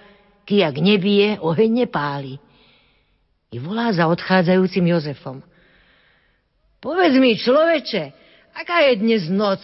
kijak 0.46 0.78
nebije, 0.78 1.38
oheň 1.38 1.86
nepáli. 1.86 2.38
I 3.54 3.62
volá 3.62 3.94
za 3.94 4.10
odchádzajúcim 4.10 4.84
Jozefom. 4.90 5.42
Povedz 6.82 7.18
mi, 7.18 7.34
človeče, 7.38 8.14
aká 8.54 8.86
je 8.90 8.94
dnes 9.00 9.22
noc, 9.30 9.62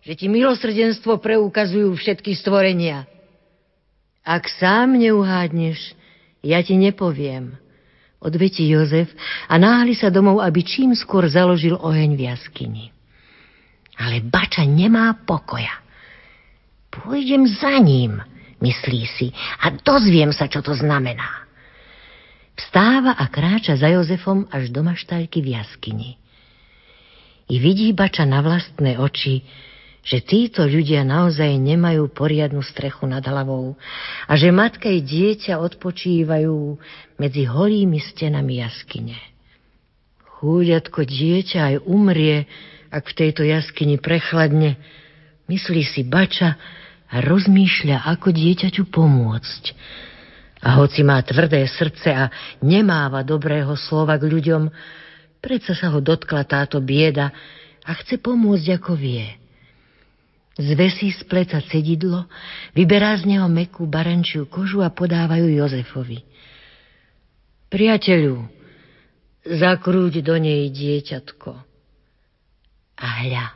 že 0.00 0.16
ti 0.16 0.26
milosrdenstvo 0.28 1.20
preukazujú 1.20 1.92
všetky 1.96 2.36
stvorenia? 2.36 3.04
Ak 4.24 4.48
sám 4.60 4.96
neuhádneš, 4.96 5.96
ja 6.44 6.60
ti 6.60 6.76
nepoviem, 6.76 7.56
odvetí 8.20 8.68
Jozef 8.68 9.08
a 9.48 9.56
náhli 9.56 9.96
sa 9.96 10.12
domov, 10.12 10.44
aby 10.44 10.60
čím 10.60 10.92
skôr 10.92 11.26
založil 11.26 11.80
oheň 11.80 12.10
v 12.14 12.22
jaskyni. 12.28 12.86
Ale 13.96 14.24
bača 14.24 14.64
nemá 14.64 15.12
pokoja. 15.24 15.72
Pôjdem 16.92 17.48
za 17.48 17.80
ním, 17.80 18.20
myslí 18.60 19.02
si, 19.08 19.28
a 19.60 19.72
dozviem 19.72 20.32
sa, 20.32 20.48
čo 20.48 20.60
to 20.60 20.76
znamená. 20.76 21.48
Vstáva 22.60 23.16
a 23.16 23.24
kráča 23.32 23.80
za 23.80 23.88
Jozefom 23.88 24.44
až 24.52 24.68
do 24.68 24.84
maštaľky 24.84 25.40
v 25.40 25.56
jaskyni. 25.56 26.10
I 27.50 27.56
vidí 27.56 27.90
bača 27.96 28.28
na 28.28 28.44
vlastné 28.44 29.00
oči, 29.00 29.42
že 30.00 30.24
títo 30.24 30.64
ľudia 30.64 31.04
naozaj 31.04 31.60
nemajú 31.60 32.08
poriadnu 32.12 32.64
strechu 32.64 33.04
nad 33.04 33.20
hlavou 33.20 33.76
a 34.24 34.32
že 34.36 34.48
matka 34.48 34.88
i 34.88 35.04
dieťa 35.04 35.60
odpočívajú 35.60 36.56
medzi 37.20 37.42
holými 37.44 38.00
stenami 38.00 38.64
jaskyne. 38.64 39.18
Chúďatko 40.40 41.04
dieťa 41.04 41.60
aj 41.60 41.76
umrie, 41.84 42.48
ak 42.88 43.12
v 43.12 43.16
tejto 43.16 43.44
jaskyni 43.44 44.00
prechladne, 44.00 44.80
myslí 45.52 45.84
si 45.84 46.00
bača 46.00 46.56
a 47.12 47.20
rozmýšľa, 47.20 48.08
ako 48.16 48.32
dieťaťu 48.32 48.88
pomôcť. 48.88 49.62
A 50.64 50.80
hoci 50.80 51.04
má 51.04 51.20
tvrdé 51.24 51.64
srdce 51.68 52.08
a 52.08 52.32
nemáva 52.64 53.20
dobrého 53.20 53.72
slova 53.76 54.16
k 54.16 54.28
ľuďom, 54.28 54.72
predsa 55.44 55.76
sa 55.76 55.92
ho 55.92 56.00
dotkla 56.00 56.44
táto 56.48 56.80
bieda 56.80 57.32
a 57.84 57.90
chce 58.00 58.20
pomôcť, 58.20 58.80
ako 58.80 58.92
vie. 58.96 59.39
Zvesí 60.60 61.08
z 61.16 61.24
pleca 61.24 61.56
cedidlo, 61.64 62.28
vyberá 62.76 63.16
z 63.16 63.32
neho 63.32 63.48
mekú 63.48 63.88
barančiu 63.88 64.44
kožu 64.44 64.84
a 64.84 64.92
podávajú 64.92 65.48
Jozefovi. 65.48 66.20
Priateľu, 67.72 68.44
zakrúť 69.40 70.20
do 70.20 70.36
nej 70.36 70.68
dieťatko. 70.68 71.50
A 73.00 73.06
hľa, 73.24 73.46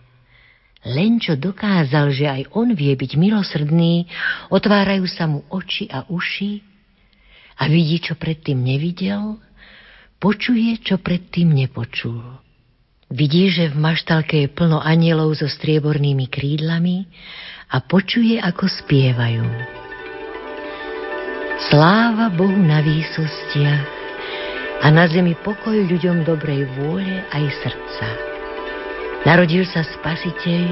len 0.89 1.21
čo 1.21 1.37
dokázal, 1.37 2.09
že 2.13 2.25
aj 2.25 2.43
on 2.57 2.73
vie 2.73 2.97
byť 2.97 3.13
milosrdný, 3.21 4.09
otvárajú 4.49 5.05
sa 5.05 5.29
mu 5.29 5.45
oči 5.53 5.89
a 5.93 6.09
uši 6.09 6.65
a 7.61 7.69
vidí, 7.69 8.01
čo 8.01 8.17
predtým 8.17 8.65
nevidel, 8.65 9.37
počuje, 10.17 10.81
čo 10.81 10.97
predtým 10.97 11.53
nepočul. 11.53 12.44
Vidí, 13.13 13.53
že 13.53 13.69
v 13.69 13.77
maštalke 13.77 14.45
je 14.45 14.49
plno 14.49 14.81
anielov 14.81 15.37
so 15.37 15.45
striebornými 15.45 16.29
krídlami 16.33 17.05
a 17.69 17.85
počuje, 17.85 18.41
ako 18.41 18.65
spievajú. 18.65 19.45
Sláva 21.69 22.33
Bohu 22.33 22.57
na 22.61 22.81
výsostiach 22.81 23.87
a 24.85 24.87
na 24.93 25.09
zemi 25.09 25.37
pokoj 25.37 25.77
ľuďom 25.77 26.25
dobrej 26.29 26.69
vôle 26.77 27.25
aj 27.33 27.45
srdca. 27.65 28.09
Narodil 29.25 29.65
sa 29.65 29.81
spasiteľ, 29.81 30.65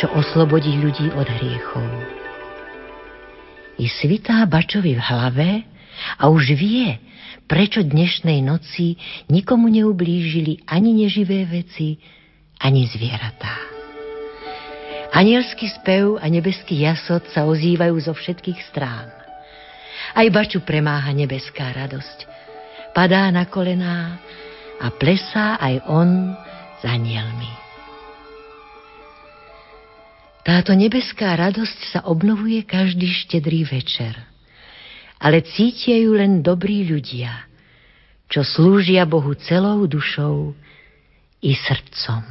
čo 0.00 0.08
oslobodí 0.16 0.80
ľudí 0.80 1.12
od 1.12 1.28
hriechov. 1.28 1.88
I 3.76 3.88
svitá 3.88 4.44
bačovi 4.48 4.96
v 4.96 5.02
hlave 5.04 5.48
a 6.18 6.28
už 6.28 6.54
vie, 6.54 6.98
prečo 7.46 7.84
dnešnej 7.84 8.40
noci 8.40 8.96
nikomu 9.28 9.68
neublížili 9.68 10.64
ani 10.64 11.04
neživé 11.04 11.44
veci, 11.44 12.00
ani 12.62 12.88
zvieratá. 12.88 13.72
Anielský 15.12 15.68
spev 15.68 16.16
a 16.16 16.24
nebeský 16.32 16.80
jasot 16.80 17.20
sa 17.36 17.44
ozývajú 17.44 17.96
zo 18.00 18.16
všetkých 18.16 18.60
strán. 18.72 19.12
Aj 20.16 20.24
baču 20.32 20.64
premáha 20.64 21.12
nebeská 21.12 21.68
radosť. 21.76 22.18
Padá 22.96 23.28
na 23.28 23.44
kolená 23.44 24.16
a 24.80 24.88
plesá 24.88 25.60
aj 25.60 25.84
on 25.84 26.32
s 26.80 26.82
anielmi. 26.88 27.52
Táto 30.42 30.72
nebeská 30.72 31.36
radosť 31.36 31.78
sa 31.92 32.00
obnovuje 32.08 32.64
každý 32.64 33.12
štedrý 33.12 33.68
večer– 33.68 34.16
ale 35.22 35.46
cítia 35.46 35.94
ju 36.02 36.18
len 36.18 36.42
dobrí 36.42 36.82
ľudia, 36.82 37.46
čo 38.26 38.42
slúžia 38.42 39.06
Bohu 39.06 39.38
celou 39.38 39.86
dušou 39.86 40.50
i 41.46 41.54
srdcom. 41.54 42.26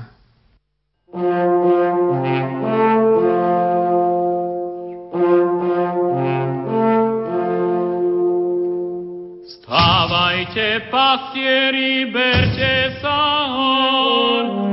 Stávajte, 9.47 10.91
pastieri, 10.91 12.11
berte 12.11 12.99
sa 12.99 13.19
hor, 13.55 14.70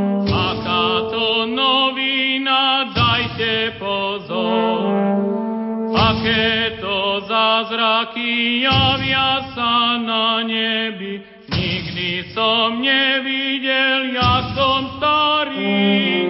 javia 8.69 9.49
sa 9.57 9.97
na 9.97 10.45
nebi. 10.45 11.25
Nikdy 11.49 12.37
som 12.37 12.85
nevidel, 12.85 14.12
jak 14.12 14.45
som 14.53 14.83
starý, 15.01 16.29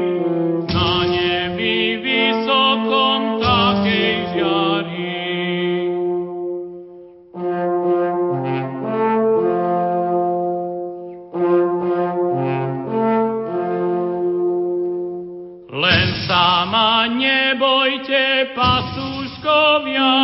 na 0.71 0.93
nebi 1.11 1.99
vysokom 1.99 3.43
takej 3.43 4.15
žiari. 4.33 5.27
Len 15.69 16.09
sama 16.31 17.11
nebojte, 17.11 18.55
pasúškovia, 18.55 20.15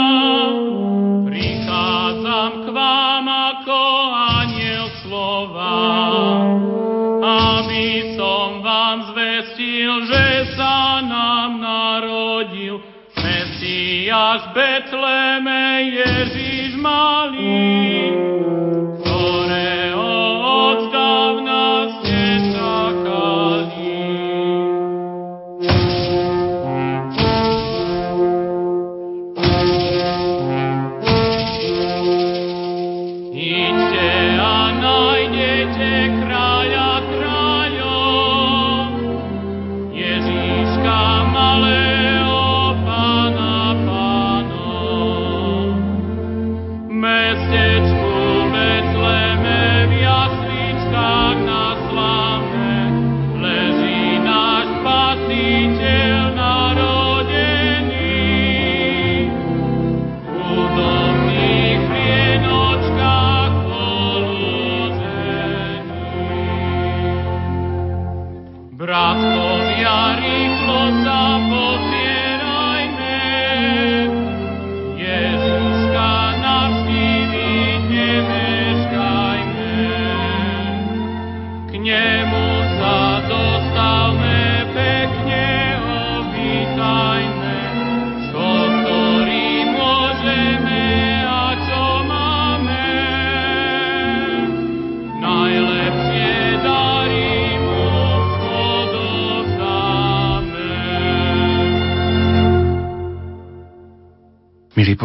Betleme 14.55 15.83
Ježiš 15.83 16.79
malý. 16.79 17.54
cross 68.95 69.34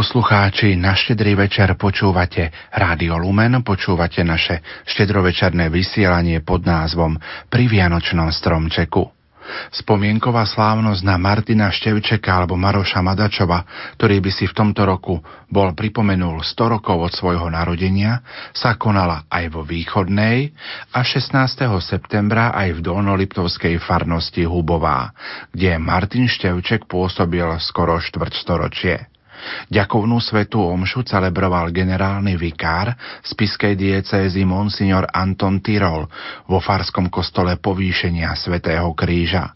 poslucháči, 0.10 0.74
na 0.74 0.98
štedrý 0.98 1.38
večer 1.38 1.70
počúvate 1.78 2.50
Rádio 2.74 3.22
Lumen, 3.22 3.62
počúvate 3.62 4.26
naše 4.26 4.58
štedrovečerné 4.90 5.70
vysielanie 5.70 6.42
pod 6.42 6.66
názvom 6.66 7.14
Pri 7.46 7.70
Vianočnom 7.70 8.34
stromčeku. 8.34 9.06
Spomienková 9.70 10.50
slávnosť 10.50 11.06
na 11.06 11.22
Martina 11.22 11.70
Števčeka 11.70 12.26
alebo 12.26 12.58
Maroša 12.58 13.06
Madačova, 13.06 13.62
ktorý 14.02 14.18
by 14.18 14.32
si 14.34 14.50
v 14.50 14.58
tomto 14.58 14.82
roku 14.82 15.22
bol 15.46 15.78
pripomenul 15.78 16.42
100 16.42 16.58
rokov 16.82 16.98
od 17.06 17.14
svojho 17.14 17.46
narodenia, 17.54 18.26
sa 18.50 18.82
konala 18.82 19.30
aj 19.30 19.46
vo 19.54 19.62
východnej 19.62 20.58
a 20.90 21.06
16. 21.06 21.38
septembra 21.86 22.50
aj 22.58 22.82
v 22.82 22.82
Dolnoliptovskej 22.82 23.78
farnosti 23.78 24.42
Hubová, 24.42 25.14
kde 25.54 25.78
Martin 25.78 26.26
Števček 26.26 26.90
pôsobil 26.90 27.46
skoro 27.62 28.02
štvrťstoročie. 28.02 29.19
Ďakovnú 29.70 30.18
svetú 30.20 30.64
omšu 30.64 31.06
celebroval 31.08 31.70
generálny 31.70 32.36
vikár 32.36 32.96
z 33.22 33.32
piskej 33.36 33.74
diecézy 33.78 34.44
Monsignor 34.44 35.08
Anton 35.10 35.62
Tyrol 35.64 36.08
vo 36.50 36.60
farskom 36.60 37.08
kostole 37.08 37.58
povýšenia 37.60 38.34
svätého 38.36 38.92
kríža. 38.98 39.52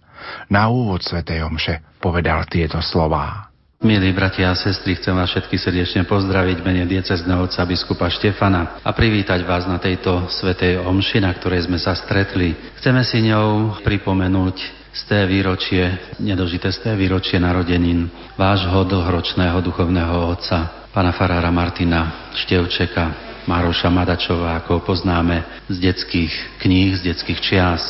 Na 0.48 0.72
úvod 0.72 1.04
svätej 1.04 1.44
omše 1.44 1.84
povedal 2.00 2.48
tieto 2.48 2.80
slová. 2.80 3.52
Milí 3.84 4.16
bratia 4.16 4.48
a 4.48 4.56
sestry, 4.56 4.96
chcem 4.96 5.12
vás 5.12 5.28
všetky 5.28 5.60
srdečne 5.60 6.08
pozdraviť 6.08 6.64
mene 6.64 6.88
diecezného 6.88 7.52
otca 7.52 7.68
biskupa 7.68 8.08
Štefana 8.08 8.80
a 8.80 8.96
privítať 8.96 9.44
vás 9.44 9.68
na 9.68 9.76
tejto 9.76 10.32
svetej 10.32 10.80
omši, 10.80 11.20
na 11.20 11.36
ktorej 11.36 11.68
sme 11.68 11.76
sa 11.76 11.92
stretli. 11.92 12.56
Chceme 12.80 13.04
si 13.04 13.28
ňou 13.28 13.84
pripomenúť 13.84 14.83
sté 14.94 15.26
výročie, 15.26 16.14
nedožité 16.22 16.70
sté 16.70 16.94
výročie 16.94 17.42
narodenín 17.42 18.14
vášho 18.38 18.86
dlhoročného 18.86 19.58
duchovného 19.66 20.30
otca, 20.30 20.90
pána 20.94 21.10
farára 21.12 21.50
Martina 21.50 22.30
Števčeka, 22.38 23.34
Mároša 23.50 23.90
Madačova, 23.90 24.62
ako 24.62 24.70
ho 24.80 24.82
poznáme 24.86 25.66
z 25.68 25.76
detských 25.82 26.62
kníh, 26.62 26.96
z 26.96 27.12
detských 27.12 27.40
čias, 27.42 27.82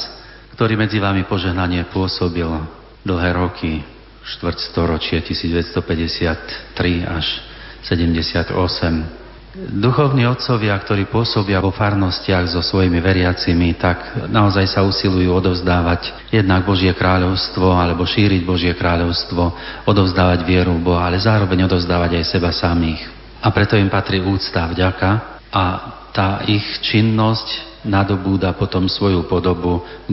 ktorý 0.56 0.80
medzi 0.80 0.98
vami 0.98 1.28
požehnanie 1.28 1.86
pôsobil 1.92 2.50
dlhé 3.04 3.30
roky, 3.36 3.84
štvrtstoročie 4.24 5.20
1953 5.20 7.04
až 7.04 7.26
78 7.84 9.23
Duchovní 9.54 10.26
otcovia, 10.26 10.74
ktorí 10.82 11.06
pôsobia 11.14 11.62
vo 11.62 11.70
farnostiach 11.70 12.50
so 12.50 12.66
svojimi 12.66 12.98
veriacimi, 12.98 13.78
tak 13.78 14.26
naozaj 14.26 14.66
sa 14.66 14.82
usilujú 14.82 15.30
odovzdávať 15.30 16.34
jednak 16.34 16.66
Božie 16.66 16.90
kráľovstvo 16.90 17.70
alebo 17.70 18.02
šíriť 18.02 18.42
Božie 18.50 18.74
kráľovstvo, 18.74 19.54
odovzdávať 19.86 20.42
vieru 20.42 20.74
Boha, 20.82 21.06
ale 21.06 21.22
zároveň 21.22 21.70
odovzdávať 21.70 22.18
aj 22.18 22.26
seba 22.34 22.50
samých. 22.50 23.06
A 23.46 23.54
preto 23.54 23.78
im 23.78 23.94
patrí 23.94 24.26
úcta, 24.26 24.74
vďaka 24.74 25.10
a 25.54 25.64
tá 26.10 26.42
ich 26.50 26.66
činnosť 26.82 27.73
nadobúda 27.84 28.56
potom 28.56 28.88
svoju 28.88 29.28
podobu 29.28 29.84
v 30.08 30.12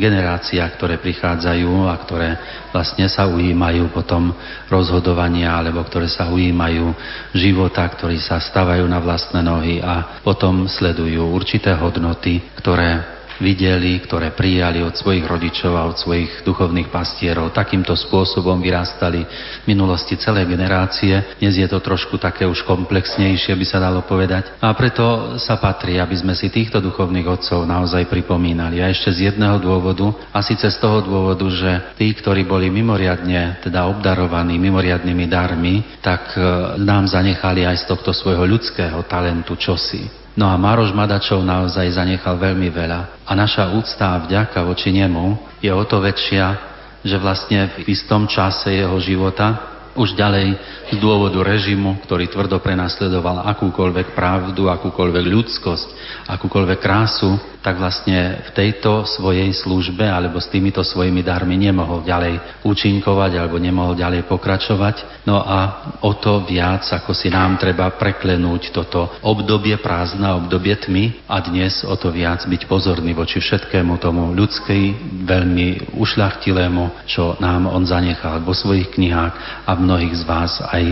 ktoré 0.71 0.99
prichádzajú 0.99 1.87
a 1.87 1.95
ktoré 2.03 2.29
vlastne 2.75 3.07
sa 3.07 3.31
ujímajú 3.31 3.91
potom 3.95 4.35
rozhodovania 4.67 5.55
alebo 5.55 5.83
ktoré 5.87 6.11
sa 6.11 6.31
ujímajú 6.31 6.93
života, 7.35 7.87
ktorí 7.87 8.19
sa 8.19 8.43
stavajú 8.43 8.83
na 8.87 8.99
vlastné 8.99 9.41
nohy 9.43 9.79
a 9.79 10.21
potom 10.23 10.67
sledujú 10.67 11.31
určité 11.31 11.75
hodnoty, 11.75 12.43
ktoré 12.59 13.20
videli, 13.41 13.99
ktoré 14.05 14.37
prijali 14.37 14.85
od 14.85 14.95
svojich 14.95 15.25
rodičov 15.25 15.73
a 15.75 15.89
od 15.89 15.97
svojich 15.97 16.45
duchovných 16.45 16.93
pastierov. 16.93 17.57
Takýmto 17.57 17.97
spôsobom 17.97 18.61
vyrastali 18.61 19.25
v 19.25 19.65
minulosti 19.67 20.15
celé 20.21 20.45
generácie. 20.45 21.41
Dnes 21.41 21.57
je 21.57 21.67
to 21.67 21.81
trošku 21.81 22.21
také 22.21 22.45
už 22.45 22.63
komplexnejšie, 22.69 23.57
by 23.57 23.67
sa 23.67 23.81
dalo 23.81 24.05
povedať. 24.05 24.61
A 24.61 24.71
preto 24.77 25.37
sa 25.41 25.57
patrí, 25.57 25.97
aby 25.97 26.15
sme 26.15 26.37
si 26.37 26.53
týchto 26.53 26.79
duchovných 26.79 27.27
otcov 27.27 27.65
naozaj 27.65 28.07
pripomínali. 28.07 28.85
A 28.85 28.93
ešte 28.93 29.11
z 29.11 29.33
jedného 29.33 29.57
dôvodu, 29.59 30.13
a 30.31 30.45
síce 30.45 30.69
z 30.69 30.79
toho 30.79 31.01
dôvodu, 31.01 31.49
že 31.49 31.97
tí, 31.97 32.13
ktorí 32.13 32.45
boli 32.45 32.69
mimoriadne 32.69 33.65
teda 33.65 33.89
obdarovaní 33.89 34.61
mimoriadnými 34.61 35.27
darmi, 35.27 35.99
tak 36.05 36.37
e, 36.37 36.41
nám 36.77 37.09
zanechali 37.09 37.65
aj 37.65 37.83
z 37.83 37.89
tohto 37.89 38.13
svojho 38.13 38.45
ľudského 38.45 39.01
talentu 39.09 39.57
čosi. 39.57 40.20
No 40.41 40.49
a 40.49 40.57
Maroš 40.57 40.97
Madačov 40.97 41.45
naozaj 41.45 42.01
zanechal 42.01 42.41
veľmi 42.41 42.73
veľa. 42.73 43.29
A 43.29 43.37
naša 43.37 43.77
úcta 43.77 44.17
a 44.17 44.25
vďaka 44.25 44.65
voči 44.65 44.89
nemu 44.89 45.37
je 45.61 45.69
o 45.69 45.85
to 45.85 46.01
väčšia, 46.01 46.57
že 47.05 47.21
vlastne 47.21 47.69
v 47.77 47.93
istom 47.93 48.25
čase 48.25 48.73
jeho 48.73 48.97
života 49.05 49.61
už 49.93 50.17
ďalej 50.17 50.57
z 50.89 50.97
dôvodu 50.97 51.45
režimu, 51.45 52.01
ktorý 52.09 52.33
tvrdo 52.33 52.57
prenasledoval 52.57 53.45
akúkoľvek 53.53 54.17
pravdu, 54.17 54.73
akúkoľvek 54.73 55.25
ľudskosť, 55.29 55.89
akúkoľvek 56.25 56.79
krásu, 56.81 57.37
tak 57.61 57.77
vlastne 57.77 58.41
v 58.41 58.51
tejto 58.57 59.05
svojej 59.05 59.53
službe 59.53 60.05
alebo 60.05 60.41
s 60.41 60.49
týmito 60.49 60.81
svojimi 60.81 61.21
darmi 61.21 61.61
nemohol 61.61 62.01
ďalej 62.01 62.65
účinkovať 62.65 63.37
alebo 63.37 63.61
nemohol 63.61 63.93
ďalej 63.93 64.25
pokračovať. 64.25 65.29
No 65.29 65.45
a 65.45 65.59
o 66.01 66.17
to 66.17 66.49
viac, 66.49 66.89
ako 66.89 67.13
si 67.13 67.29
nám 67.29 67.61
treba 67.61 67.93
preklenúť 67.93 68.73
toto 68.73 69.13
obdobie 69.21 69.77
prázdna, 69.77 70.41
obdobie 70.41 70.73
tmy 70.81 71.29
a 71.29 71.45
dnes 71.45 71.85
o 71.85 71.93
to 72.01 72.09
viac 72.09 72.49
byť 72.49 72.65
pozorný 72.65 73.13
voči 73.13 73.45
všetkému 73.45 74.01
tomu 74.01 74.33
ľudskej, 74.33 74.83
veľmi 75.29 75.97
ušľachtilému, 76.01 77.05
čo 77.05 77.37
nám 77.45 77.69
on 77.69 77.85
zanechal 77.85 78.41
vo 78.41 78.57
svojich 78.57 78.97
knihách 78.97 79.69
a 79.69 79.71
mnohých 79.77 80.17
z 80.17 80.23
vás 80.25 80.53
aj 80.65 80.85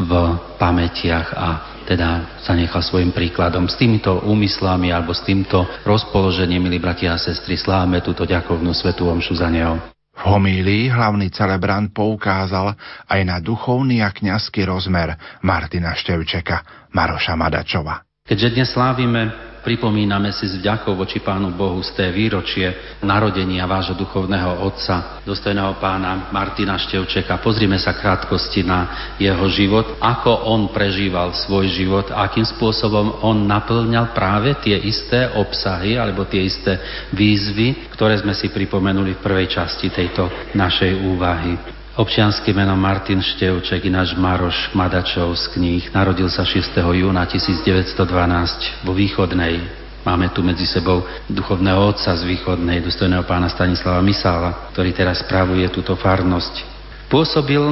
v 0.00 0.10
pamätiach 0.56 1.28
a 1.36 1.73
teda 1.84 2.40
sa 2.40 2.56
nechal 2.56 2.80
svojim 2.80 3.12
príkladom. 3.12 3.68
S 3.68 3.76
týmito 3.76 4.24
úmyslami 4.24 4.90
alebo 4.90 5.12
s 5.12 5.22
týmto 5.22 5.68
rozpoložením, 5.84 6.66
milí 6.66 6.80
bratia 6.80 7.14
a 7.14 7.20
sestry, 7.20 7.60
slávame 7.60 8.00
túto 8.00 8.24
ďakovnú 8.24 8.72
svetú 8.72 9.08
omšu 9.12 9.38
za 9.38 9.52
neho. 9.52 9.76
V 10.14 10.22
homílii 10.30 10.94
hlavný 10.94 11.28
celebrant 11.34 11.90
poukázal 11.90 12.78
aj 13.10 13.20
na 13.26 13.42
duchovný 13.42 14.00
a 14.00 14.14
kňazský 14.14 14.62
rozmer 14.64 15.18
Martina 15.42 15.92
Števčeka, 15.92 16.88
Maroša 16.94 17.34
Madačova. 17.34 18.06
Keďže 18.24 18.48
dnes 18.56 18.68
slávime 18.72 19.53
pripomíname 19.64 20.30
si 20.36 20.44
s 20.44 20.60
vďakou 20.60 20.92
voči 20.92 21.24
Pánu 21.24 21.56
Bohu 21.56 21.80
z 21.80 21.96
té 21.96 22.06
výročie 22.12 23.00
narodenia 23.00 23.64
vášho 23.64 23.96
duchovného 23.96 24.60
otca, 24.60 25.24
dostojného 25.24 25.80
pána 25.80 26.28
Martina 26.28 26.76
Števčeka. 26.76 27.40
Pozrime 27.40 27.80
sa 27.80 27.96
krátkosti 27.96 28.60
na 28.62 29.10
jeho 29.16 29.48
život, 29.48 29.96
ako 29.98 30.52
on 30.52 30.68
prežíval 30.68 31.32
svoj 31.32 31.72
život, 31.72 32.12
akým 32.12 32.44
spôsobom 32.44 33.24
on 33.24 33.48
naplňal 33.48 34.12
práve 34.12 34.52
tie 34.60 34.76
isté 34.76 35.32
obsahy 35.32 35.96
alebo 35.96 36.28
tie 36.28 36.44
isté 36.44 36.76
výzvy, 37.16 37.88
ktoré 37.96 38.20
sme 38.20 38.36
si 38.36 38.52
pripomenuli 38.52 39.16
v 39.16 39.24
prvej 39.24 39.48
časti 39.48 39.88
tejto 39.88 40.28
našej 40.52 40.92
úvahy. 41.08 41.83
Občianský 41.94 42.50
meno 42.50 42.74
Martin 42.74 43.22
Števček, 43.22 43.86
ináč 43.86 44.18
Maroš 44.18 44.74
Madačov 44.74 45.38
z 45.38 45.46
kníh. 45.54 45.94
Narodil 45.94 46.26
sa 46.26 46.42
6. 46.42 46.74
júna 46.74 47.22
1912 47.22 48.82
vo 48.82 48.90
Východnej. 48.90 49.62
Máme 50.02 50.26
tu 50.34 50.42
medzi 50.42 50.66
sebou 50.66 51.06
duchovného 51.30 51.94
otca 51.94 52.10
z 52.18 52.26
Východnej, 52.26 52.82
dostojného 52.82 53.22
pána 53.22 53.46
Stanislava 53.46 54.02
Misála, 54.02 54.74
ktorý 54.74 54.90
teraz 54.90 55.22
spravuje 55.22 55.70
túto 55.70 55.94
farnosť. 55.94 56.66
Pôsobil 57.06 57.62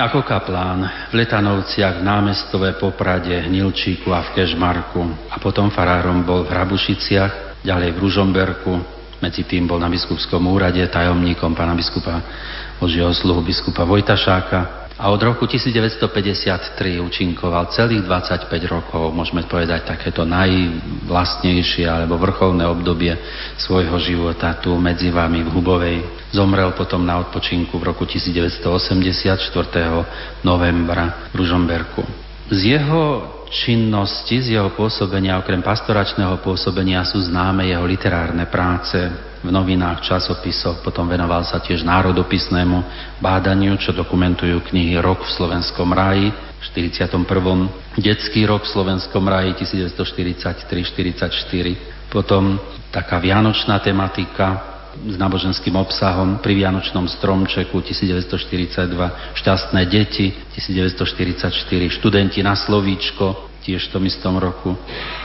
ako 0.00 0.24
kaplán 0.24 1.12
v 1.12 1.20
Letanovciach, 1.20 2.00
v 2.00 2.72
Poprade, 2.80 3.36
Hnilčíku 3.52 4.08
a 4.16 4.24
v 4.24 4.32
Kežmarku. 4.32 5.28
A 5.28 5.36
potom 5.36 5.68
farárom 5.68 6.24
bol 6.24 6.48
v 6.48 6.56
Hrabušiciach, 6.56 7.60
ďalej 7.68 7.90
v 7.92 8.00
Ružomberku, 8.00 8.97
medzi 9.18 9.42
tým 9.42 9.66
bol 9.66 9.82
na 9.82 9.90
biskupskom 9.90 10.42
úrade 10.46 10.82
tajomníkom 10.86 11.54
pána 11.54 11.74
biskupa 11.74 12.22
Božieho 12.78 13.10
sluhu 13.10 13.42
biskupa 13.42 13.82
Vojtašáka 13.82 14.88
a 14.98 15.14
od 15.14 15.22
roku 15.22 15.46
1953 15.46 16.98
účinkoval 16.98 17.70
celých 17.70 18.02
25 18.02 18.50
rokov, 18.66 19.14
môžeme 19.14 19.46
povedať 19.46 19.86
takéto 19.86 20.26
najvlastnejšie 20.26 21.86
alebo 21.86 22.18
vrcholné 22.18 22.66
obdobie 22.66 23.14
svojho 23.54 23.94
života 24.02 24.58
tu 24.58 24.74
medzi 24.74 25.14
vami 25.14 25.46
v 25.46 25.54
Hubovej. 25.54 25.98
Zomrel 26.34 26.74
potom 26.74 27.06
na 27.06 27.22
odpočinku 27.22 27.78
v 27.78 27.94
roku 27.94 28.10
1984. 28.10 29.38
novembra 30.42 31.30
v 31.30 31.46
Ružomberku. 31.46 32.02
Z 32.50 32.58
jeho 32.66 33.37
činnosti, 33.50 34.42
z 34.44 34.48
jeho 34.56 34.70
pôsobenia, 34.72 35.38
okrem 35.40 35.62
pastoračného 35.64 36.38
pôsobenia 36.44 37.04
sú 37.04 37.20
známe 37.24 37.66
jeho 37.68 37.84
literárne 37.84 38.46
práce 38.46 38.96
v 39.38 39.48
novinách, 39.48 40.02
časopisoch, 40.02 40.82
potom 40.82 41.06
venoval 41.06 41.46
sa 41.46 41.62
tiež 41.62 41.86
národopisnému 41.86 42.82
bádaniu, 43.22 43.78
čo 43.78 43.94
dokumentujú 43.94 44.66
knihy 44.68 44.98
Rok 44.98 45.22
v 45.24 45.30
slovenskom 45.30 45.94
ráji 45.94 46.34
v 46.58 46.90
41. 46.90 48.02
Detský 48.02 48.42
rok 48.50 48.66
v 48.66 48.70
slovenskom 48.74 49.30
ráji 49.30 49.54
1943-44. 49.62 52.10
Potom 52.10 52.58
taká 52.90 53.22
vianočná 53.22 53.78
tematika, 53.78 54.77
s 55.06 55.16
náboženským 55.16 55.78
obsahom 55.78 56.42
pri 56.42 56.58
Vianočnom 56.58 57.06
stromčeku 57.06 57.78
1942, 57.78 59.38
Šťastné 59.38 59.82
deti 59.86 60.34
1944, 60.58 61.54
Študenti 61.92 62.42
na 62.42 62.58
slovíčko 62.58 63.48
tiež 63.62 63.90
v 63.90 63.92
tom 63.94 64.04
istom 64.08 64.34
roku. 64.40 64.74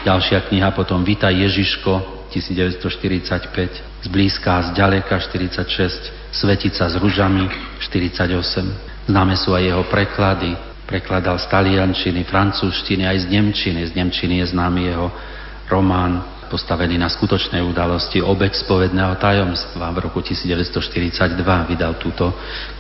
Ďalšia 0.05 0.51
kniha 0.51 0.69
potom 0.75 1.01
Vita 1.01 1.33
Ježiško 1.33 2.27
1945, 2.29 4.05
Zblízka 4.05 4.59
a 4.59 4.65
zďaleka 4.73 5.15
46, 5.17 6.33
Svetica 6.33 6.89
s 6.89 6.95
ružami 6.97 7.47
48. 7.79 9.09
Známe 9.09 9.35
sú 9.37 9.53
aj 9.53 9.63
jeho 9.63 9.83
preklady, 9.87 10.57
prekladal 10.89 11.39
z 11.39 11.45
taliančiny, 11.47 12.25
francúzštiny, 12.27 13.07
aj 13.07 13.17
z 13.23 13.25
nemčiny. 13.31 13.79
Z 13.89 13.93
nemčiny 13.95 14.43
je 14.43 14.45
známy 14.51 14.81
jeho 14.91 15.07
román 15.71 16.32
postavený 16.49 16.99
na 16.99 17.11
skutočnej 17.11 17.61
udalosti 17.63 18.23
Obeď 18.23 18.57
spovedného 18.63 19.19
tajomstva. 19.19 19.91
V 19.93 20.09
roku 20.09 20.19
1942 20.19 21.39
vydal 21.69 21.95
túto 21.99 22.31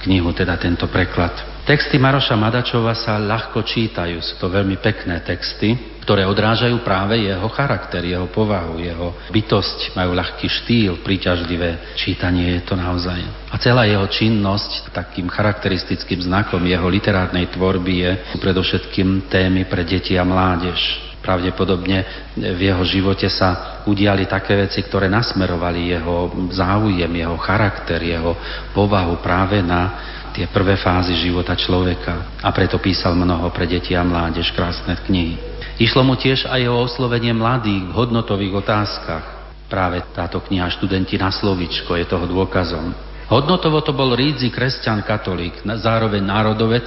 knihu, 0.03 0.31
teda 0.35 0.55
tento 0.59 0.89
preklad. 0.89 1.63
Texty 1.63 1.95
Maroša 1.95 2.35
Madačova 2.35 2.91
sa 2.91 3.15
ľahko 3.15 3.63
čítajú, 3.63 4.19
sú 4.19 4.35
to 4.35 4.51
veľmi 4.51 4.83
pekné 4.83 5.23
texty, 5.23 5.93
ktoré 6.03 6.27
odrážajú 6.27 6.83
práve 6.83 7.23
jeho 7.23 7.47
charakter, 7.47 8.03
jeho 8.03 8.27
povahu, 8.27 8.75
jeho 8.83 9.15
bytosť, 9.31 9.95
majú 9.95 10.11
ľahký 10.11 10.51
štýl, 10.51 10.99
príťažlivé 10.99 11.95
čítanie 11.95 12.59
je 12.59 12.67
to 12.67 12.75
naozaj. 12.75 13.23
A 13.47 13.55
celá 13.55 13.87
jeho 13.87 14.03
činnosť, 14.11 14.91
takým 14.91 15.31
charakteristickým 15.31 16.19
znakom 16.27 16.59
jeho 16.67 16.91
literárnej 16.91 17.47
tvorby 17.55 17.93
je 17.95 18.11
predovšetkým 18.43 19.31
témy 19.31 19.63
pre 19.63 19.87
deti 19.87 20.19
a 20.19 20.27
mládež 20.27 21.12
pravdepodobne 21.23 22.29
v 22.35 22.59
jeho 22.59 22.83
živote 22.83 23.31
sa 23.31 23.81
udiali 23.87 24.27
také 24.27 24.59
veci, 24.59 24.83
ktoré 24.83 25.07
nasmerovali 25.07 25.95
jeho 25.95 26.29
záujem, 26.51 27.07
jeho 27.07 27.39
charakter, 27.39 28.03
jeho 28.03 28.35
povahu 28.75 29.23
práve 29.23 29.63
na 29.63 30.11
tie 30.35 30.51
prvé 30.51 30.75
fázy 30.75 31.15
života 31.15 31.55
človeka. 31.55 32.43
A 32.43 32.51
preto 32.51 32.81
písal 32.83 33.15
mnoho 33.15 33.47
pre 33.55 33.63
deti 33.63 33.95
a 33.95 34.03
mládež 34.03 34.51
krásne 34.51 34.99
knihy. 35.07 35.39
Išlo 35.79 36.03
mu 36.03 36.19
tiež 36.19 36.45
aj 36.51 36.61
o 36.69 36.83
oslovenie 36.83 37.31
mladých 37.31 37.89
v 37.89 37.95
hodnotových 37.95 38.53
otázkach. 38.61 39.25
Práve 39.71 40.05
táto 40.13 40.37
kniha 40.43 40.69
Študenti 40.69 41.17
na 41.17 41.33
slovičko 41.33 41.97
je 41.97 42.05
toho 42.05 42.29
dôkazom. 42.29 42.93
Hodnotovo 43.31 43.81
to 43.81 43.95
bol 43.95 44.13
rídzi 44.13 44.53
kresťan 44.53 45.01
katolík, 45.01 45.65
zároveň 45.65 46.21
národovec 46.21 46.85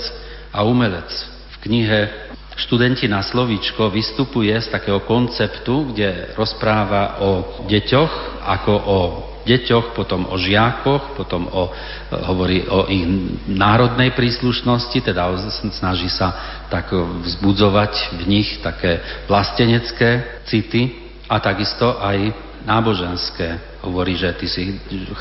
a 0.55 0.63
umelec. 0.63 1.11
V 1.59 1.67
knihe 1.67 2.31
študenti 2.57 3.05
na 3.07 3.21
slovíčko 3.21 3.93
vystupuje 3.93 4.57
z 4.57 4.69
takého 4.73 5.05
konceptu, 5.05 5.93
kde 5.93 6.33
rozpráva 6.35 7.21
o 7.21 7.63
deťoch 7.69 8.13
ako 8.43 8.73
o 8.73 8.99
deťoch, 9.47 9.95
potom 9.95 10.27
o 10.27 10.35
žiakoch, 10.35 11.15
potom 11.15 11.47
o, 11.47 11.71
hovorí 12.11 12.67
o 12.67 12.91
ich 12.91 13.07
národnej 13.47 14.11
príslušnosti, 14.11 14.99
teda 14.99 15.31
snaží 15.71 16.11
sa 16.11 16.35
tak 16.67 16.91
vzbudzovať 16.91 18.19
v 18.19 18.23
nich 18.27 18.59
také 18.59 18.99
vlastenecké 19.31 20.43
city 20.51 20.99
a 21.31 21.39
takisto 21.39 21.95
aj 22.03 22.35
náboženské. 22.67 23.79
Hovorí, 23.87 24.19
že 24.19 24.35
ty 24.35 24.47
si 24.51 24.63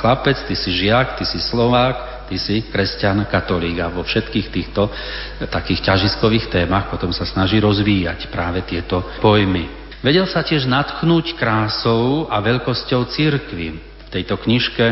chlapec, 0.02 0.42
ty 0.50 0.58
si 0.58 0.74
žiak, 0.74 1.22
ty 1.22 1.26
si 1.30 1.38
Slovák, 1.38 2.15
ty 2.28 2.38
si 2.42 2.68
kresťan, 2.68 3.30
katolík 3.30 3.80
a 3.82 3.94
vo 3.94 4.02
všetkých 4.02 4.48
týchto 4.50 4.90
takých 5.50 5.94
ťažiskových 5.94 6.50
témach 6.50 6.90
potom 6.90 7.14
sa 7.14 7.24
snaží 7.26 7.62
rozvíjať 7.62 8.30
práve 8.34 8.66
tieto 8.66 9.02
pojmy. 9.22 9.86
Vedel 10.06 10.30
sa 10.30 10.46
tiež 10.46 10.70
natchnúť 10.70 11.34
krásou 11.34 12.30
a 12.30 12.38
veľkosťou 12.38 13.10
církvy. 13.10 13.68
V 14.06 14.10
tejto 14.14 14.38
knižke 14.38 14.86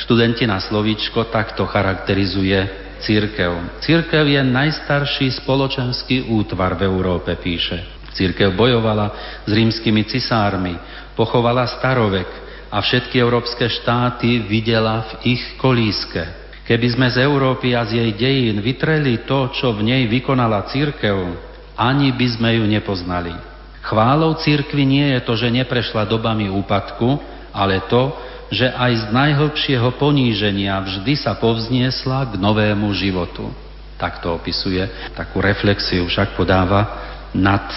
študenti 0.00 0.48
na 0.48 0.56
slovíčko 0.56 1.28
takto 1.28 1.68
charakterizuje 1.68 2.64
církev. 3.04 3.80
Církev 3.84 4.24
je 4.24 4.40
najstarší 4.40 5.28
spoločenský 5.44 6.32
útvar 6.32 6.80
v 6.80 6.88
Európe, 6.88 7.36
píše. 7.36 7.84
Církev 8.16 8.56
bojovala 8.56 9.12
s 9.44 9.50
rímskymi 9.50 10.06
cisármi, 10.08 10.78
pochovala 11.12 11.66
starovek 11.68 12.30
a 12.72 12.80
všetky 12.80 13.20
európske 13.20 13.68
štáty 13.68 14.42
videla 14.48 15.02
v 15.02 15.36
ich 15.36 15.44
kolíske. 15.60 16.43
Keby 16.64 16.96
sme 16.96 17.12
z 17.12 17.20
Európy 17.20 17.76
a 17.76 17.84
z 17.84 18.00
jej 18.00 18.10
dejín 18.16 18.64
vytreli 18.64 19.28
to, 19.28 19.52
čo 19.52 19.76
v 19.76 19.84
nej 19.84 20.02
vykonala 20.08 20.64
církev, 20.72 21.36
ani 21.76 22.08
by 22.16 22.26
sme 22.32 22.50
ju 22.56 22.64
nepoznali. 22.64 23.36
Chválou 23.84 24.32
církvy 24.40 24.88
nie 24.88 25.06
je 25.12 25.20
to, 25.28 25.36
že 25.36 25.52
neprešla 25.52 26.08
dobami 26.08 26.48
úpadku, 26.48 27.20
ale 27.52 27.84
to, 27.84 28.16
že 28.48 28.72
aj 28.72 28.92
z 28.96 29.04
najhlbšieho 29.12 30.00
poníženia 30.00 30.80
vždy 30.80 31.20
sa 31.20 31.36
povzniesla 31.36 32.32
k 32.32 32.40
novému 32.40 32.88
životu. 32.96 33.52
Tak 34.00 34.24
to 34.24 34.40
opisuje, 34.40 35.12
takú 35.12 35.44
reflexiu 35.44 36.08
však 36.08 36.32
podáva 36.32 37.12
nad 37.36 37.68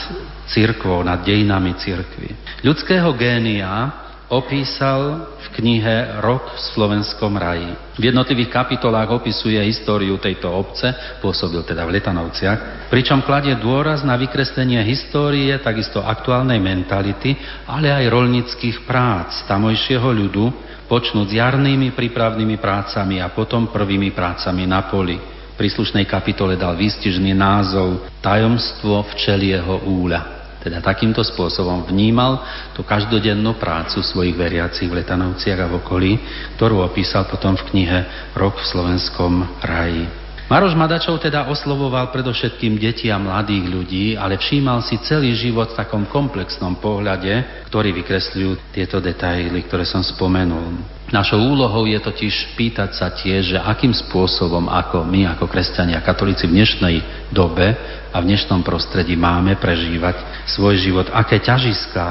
církvou, 0.48 1.04
nad 1.04 1.28
dejinami 1.28 1.76
církvy. 1.76 2.64
Ľudského 2.64 3.12
génia 3.20 4.07
opísal 4.28 5.32
v 5.40 5.48
knihe 5.60 6.20
Rok 6.20 6.52
v 6.52 6.60
slovenskom 6.76 7.32
raji. 7.40 7.72
V 7.96 8.04
jednotlivých 8.12 8.52
kapitolách 8.52 9.24
opisuje 9.24 9.56
históriu 9.64 10.20
tejto 10.20 10.52
obce, 10.52 10.92
pôsobil 11.24 11.64
teda 11.64 11.88
v 11.88 11.98
Letanovciach, 11.98 12.92
pričom 12.92 13.24
kladie 13.24 13.56
dôraz 13.56 14.04
na 14.04 14.20
vykreslenie 14.20 14.84
histórie, 14.84 15.56
takisto 15.64 16.04
aktuálnej 16.04 16.60
mentality, 16.60 17.40
ale 17.66 17.88
aj 17.88 18.12
rolnických 18.12 18.84
prác 18.84 19.48
tamojšieho 19.48 20.10
ľudu, 20.12 20.46
počnúť 20.88 21.28
jarnými 21.28 21.92
prípravnými 21.96 22.60
prácami 22.60 23.20
a 23.20 23.32
potom 23.32 23.72
prvými 23.72 24.12
prácami 24.16 24.64
na 24.68 24.88
poli. 24.88 25.20
Príslušnej 25.58 26.06
kapitole 26.06 26.54
dal 26.54 26.78
výstižný 26.78 27.34
názov 27.34 28.08
Tajomstvo 28.22 29.04
včelieho 29.10 29.90
úľa. 29.90 30.37
Teda 30.68 30.84
takýmto 30.84 31.24
spôsobom 31.24 31.88
vnímal 31.88 32.44
tú 32.76 32.84
každodennú 32.84 33.56
prácu 33.56 34.04
svojich 34.04 34.36
veriacich 34.36 34.92
v 34.92 35.00
Letanovciach 35.00 35.64
a 35.64 35.72
v 35.72 35.80
okolí, 35.80 36.12
ktorú 36.60 36.84
opísal 36.84 37.24
potom 37.24 37.56
v 37.56 37.72
knihe 37.72 38.00
Rok 38.36 38.60
v 38.60 38.68
slovenskom 38.68 39.64
raji. 39.64 40.28
Maroš 40.52 40.76
Madačov 40.76 41.24
teda 41.24 41.48
oslovoval 41.48 42.12
predovšetkým 42.12 42.76
deti 42.76 43.08
a 43.08 43.16
mladých 43.16 43.64
ľudí, 43.64 44.06
ale 44.20 44.36
všímal 44.36 44.84
si 44.84 45.00
celý 45.08 45.32
život 45.40 45.72
v 45.72 45.80
takom 45.80 46.04
komplexnom 46.04 46.84
pohľade, 46.84 47.64
ktorý 47.72 47.96
vykresľujú 48.04 48.76
tieto 48.76 49.00
detaily, 49.00 49.64
ktoré 49.64 49.88
som 49.88 50.04
spomenul. 50.04 50.97
Našou 51.08 51.40
úlohou 51.40 51.88
je 51.88 51.96
totiž 52.04 52.60
pýtať 52.60 52.92
sa 52.92 53.08
tiež, 53.08 53.56
že 53.56 53.60
akým 53.64 53.96
spôsobom, 53.96 54.68
ako 54.68 55.08
my, 55.08 55.24
ako 55.32 55.48
kresťania, 55.48 56.04
katolíci 56.04 56.52
v 56.52 56.60
dnešnej 56.60 56.96
dobe 57.32 57.72
a 58.12 58.20
v 58.20 58.28
dnešnom 58.28 58.60
prostredí 58.60 59.16
máme 59.16 59.56
prežívať 59.56 60.20
svoj 60.52 60.76
život, 60.76 61.08
aké 61.16 61.40
ťažiská 61.40 62.08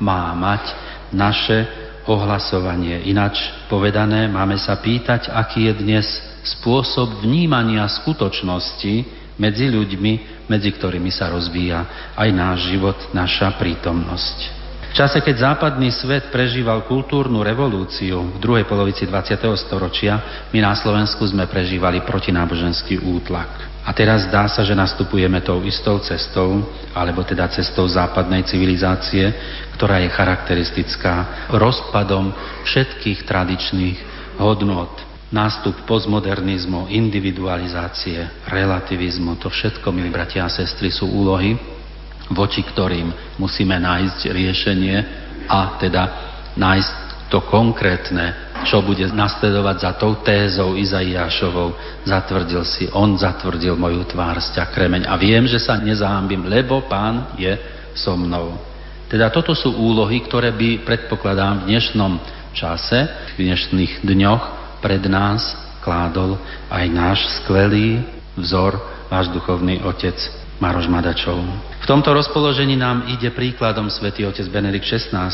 má 0.00 0.32
mať 0.32 0.64
naše 1.12 1.68
ohlasovanie. 2.08 3.04
Ináč 3.04 3.36
povedané, 3.68 4.32
máme 4.32 4.56
sa 4.56 4.80
pýtať, 4.80 5.28
aký 5.28 5.68
je 5.68 5.74
dnes 5.84 6.06
spôsob 6.56 7.20
vnímania 7.20 7.84
skutočnosti 7.84 9.04
medzi 9.36 9.68
ľuďmi, 9.68 10.48
medzi 10.48 10.72
ktorými 10.72 11.12
sa 11.12 11.28
rozvíja 11.28 11.84
aj 12.16 12.28
náš 12.32 12.72
život, 12.72 12.96
naša 13.12 13.52
prítomnosť. 13.60 14.57
V 14.88 14.96
čase, 14.96 15.20
keď 15.20 15.52
západný 15.52 15.92
svet 15.92 16.32
prežíval 16.32 16.88
kultúrnu 16.88 17.44
revolúciu 17.44 18.34
v 18.34 18.38
druhej 18.40 18.64
polovici 18.64 19.04
20. 19.04 19.36
storočia, 19.60 20.48
my 20.48 20.64
na 20.64 20.72
Slovensku 20.72 21.20
sme 21.28 21.44
prežívali 21.44 22.00
protináboženský 22.08 23.04
útlak. 23.04 23.68
A 23.84 23.92
teraz 23.96 24.28
zdá 24.28 24.48
sa, 24.48 24.64
že 24.64 24.76
nastupujeme 24.76 25.40
tou 25.44 25.60
istou 25.64 26.00
cestou, 26.00 26.64
alebo 26.92 27.24
teda 27.24 27.48
cestou 27.52 27.88
západnej 27.88 28.44
civilizácie, 28.44 29.32
ktorá 29.76 30.00
je 30.00 30.12
charakteristická 30.12 31.48
rozpadom 31.52 32.32
všetkých 32.64 33.24
tradičných 33.28 33.98
hodnot 34.40 35.08
nástup 35.28 35.84
postmodernizmu, 35.84 36.88
individualizácie, 36.88 38.48
relativizmu, 38.48 39.36
to 39.36 39.52
všetko, 39.52 39.92
milí 39.92 40.08
bratia 40.08 40.48
a 40.48 40.52
sestry, 40.52 40.88
sú 40.88 41.04
úlohy, 41.04 41.77
voči 42.32 42.64
ktorým 42.64 43.38
musíme 43.40 43.76
nájsť 43.80 44.20
riešenie 44.28 44.96
a 45.48 45.80
teda 45.80 46.02
nájsť 46.56 47.08
to 47.28 47.44
konkrétne, 47.44 48.56
čo 48.64 48.80
bude 48.80 49.04
nasledovať 49.12 49.76
za 49.84 49.92
tou 50.00 50.16
tézou 50.24 50.74
Izaiášovou. 50.80 51.76
Zatvrdil 52.08 52.64
si, 52.64 52.88
on 52.88 53.20
zatvrdil 53.20 53.76
moju 53.76 54.08
tvár 54.08 54.40
sťa 54.40 54.72
kremeň 54.72 55.04
a 55.04 55.14
viem, 55.20 55.44
že 55.44 55.60
sa 55.60 55.76
nezáhambím, 55.76 56.48
lebo 56.48 56.88
pán 56.88 57.36
je 57.36 57.52
so 57.92 58.16
mnou. 58.16 58.56
Teda 59.12 59.28
toto 59.28 59.52
sú 59.52 59.72
úlohy, 59.76 60.24
ktoré 60.24 60.52
by, 60.52 60.84
predpokladám, 60.84 61.64
v 61.64 61.76
dnešnom 61.76 62.12
čase, 62.52 63.08
v 63.36 63.48
dnešných 63.48 64.04
dňoch 64.04 64.42
pred 64.80 65.04
nás 65.08 65.56
kládol 65.84 66.36
aj 66.68 66.84
náš 66.92 67.18
skvelý 67.40 68.04
vzor, 68.36 68.76
váš 69.08 69.32
duchovný 69.32 69.80
otec 69.84 70.16
Maroš 70.58 70.90
Madačov. 70.90 71.38
V 71.78 71.86
tomto 71.86 72.10
rozpoložení 72.10 72.74
nám 72.74 73.06
ide 73.06 73.30
príkladom 73.30 73.86
svätý 73.88 74.26
otec 74.26 74.42
Benedikt 74.50 74.90
XVI, 74.90 75.30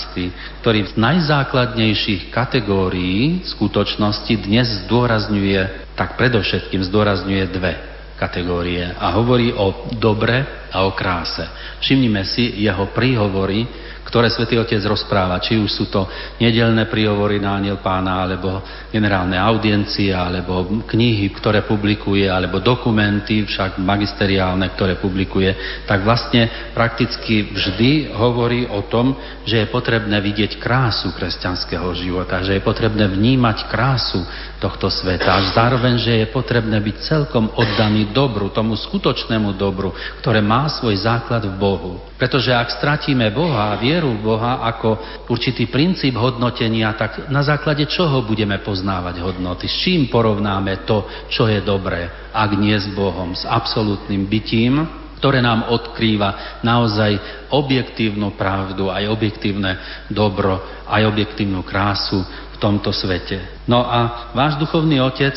ktorý 0.61 0.85
z 0.85 0.95
najzákladnejších 1.01 2.29
kategórií 2.29 3.41
skutočnosti 3.49 4.45
dnes 4.45 4.85
zdôrazňuje, 4.85 5.93
tak 5.97 6.21
predovšetkým 6.21 6.85
zdôrazňuje 6.85 7.45
dve 7.49 7.73
kategórie 8.21 8.85
a 8.85 9.17
hovorí 9.17 9.51
o 9.51 9.89
dobre 9.97 10.64
a 10.75 10.83
o 10.83 10.91
kráse. 10.91 11.47
Všimnime 11.79 12.27
si 12.27 12.67
jeho 12.67 12.91
príhovory 12.91 13.85
ktoré 14.15 14.29
svätý 14.31 14.61
Otec 14.61 14.79
rozpráva, 14.85 15.41
či 15.41 15.57
už 15.59 15.71
sú 15.75 15.85
to 15.89 16.07
nedelné 16.39 16.87
príhovory 16.87 17.41
na 17.41 17.59
aniel 17.59 17.81
pána, 17.81 18.23
alebo 18.23 18.61
generálne 18.93 19.35
audiencie, 19.35 20.15
alebo 20.15 20.85
knihy, 20.87 21.33
ktoré 21.35 21.65
publikuje, 21.67 22.29
alebo 22.29 22.61
dokumenty, 22.63 23.43
však 23.43 23.81
magisteriálne, 23.83 24.71
ktoré 24.77 25.01
publikuje, 25.01 25.83
tak 25.89 26.05
vlastne 26.05 26.71
prakticky 26.77 27.51
vždy 27.51 28.15
hovorí 28.15 28.69
o 28.69 28.87
tom, 28.87 29.17
že 29.49 29.65
je 29.65 29.73
potrebné 29.73 30.21
vidieť 30.21 30.61
krásu 30.61 31.11
kresťanského 31.17 31.89
života, 31.99 32.45
že 32.45 32.55
je 32.55 32.63
potrebné 32.63 33.09
vnímať 33.09 33.67
krásu 33.67 34.23
tohto 34.63 34.89
sveta, 34.95 35.43
až 35.43 35.59
zároveň, 35.59 35.99
že 35.99 36.13
je 36.23 36.27
potrebné 36.31 36.79
byť 36.79 36.97
celkom 37.03 37.51
oddaný 37.57 38.15
dobru, 38.15 38.53
tomu 38.53 38.79
skutočnému 38.79 39.57
dobru, 39.59 39.91
ktoré 40.23 40.39
má 40.39 40.64
svoj 40.69 40.97
základ 41.01 41.45
v 41.45 41.55
Bohu. 41.57 41.93
Pretože 42.17 42.53
ak 42.53 42.77
stratíme 42.79 43.31
Boha 43.33 43.75
a 43.75 43.81
vieru 43.81 44.15
v 44.17 44.25
Boha 44.35 44.63
ako 44.65 45.25
určitý 45.31 45.69
princíp 45.69 46.17
hodnotenia, 46.17 46.93
tak 46.95 47.29
na 47.33 47.43
základe 47.43 47.85
čoho 47.89 48.25
budeme 48.25 48.61
poznávať 48.61 49.21
hodnoty? 49.21 49.67
S 49.67 49.77
čím 49.85 50.07
porovnáme 50.13 50.85
to, 50.85 51.09
čo 51.33 51.49
je 51.49 51.61
dobré, 51.65 52.31
ak 52.31 52.51
nie 52.57 52.77
s 52.77 52.89
Bohom, 52.93 53.33
s 53.33 53.49
absolútnym 53.49 54.29
bytím, 54.29 55.05
ktoré 55.25 55.41
nám 55.41 55.73
odkrýva 55.73 56.61
naozaj 56.61 57.17
objektívnu 57.49 58.37
pravdu, 58.37 58.93
aj 58.93 59.09
objektívne 59.09 60.05
dobro, 60.13 60.61
aj 60.85 61.01
objektívnu 61.09 61.65
krásu 61.65 62.21
v 62.53 62.57
tomto 62.61 62.93
svete. 62.93 63.65
No 63.65 63.89
a 63.89 64.29
váš 64.37 64.61
duchovný 64.61 65.01
otec 65.01 65.33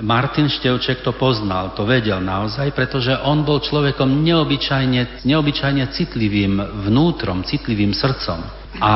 Martin 0.00 0.46
Števček 0.46 1.02
to 1.02 1.14
poznal, 1.14 1.74
to 1.74 1.82
vedel 1.86 2.22
naozaj, 2.22 2.70
pretože 2.74 3.14
on 3.24 3.42
bol 3.42 3.58
človekom 3.58 4.22
neobyčajne, 4.22 5.24
neobyčajne 5.26 5.84
citlivým 5.90 6.84
vnútrom, 6.86 7.42
citlivým 7.42 7.94
srdcom. 7.94 8.38
A 8.78 8.92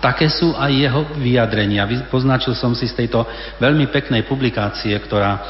také 0.00 0.32
sú 0.32 0.56
aj 0.56 0.72
jeho 0.72 1.02
vyjadrenia. 1.20 1.84
Poznačil 2.08 2.56
som 2.56 2.72
si 2.72 2.88
z 2.88 3.04
tejto 3.04 3.26
veľmi 3.60 3.90
peknej 3.92 4.24
publikácie, 4.24 4.96
ktorá 4.96 5.44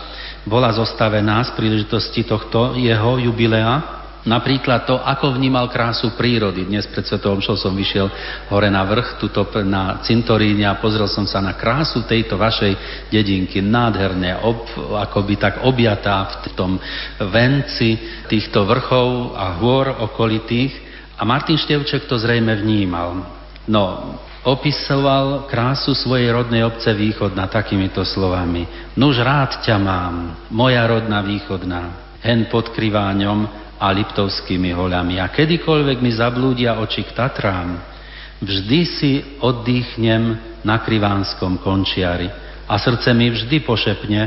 bola 0.46 0.70
zostavená 0.74 1.42
z 1.46 1.54
príležitosti 1.54 2.22
tohto 2.26 2.78
jeho 2.78 3.18
jubilea, 3.18 4.05
Napríklad 4.27 4.90
to, 4.90 4.98
ako 4.98 5.39
vnímal 5.39 5.70
krásu 5.70 6.19
prírody. 6.19 6.66
Dnes 6.66 6.82
pred 6.90 7.07
Svetou 7.07 7.39
Omšou 7.39 7.55
som 7.55 7.70
vyšiel 7.70 8.11
hore 8.51 8.66
na 8.66 8.82
vrch, 8.82 9.23
tuto 9.23 9.47
na 9.62 10.03
cintoríne 10.03 10.66
a 10.66 10.82
pozrel 10.82 11.07
som 11.07 11.23
sa 11.31 11.39
na 11.39 11.55
krásu 11.55 12.03
tejto 12.03 12.35
vašej 12.35 12.74
dedinky. 13.07 13.62
Nádherne, 13.62 14.43
ob, 14.43 14.66
akoby 14.98 15.39
tak 15.39 15.62
objatá 15.62 16.43
v 16.43 16.59
tom 16.59 16.74
venci 17.23 18.03
týchto 18.27 18.66
vrchov 18.66 19.39
a 19.39 19.62
hôr 19.62 19.94
okolitých. 19.94 20.74
A 21.16 21.23
Martin 21.23 21.55
Števček 21.55 22.11
to 22.11 22.19
zrejme 22.19 22.51
vnímal. 22.59 23.23
No, 23.70 24.19
opisoval 24.43 25.47
krásu 25.47 25.94
svojej 25.94 26.35
rodnej 26.35 26.66
obce 26.66 26.90
východna 26.90 27.47
takýmito 27.47 28.03
slovami. 28.03 28.66
Nuž 28.98 29.23
rád 29.23 29.62
ťa 29.62 29.78
mám, 29.78 30.35
moja 30.51 30.82
rodná 30.82 31.23
východná, 31.23 31.94
hen 32.27 32.51
pod 32.51 32.74
kriváňom, 32.74 33.65
a 33.77 33.93
Liptovskými 33.93 34.73
hoľami. 34.73 35.20
A 35.20 35.28
kedykoľvek 35.28 35.98
mi 36.01 36.12
zablúdia 36.12 36.81
oči 36.81 37.05
k 37.05 37.12
Tatrám, 37.12 37.78
vždy 38.40 38.81
si 38.85 39.12
oddychnem 39.40 40.36
na 40.65 40.81
Krivánskom 40.81 41.61
končiari. 41.61 42.28
A 42.66 42.74
srdce 42.81 43.15
mi 43.15 43.31
vždy 43.31 43.62
pošepne, 43.62 44.23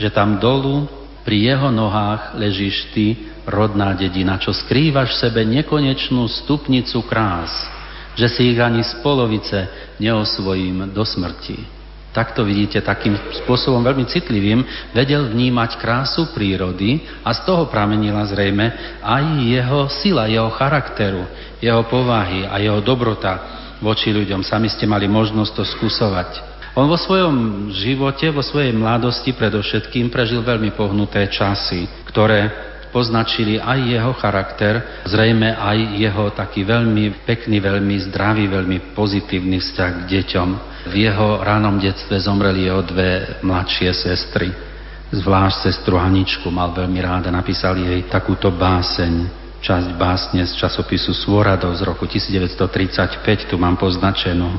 že 0.00 0.08
tam 0.08 0.40
dolu 0.40 0.88
pri 1.22 1.52
jeho 1.52 1.68
nohách 1.70 2.34
ležíš 2.34 2.90
ty, 2.96 3.30
rodná 3.46 3.94
dedina, 3.94 4.38
čo 4.38 4.54
skrývaš 4.54 5.18
v 5.18 5.20
sebe 5.28 5.42
nekonečnú 5.46 6.26
stupnicu 6.30 7.02
krás, 7.06 7.50
že 8.14 8.30
si 8.30 8.54
ich 8.54 8.58
ani 8.58 8.86
z 8.86 9.02
polovice 9.02 9.66
neosvojím 9.98 10.94
do 10.94 11.02
smrti 11.02 11.81
takto 12.12 12.44
vidíte, 12.44 12.84
takým 12.84 13.16
spôsobom 13.42 13.80
veľmi 13.80 14.04
citlivým, 14.06 14.60
vedel 14.92 15.32
vnímať 15.32 15.80
krásu 15.80 16.30
prírody 16.36 17.02
a 17.24 17.32
z 17.32 17.48
toho 17.48 17.66
pramenila 17.72 18.22
zrejme 18.28 19.00
aj 19.00 19.24
jeho 19.42 19.80
sila, 19.88 20.28
jeho 20.28 20.52
charakteru, 20.52 21.24
jeho 21.58 21.82
povahy 21.88 22.44
a 22.46 22.60
jeho 22.60 22.84
dobrota 22.84 23.32
voči 23.80 24.12
ľuďom. 24.12 24.44
Sami 24.44 24.70
ste 24.70 24.86
mali 24.86 25.10
možnosť 25.10 25.52
to 25.56 25.64
skúsovať. 25.66 26.52
On 26.72 26.88
vo 26.88 26.96
svojom 26.96 27.68
živote, 27.76 28.32
vo 28.32 28.40
svojej 28.40 28.72
mladosti 28.72 29.36
predovšetkým 29.36 30.08
prežil 30.08 30.40
veľmi 30.40 30.72
pohnuté 30.72 31.28
časy, 31.28 31.84
ktoré 32.08 32.71
poznačili 32.92 33.56
aj 33.56 33.78
jeho 33.88 34.12
charakter, 34.20 35.02
zrejme 35.08 35.56
aj 35.56 35.78
jeho 35.96 36.30
taký 36.36 36.62
veľmi 36.62 37.24
pekný, 37.24 37.58
veľmi 37.58 37.96
zdravý, 38.12 38.46
veľmi 38.46 38.92
pozitívny 38.92 39.58
vzťah 39.58 39.90
k 39.90 40.02
deťom. 40.20 40.48
V 40.92 40.94
jeho 40.94 41.40
ránom 41.40 41.80
detstve 41.80 42.20
zomreli 42.20 42.68
jeho 42.68 42.84
dve 42.84 43.40
mladšie 43.40 43.90
sestry. 43.96 44.52
Zvlášť 45.12 45.72
sestru 45.72 45.96
Haničku 45.96 46.52
mal 46.52 46.76
veľmi 46.76 47.00
ráda, 47.00 47.32
napísal 47.32 47.80
jej 47.80 48.04
takúto 48.12 48.52
báseň, 48.52 49.28
časť 49.64 49.88
básne 49.96 50.44
z 50.44 50.52
časopisu 50.60 51.16
Svoradov 51.16 51.72
z 51.76 51.82
roku 51.88 52.04
1935, 52.04 53.48
tu 53.48 53.56
mám 53.56 53.80
poznačenú. 53.80 54.52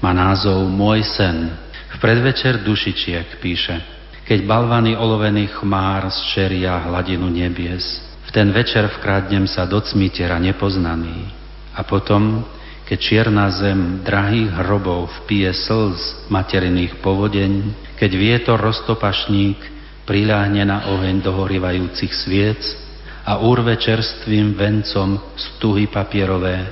Má 0.00 0.12
názov 0.12 0.68
Môj 0.68 1.04
sen. 1.04 1.52
V 1.94 1.96
predvečer 2.02 2.60
dušičiek 2.60 3.40
píše 3.40 3.93
keď 4.24 4.48
balvany 4.48 4.96
olovených 4.96 5.60
chmár 5.60 6.08
zčeria 6.08 6.80
hladinu 6.88 7.28
nebies. 7.28 8.00
V 8.24 8.30
ten 8.32 8.48
večer 8.50 8.88
vkrádnem 8.88 9.44
sa 9.44 9.68
do 9.68 9.78
cmitera 9.84 10.40
nepoznaný. 10.40 11.28
A 11.76 11.84
potom, 11.84 12.40
keď 12.88 12.98
čierna 12.98 13.52
zem 13.52 14.00
drahých 14.00 14.48
hrobov 14.64 15.12
vpije 15.22 15.52
slz 15.52 16.32
materiných 16.32 17.04
povodeň, 17.04 17.52
keď 18.00 18.10
vietor 18.16 18.58
roztopašník 18.64 19.60
priláhne 20.08 20.64
na 20.64 20.88
oheň 20.88 21.20
dohorivajúcich 21.20 22.12
sviec 22.16 22.60
a 23.28 23.40
úrve 23.44 23.76
čerstvým 23.76 24.56
vencom 24.56 25.20
stuhy 25.36 25.84
papierové, 25.88 26.64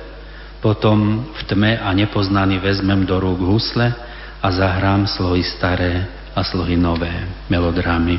potom 0.57 1.29
v 1.37 1.41
tme 1.45 1.77
a 1.77 1.91
nepoznaný 1.93 2.57
vezmem 2.57 3.05
do 3.05 3.19
rúk 3.21 3.45
husle 3.45 3.93
a 4.41 4.47
zahrám 4.47 5.05
slohy 5.05 5.43
staré 5.43 6.22
a 6.33 6.41
sluhy 6.41 6.77
nové 6.77 7.13
melodrámy. 7.49 8.17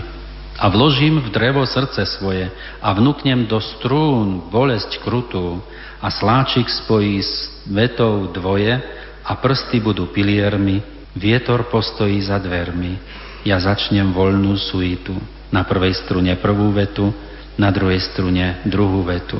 A 0.54 0.70
vložím 0.70 1.18
v 1.18 1.28
drevo 1.34 1.66
srdce 1.66 2.06
svoje 2.06 2.46
a 2.78 2.88
vnúknem 2.94 3.50
do 3.50 3.58
strún 3.58 4.46
bolesť 4.54 5.02
krutú 5.02 5.58
a 5.98 6.06
sláčik 6.14 6.70
spojí 6.70 7.18
s 7.18 7.50
vetou 7.66 8.30
dvoje 8.30 8.78
a 9.26 9.32
prsty 9.34 9.82
budú 9.82 10.14
piliermi, 10.14 10.78
vietor 11.18 11.66
postojí 11.66 12.22
za 12.22 12.38
dvermi. 12.38 12.94
Ja 13.42 13.58
začnem 13.58 14.14
voľnú 14.14 14.54
suitu. 14.54 15.14
Na 15.50 15.66
prvej 15.66 15.94
strune 16.06 16.34
prvú 16.38 16.70
vetu, 16.70 17.10
na 17.58 17.70
druhej 17.70 18.02
strune 18.14 18.62
druhú 18.66 19.02
vetu. 19.06 19.38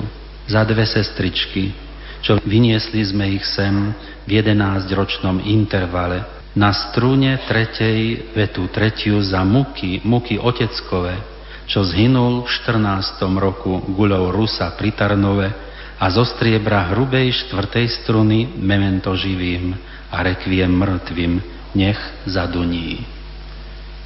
Za 0.51 0.67
dve 0.67 0.87
sestričky, 0.87 1.75
čo 2.23 2.39
vyniesli 2.43 3.03
sme 3.07 3.39
ich 3.39 3.47
sem 3.47 3.95
v 4.27 4.31
jedenáctročnom 4.41 5.43
intervale, 5.47 6.44
na 6.55 6.71
strúne 6.71 7.43
tretej 7.51 8.31
vetu 8.31 8.71
tretiu 8.71 9.19
za 9.27 9.43
muky, 9.43 10.07
muky 10.07 10.39
oteckové, 10.39 11.19
čo 11.67 11.83
zhynul 11.83 12.47
v 12.47 12.51
14. 12.63 13.19
roku 13.35 13.83
guľou 13.91 14.31
Rusa 14.31 14.71
pri 14.79 14.95
Tarnove 14.95 15.51
a 15.99 16.07
zo 16.15 16.23
striebra 16.23 16.95
hrubej 16.95 17.47
štvrtej 17.47 17.87
struny 18.03 18.55
memento 18.55 19.11
živým 19.19 19.75
a 20.15 20.17
rekviem 20.23 20.71
mŕtvým 20.71 21.33
nech 21.75 21.99
zaduní. 22.31 23.03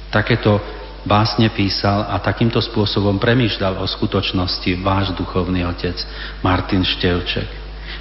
Takéto 0.09 0.57
básne 1.05 1.53
písal 1.53 2.01
a 2.09 2.17
takýmto 2.17 2.57
spôsobom 2.57 3.21
premýšľal 3.21 3.77
o 3.77 3.85
skutočnosti 3.85 4.81
váš 4.81 5.13
duchovný 5.13 5.69
otec 5.69 5.95
Martin 6.41 6.81
Števček. 6.81 7.45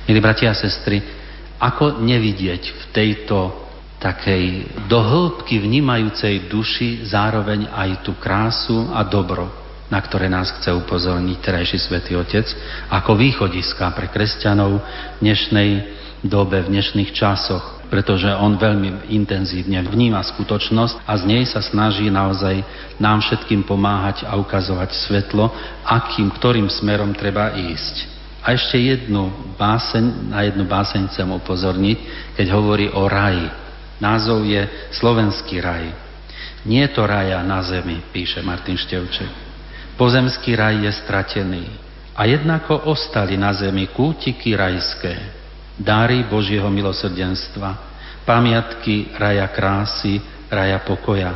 Milí 0.09 0.25
bratia 0.25 0.57
a 0.57 0.57
sestry, 0.57 1.05
ako 1.61 2.01
nevidieť 2.01 2.63
v 2.65 2.83
tejto 2.97 3.68
takej 3.99 4.67
dohĺbky 4.87 5.59
vnímajúcej 5.59 6.47
duši 6.47 7.03
zároveň 7.07 7.67
aj 7.75 8.07
tú 8.07 8.15
krásu 8.19 8.95
a 8.95 9.03
dobro, 9.03 9.51
na 9.91 9.99
ktoré 9.99 10.31
nás 10.31 10.55
chce 10.55 10.71
upozorniť 10.71 11.39
terajší 11.43 11.79
svätý 11.83 12.15
Otec, 12.15 12.47
ako 12.89 13.19
východiska 13.19 13.91
pre 13.93 14.07
kresťanov 14.07 14.79
v 14.79 14.83
dnešnej 15.23 15.71
dobe, 16.23 16.63
v 16.63 16.79
dnešných 16.79 17.11
časoch. 17.11 17.79
pretože 17.89 18.29
on 18.29 18.61
veľmi 18.61 19.09
intenzívne 19.17 19.81
vníma 19.81 20.21
skutočnosť 20.21 21.09
a 21.09 21.13
z 21.17 21.23
nej 21.25 21.45
sa 21.49 21.65
snaží 21.65 22.13
naozaj 22.13 22.61
nám 23.01 23.25
všetkým 23.25 23.65
pomáhať 23.65 24.29
a 24.29 24.37
ukazovať 24.37 24.93
svetlo, 25.09 25.49
akým, 25.89 26.29
ktorým 26.37 26.69
smerom 26.69 27.17
treba 27.17 27.57
ísť. 27.57 28.21
A 28.45 28.55
ešte 28.55 28.77
jednu 28.77 29.33
báseň, 29.57 30.31
na 30.31 30.45
jednu 30.47 30.69
báseň 30.69 31.09
chcem 31.11 31.29
upozorniť, 31.33 31.99
keď 32.37 32.47
hovorí 32.53 32.87
o 32.93 33.09
raji. 33.09 33.49
Názov 33.99 34.47
je 34.47 34.63
Slovenský 34.95 35.59
raj. 35.59 35.91
Nie 36.67 36.87
je 36.87 36.95
to 36.95 37.07
raja 37.07 37.43
na 37.43 37.63
zemi, 37.67 37.99
píše 38.15 38.43
Martin 38.43 38.79
Števček. 38.79 39.31
Pozemský 39.99 40.55
raj 40.55 40.79
je 40.87 40.93
stratený. 40.95 41.67
A 42.19 42.27
jednako 42.27 42.91
ostali 42.91 43.39
na 43.39 43.55
zemi 43.55 43.91
kútiky 43.91 44.55
rajské, 44.59 45.15
dáry 45.79 46.27
Božieho 46.27 46.67
milosrdenstva, 46.67 47.79
pamiatky 48.27 49.15
raja 49.15 49.47
krásy, 49.55 50.19
raja 50.51 50.83
pokoja, 50.83 51.35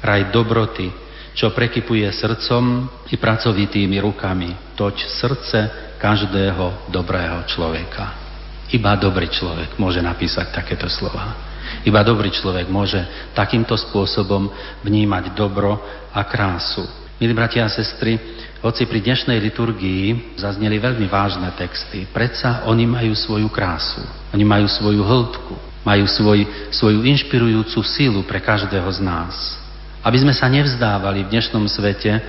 raj 0.00 0.32
dobroty, 0.32 0.88
čo 1.32 1.52
prekypuje 1.52 2.08
srdcom 2.12 2.88
i 3.12 3.16
pracovitými 3.16 3.96
rukami, 4.00 4.76
toť 4.76 4.96
srdce 5.08 5.58
každého 6.00 6.92
dobrého 6.92 7.44
človeka. 7.48 8.20
Iba 8.72 8.96
dobrý 8.96 9.28
človek 9.28 9.76
môže 9.76 10.00
napísať 10.00 10.52
takéto 10.52 10.88
slova. 10.88 11.51
Iba 11.82 12.06
dobrý 12.06 12.30
človek 12.30 12.70
môže 12.70 12.98
takýmto 13.34 13.74
spôsobom 13.78 14.50
vnímať 14.86 15.34
dobro 15.34 15.78
a 16.12 16.20
krásu. 16.26 16.84
Milí 17.22 17.38
bratia 17.38 17.62
a 17.62 17.70
sestry, 17.70 18.18
hoci 18.62 18.86
pri 18.86 18.98
dnešnej 19.02 19.38
liturgii 19.38 20.34
zazneli 20.38 20.78
veľmi 20.78 21.06
vážne 21.06 21.50
texty, 21.54 22.06
predsa 22.10 22.66
oni 22.66 22.86
majú 22.86 23.14
svoju 23.14 23.46
krásu, 23.50 24.02
oni 24.34 24.42
majú 24.42 24.66
svoju 24.66 25.02
hĺbku, 25.02 25.54
majú 25.86 26.06
svoj, 26.06 26.46
svoju 26.70 27.02
inšpirujúcu 27.06 27.78
sílu 27.82 28.22
pre 28.22 28.38
každého 28.42 28.86
z 28.90 29.00
nás. 29.02 29.34
Aby 30.02 30.18
sme 30.22 30.34
sa 30.34 30.50
nevzdávali 30.50 31.26
v 31.26 31.30
dnešnom 31.30 31.66
svete, 31.70 32.22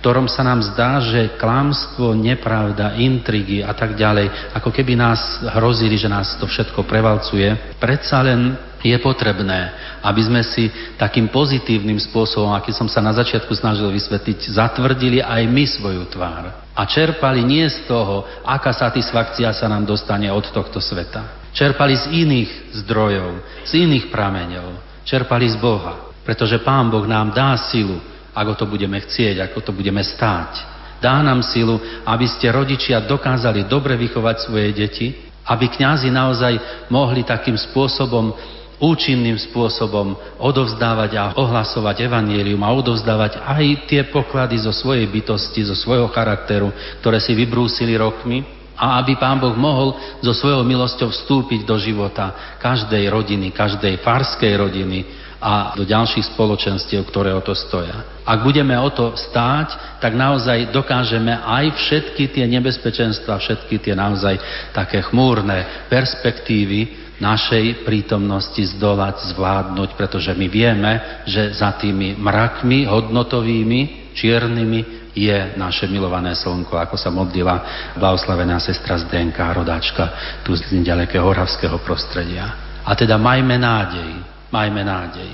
ktorom 0.00 0.26
sa 0.26 0.40
nám 0.40 0.64
zdá, 0.64 0.96
že 0.98 1.36
klamstvo, 1.36 2.16
nepravda, 2.16 2.96
intrigy 2.96 3.60
a 3.60 3.76
tak 3.76 3.94
ďalej, 3.94 4.56
ako 4.56 4.72
keby 4.72 4.96
nás 4.96 5.44
hrozili, 5.58 6.00
že 6.00 6.08
nás 6.08 6.40
to 6.40 6.48
všetko 6.48 6.88
prevalcuje, 6.88 7.76
predsa 7.76 8.24
len 8.24 8.56
je 8.80 8.96
potrebné, 8.98 9.76
aby 10.00 10.20
sme 10.24 10.40
si 10.40 10.72
takým 10.96 11.28
pozitívnym 11.28 12.00
spôsobom, 12.00 12.56
aký 12.56 12.72
som 12.72 12.88
sa 12.88 13.04
na 13.04 13.12
začiatku 13.12 13.52
snažil 13.52 13.92
vysvetliť, 13.92 14.56
zatvrdili 14.56 15.20
aj 15.20 15.42
my 15.44 15.64
svoju 15.68 16.08
tvár. 16.08 16.72
A 16.72 16.82
čerpali 16.88 17.44
nie 17.44 17.68
z 17.68 17.84
toho, 17.84 18.24
aká 18.42 18.72
satisfakcia 18.72 19.52
sa 19.52 19.68
nám 19.68 19.84
dostane 19.84 20.32
od 20.32 20.48
tohto 20.48 20.80
sveta. 20.80 21.52
Čerpali 21.52 21.98
z 21.98 22.04
iných 22.24 22.50
zdrojov, 22.84 23.42
z 23.68 23.84
iných 23.84 24.08
prameňov. 24.08 25.02
Čerpali 25.04 25.50
z 25.50 25.58
Boha. 25.60 26.08
Pretože 26.24 26.62
Pán 26.62 26.88
Boh 26.88 27.04
nám 27.04 27.34
dá 27.34 27.58
silu 27.58 27.98
ako 28.34 28.52
to 28.54 28.64
budeme 28.66 28.98
chcieť, 28.98 29.42
ako 29.42 29.58
to 29.60 29.72
budeme 29.74 30.02
stáť. 30.02 30.78
Dá 31.00 31.18
nám 31.24 31.40
silu, 31.42 31.80
aby 32.04 32.28
ste 32.28 32.52
rodičia 32.52 33.00
dokázali 33.02 33.64
dobre 33.66 33.96
vychovať 33.96 34.36
svoje 34.44 34.68
deti, 34.76 35.06
aby 35.48 35.66
kňazi 35.66 36.12
naozaj 36.12 36.86
mohli 36.92 37.24
takým 37.24 37.56
spôsobom 37.56 38.36
účinným 38.80 39.36
spôsobom 39.36 40.16
odovzdávať 40.40 41.10
a 41.20 41.24
ohlasovať 41.36 42.08
evanielium 42.08 42.64
a 42.64 42.72
odovzdávať 42.72 43.38
aj 43.44 43.64
tie 43.86 44.02
poklady 44.08 44.56
zo 44.58 44.72
svojej 44.72 45.04
bytosti, 45.06 45.68
zo 45.68 45.76
svojho 45.76 46.08
charakteru, 46.08 46.72
ktoré 47.04 47.20
si 47.20 47.36
vybrúsili 47.36 47.94
rokmi 47.94 48.40
a 48.80 48.96
aby 49.04 49.20
Pán 49.20 49.36
Boh 49.36 49.52
mohol 49.52 49.92
so 50.24 50.32
svojou 50.32 50.64
milosťou 50.64 51.12
vstúpiť 51.12 51.68
do 51.68 51.76
života 51.76 52.56
každej 52.56 53.12
rodiny, 53.12 53.52
každej 53.52 54.00
farskej 54.00 54.56
rodiny, 54.56 55.04
a 55.40 55.72
do 55.72 55.88
ďalších 55.88 56.36
spoločenstiev, 56.36 57.08
ktoré 57.08 57.32
o 57.32 57.40
to 57.40 57.56
stoja. 57.56 58.20
Ak 58.28 58.44
budeme 58.44 58.76
o 58.76 58.92
to 58.92 59.16
stáť, 59.16 59.96
tak 59.96 60.12
naozaj 60.12 60.68
dokážeme 60.68 61.32
aj 61.32 61.80
všetky 61.80 62.28
tie 62.28 62.44
nebezpečenstva, 62.44 63.40
všetky 63.40 63.80
tie 63.80 63.96
naozaj 63.96 64.36
také 64.76 65.00
chmúrne 65.00 65.88
perspektívy 65.88 67.09
našej 67.20 67.84
prítomnosti 67.84 68.58
zdolať, 68.76 69.36
zvládnuť, 69.36 69.94
pretože 69.94 70.32
my 70.32 70.46
vieme, 70.48 71.22
že 71.28 71.52
za 71.52 71.76
tými 71.76 72.16
mrakmi 72.16 72.88
hodnotovými, 72.88 74.12
čiernymi 74.16 75.12
je 75.12 75.54
naše 75.60 75.86
milované 75.86 76.32
slnko, 76.32 76.80
ako 76.80 76.96
sa 76.96 77.12
modlila 77.12 77.92
blahoslavená 78.00 78.56
sestra 78.58 78.96
Zdenka, 78.96 79.52
rodáčka 79.52 80.40
tu 80.42 80.56
z 80.56 80.80
ďalekého 80.80 81.22
horavského 81.22 81.76
prostredia. 81.84 82.80
A 82.80 82.96
teda 82.96 83.20
majme 83.20 83.60
nádej, 83.60 84.40
Majme 84.50 84.82
nádej. 84.82 85.30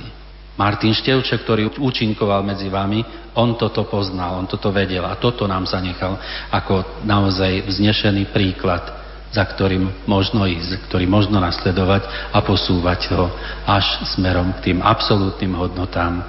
Martin 0.57 0.93
Števček, 0.93 1.45
ktorý 1.45 1.73
účinkoval 1.81 2.45
medzi 2.45 2.69
vami, 2.69 3.05
on 3.37 3.57
toto 3.57 3.85
poznal, 3.89 4.41
on 4.41 4.49
toto 4.49 4.73
vedel 4.73 5.05
a 5.05 5.17
toto 5.21 5.45
nám 5.45 5.69
zanechal 5.69 6.17
ako 6.49 7.05
naozaj 7.05 7.69
vznešený 7.69 8.33
príklad, 8.33 9.06
za 9.35 9.45
ktorým 9.45 10.07
možno 10.07 10.47
ísť, 10.47 10.89
ktorý 10.89 11.05
možno 11.11 11.43
nasledovať 11.43 12.33
a 12.33 12.39
posúvať 12.41 13.01
ho 13.15 13.31
až 13.67 14.07
smerom 14.17 14.55
k 14.61 14.73
tým 14.73 14.79
absolútnym 14.81 15.55
hodnotám, 15.59 16.23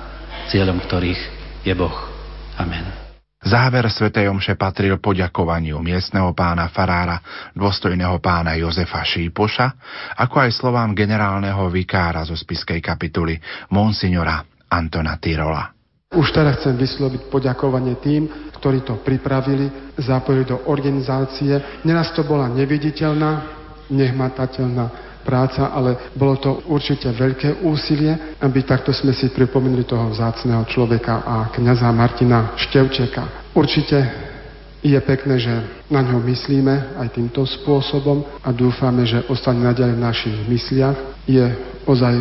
cieľom 0.50 0.82
ktorých 0.82 1.22
je 1.64 1.74
Boh. 1.78 1.96
Amen. 2.58 3.08
Záver 3.38 3.86
svätej 3.88 4.28
Omše 4.34 4.58
patril 4.58 4.98
poďakovaniu 4.98 5.78
miestneho 5.80 6.34
pána 6.34 6.68
farára, 6.74 7.22
dôstojného 7.54 8.18
pána 8.18 8.58
Jozefa 8.58 9.06
Šípoša, 9.06 9.78
ako 10.18 10.42
aj 10.42 10.52
slovám 10.58 10.98
generálneho 10.98 11.70
vikára 11.70 12.26
zo 12.26 12.34
spiskej 12.34 12.82
kapituly 12.82 13.38
Monsignora 13.70 14.42
Antona 14.68 15.16
Tyrola. 15.22 15.77
Už 16.16 16.32
teraz 16.32 16.64
chcem 16.64 16.74
vysloviť 16.80 17.28
poďakovanie 17.28 18.00
tým, 18.00 18.32
ktorí 18.58 18.82
to 18.82 18.96
pripravili, 19.04 19.68
zapojili 20.00 20.48
do 20.48 20.58
organizácie. 20.72 21.84
Neraz 21.84 22.16
to 22.16 22.24
bola 22.24 22.48
neviditeľná, 22.48 23.32
nehmatateľná 23.92 24.88
práca, 25.28 25.68
ale 25.70 26.16
bolo 26.16 26.40
to 26.40 26.64
určite 26.72 27.12
veľké 27.12 27.60
úsilie, 27.68 28.40
aby 28.40 28.64
takto 28.64 28.96
sme 28.96 29.12
si 29.12 29.28
pripomenuli 29.30 29.84
toho 29.84 30.10
vzácného 30.16 30.64
človeka 30.72 31.28
a 31.28 31.52
kniaza 31.52 31.92
Martina 31.92 32.56
Števčeka. 32.56 33.52
Určite 33.52 34.08
je 34.80 34.96
pekné, 35.04 35.36
že 35.38 35.54
na 35.92 36.00
ňo 36.02 36.24
myslíme 36.24 37.04
aj 37.04 37.20
týmto 37.20 37.44
spôsobom 37.44 38.24
a 38.42 38.56
dúfame, 38.56 39.04
že 39.04 39.28
ostane 39.28 39.60
naďalej 39.60 40.00
v 40.00 40.06
našich 40.08 40.38
mysliach. 40.48 40.96
Je 41.28 41.44
ozaj 41.84 42.16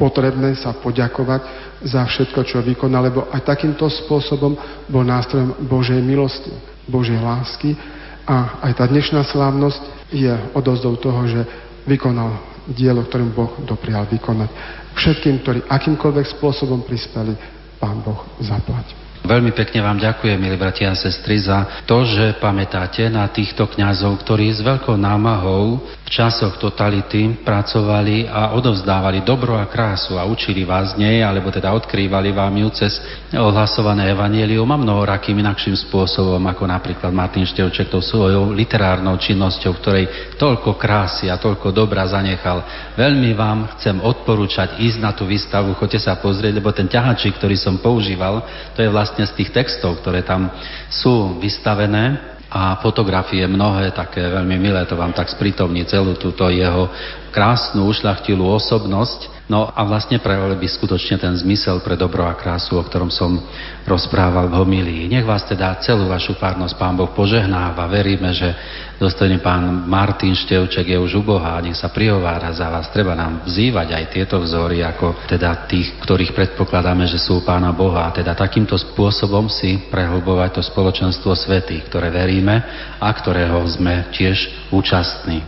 potrebné 0.00 0.56
sa 0.56 0.72
poďakovať 0.72 1.42
za 1.84 2.02
všetko, 2.08 2.40
čo 2.48 2.64
vykonal, 2.64 3.12
lebo 3.12 3.28
aj 3.28 3.44
takýmto 3.44 3.84
spôsobom 3.88 4.56
bol 4.88 5.04
nástrojom 5.04 5.68
Božej 5.68 6.00
milosti, 6.00 6.52
Božej 6.88 7.20
lásky 7.20 7.76
a 8.24 8.64
aj 8.64 8.72
tá 8.80 8.84
dnešná 8.88 9.20
slávnosť 9.28 10.12
je 10.12 10.32
odozdou 10.56 10.96
toho, 10.96 11.28
že 11.28 11.40
vykonal 11.84 12.40
dielo, 12.72 13.04
ktorým 13.04 13.36
Boh 13.36 13.52
doprial 13.68 14.08
vykonať. 14.08 14.48
Všetkým, 14.96 15.44
ktorí 15.44 15.60
akýmkoľvek 15.68 16.26
spôsobom 16.40 16.80
prispeli, 16.88 17.36
Pán 17.76 18.00
Boh 18.00 18.24
zaplať. 18.40 19.03
Veľmi 19.24 19.56
pekne 19.56 19.80
vám 19.80 19.96
ďakujem, 19.96 20.36
milí 20.36 20.52
bratia 20.60 20.92
a 20.92 21.00
sestry, 21.00 21.40
za 21.40 21.80
to, 21.88 22.04
že 22.04 22.36
pamätáte 22.44 23.08
na 23.08 23.24
týchto 23.32 23.64
kňazov, 23.64 24.20
ktorí 24.20 24.52
s 24.52 24.60
veľkou 24.60 25.00
námahou 25.00 25.80
v 25.80 26.08
časoch 26.12 26.60
totality 26.60 27.40
pracovali 27.40 28.28
a 28.28 28.52
odovzdávali 28.52 29.24
dobro 29.24 29.56
a 29.56 29.64
krásu 29.64 30.20
a 30.20 30.28
učili 30.28 30.68
vás 30.68 30.92
nej, 31.00 31.24
alebo 31.24 31.48
teda 31.48 31.72
odkrývali 31.72 32.36
vám 32.36 32.52
ju 32.52 32.68
cez 32.76 33.00
ohlasované 33.32 34.12
evanielium 34.12 34.68
a 34.68 34.76
mnohorakým 34.76 35.40
inakším 35.40 35.80
spôsobom, 35.88 36.44
ako 36.44 36.68
napríklad 36.68 37.08
Martin 37.08 37.48
Števček 37.48 37.88
tou 37.88 38.04
svojou 38.04 38.52
literárnou 38.52 39.16
činnosťou, 39.16 39.72
ktorej 39.80 40.36
toľko 40.36 40.76
krásy 40.76 41.32
a 41.32 41.40
toľko 41.40 41.72
dobra 41.72 42.04
zanechal. 42.04 42.60
Veľmi 43.00 43.32
vám 43.32 43.72
chcem 43.80 43.96
odporúčať 44.04 44.84
ísť 44.84 44.98
na 45.00 45.16
tú 45.16 45.24
výstavu, 45.24 45.72
choďte 45.80 46.04
sa 46.04 46.20
pozrieť, 46.20 46.60
lebo 46.60 46.68
ten 46.76 46.84
ťahačík, 46.84 47.40
ktorý 47.40 47.56
som 47.56 47.80
používal, 47.80 48.44
to 48.76 48.84
je 48.84 48.92
vlastne 48.92 49.13
vlastne 49.14 49.30
z 49.30 49.38
tých 49.46 49.54
textov, 49.54 50.02
ktoré 50.02 50.26
tam 50.26 50.50
sú 50.90 51.38
vystavené 51.38 52.34
a 52.50 52.82
fotografie 52.82 53.46
mnohé, 53.46 53.94
také 53.94 54.26
veľmi 54.26 54.58
milé, 54.58 54.82
to 54.90 54.98
vám 54.98 55.14
tak 55.14 55.30
sprítomní 55.30 55.86
celú 55.86 56.18
túto 56.18 56.50
jeho 56.50 56.90
krásnu, 57.30 57.86
ušľachtilú 57.86 58.42
osobnosť 58.42 59.33
No 59.44 59.68
a 59.68 59.84
vlastne 59.84 60.16
prejavili 60.24 60.56
by 60.56 60.68
skutočne 60.72 61.20
ten 61.20 61.36
zmysel 61.36 61.84
pre 61.84 62.00
dobro 62.00 62.24
a 62.24 62.32
krásu, 62.32 62.80
o 62.80 62.84
ktorom 62.84 63.12
som 63.12 63.44
rozprával 63.84 64.48
v 64.48 64.56
homilii. 64.56 65.04
Nech 65.12 65.28
vás 65.28 65.44
teda 65.44 65.76
celú 65.84 66.08
vašu 66.08 66.40
párnosť 66.40 66.80
Pán 66.80 66.96
Boh 66.96 67.12
požehnáva. 67.12 67.84
Veríme, 67.84 68.32
že 68.32 68.56
dostojný 68.96 69.44
pán 69.44 69.84
Martin 69.84 70.32
Števček 70.32 70.88
je 70.88 70.96
už 70.96 71.20
u 71.20 71.22
Boha 71.28 71.60
a 71.60 71.64
nech 71.64 71.76
sa 71.76 71.92
prihovára 71.92 72.56
za 72.56 72.72
vás. 72.72 72.88
Treba 72.88 73.12
nám 73.12 73.44
vzývať 73.44 73.92
aj 73.92 74.04
tieto 74.16 74.40
vzory, 74.40 74.80
ako 74.80 75.28
teda 75.28 75.68
tých, 75.68 76.00
ktorých 76.00 76.32
predpokladáme, 76.32 77.04
že 77.04 77.20
sú 77.20 77.44
Pána 77.44 77.68
Boha. 77.76 78.08
A 78.08 78.16
teda 78.16 78.32
takýmto 78.32 78.80
spôsobom 78.80 79.52
si 79.52 79.76
prehlbovať 79.92 80.56
to 80.56 80.62
spoločenstvo 80.64 81.36
svetých, 81.36 81.84
ktoré 81.92 82.08
veríme 82.08 82.64
a 82.96 83.12
ktorého 83.12 83.60
sme 83.68 84.08
tiež 84.08 84.72
účastní. 84.72 85.44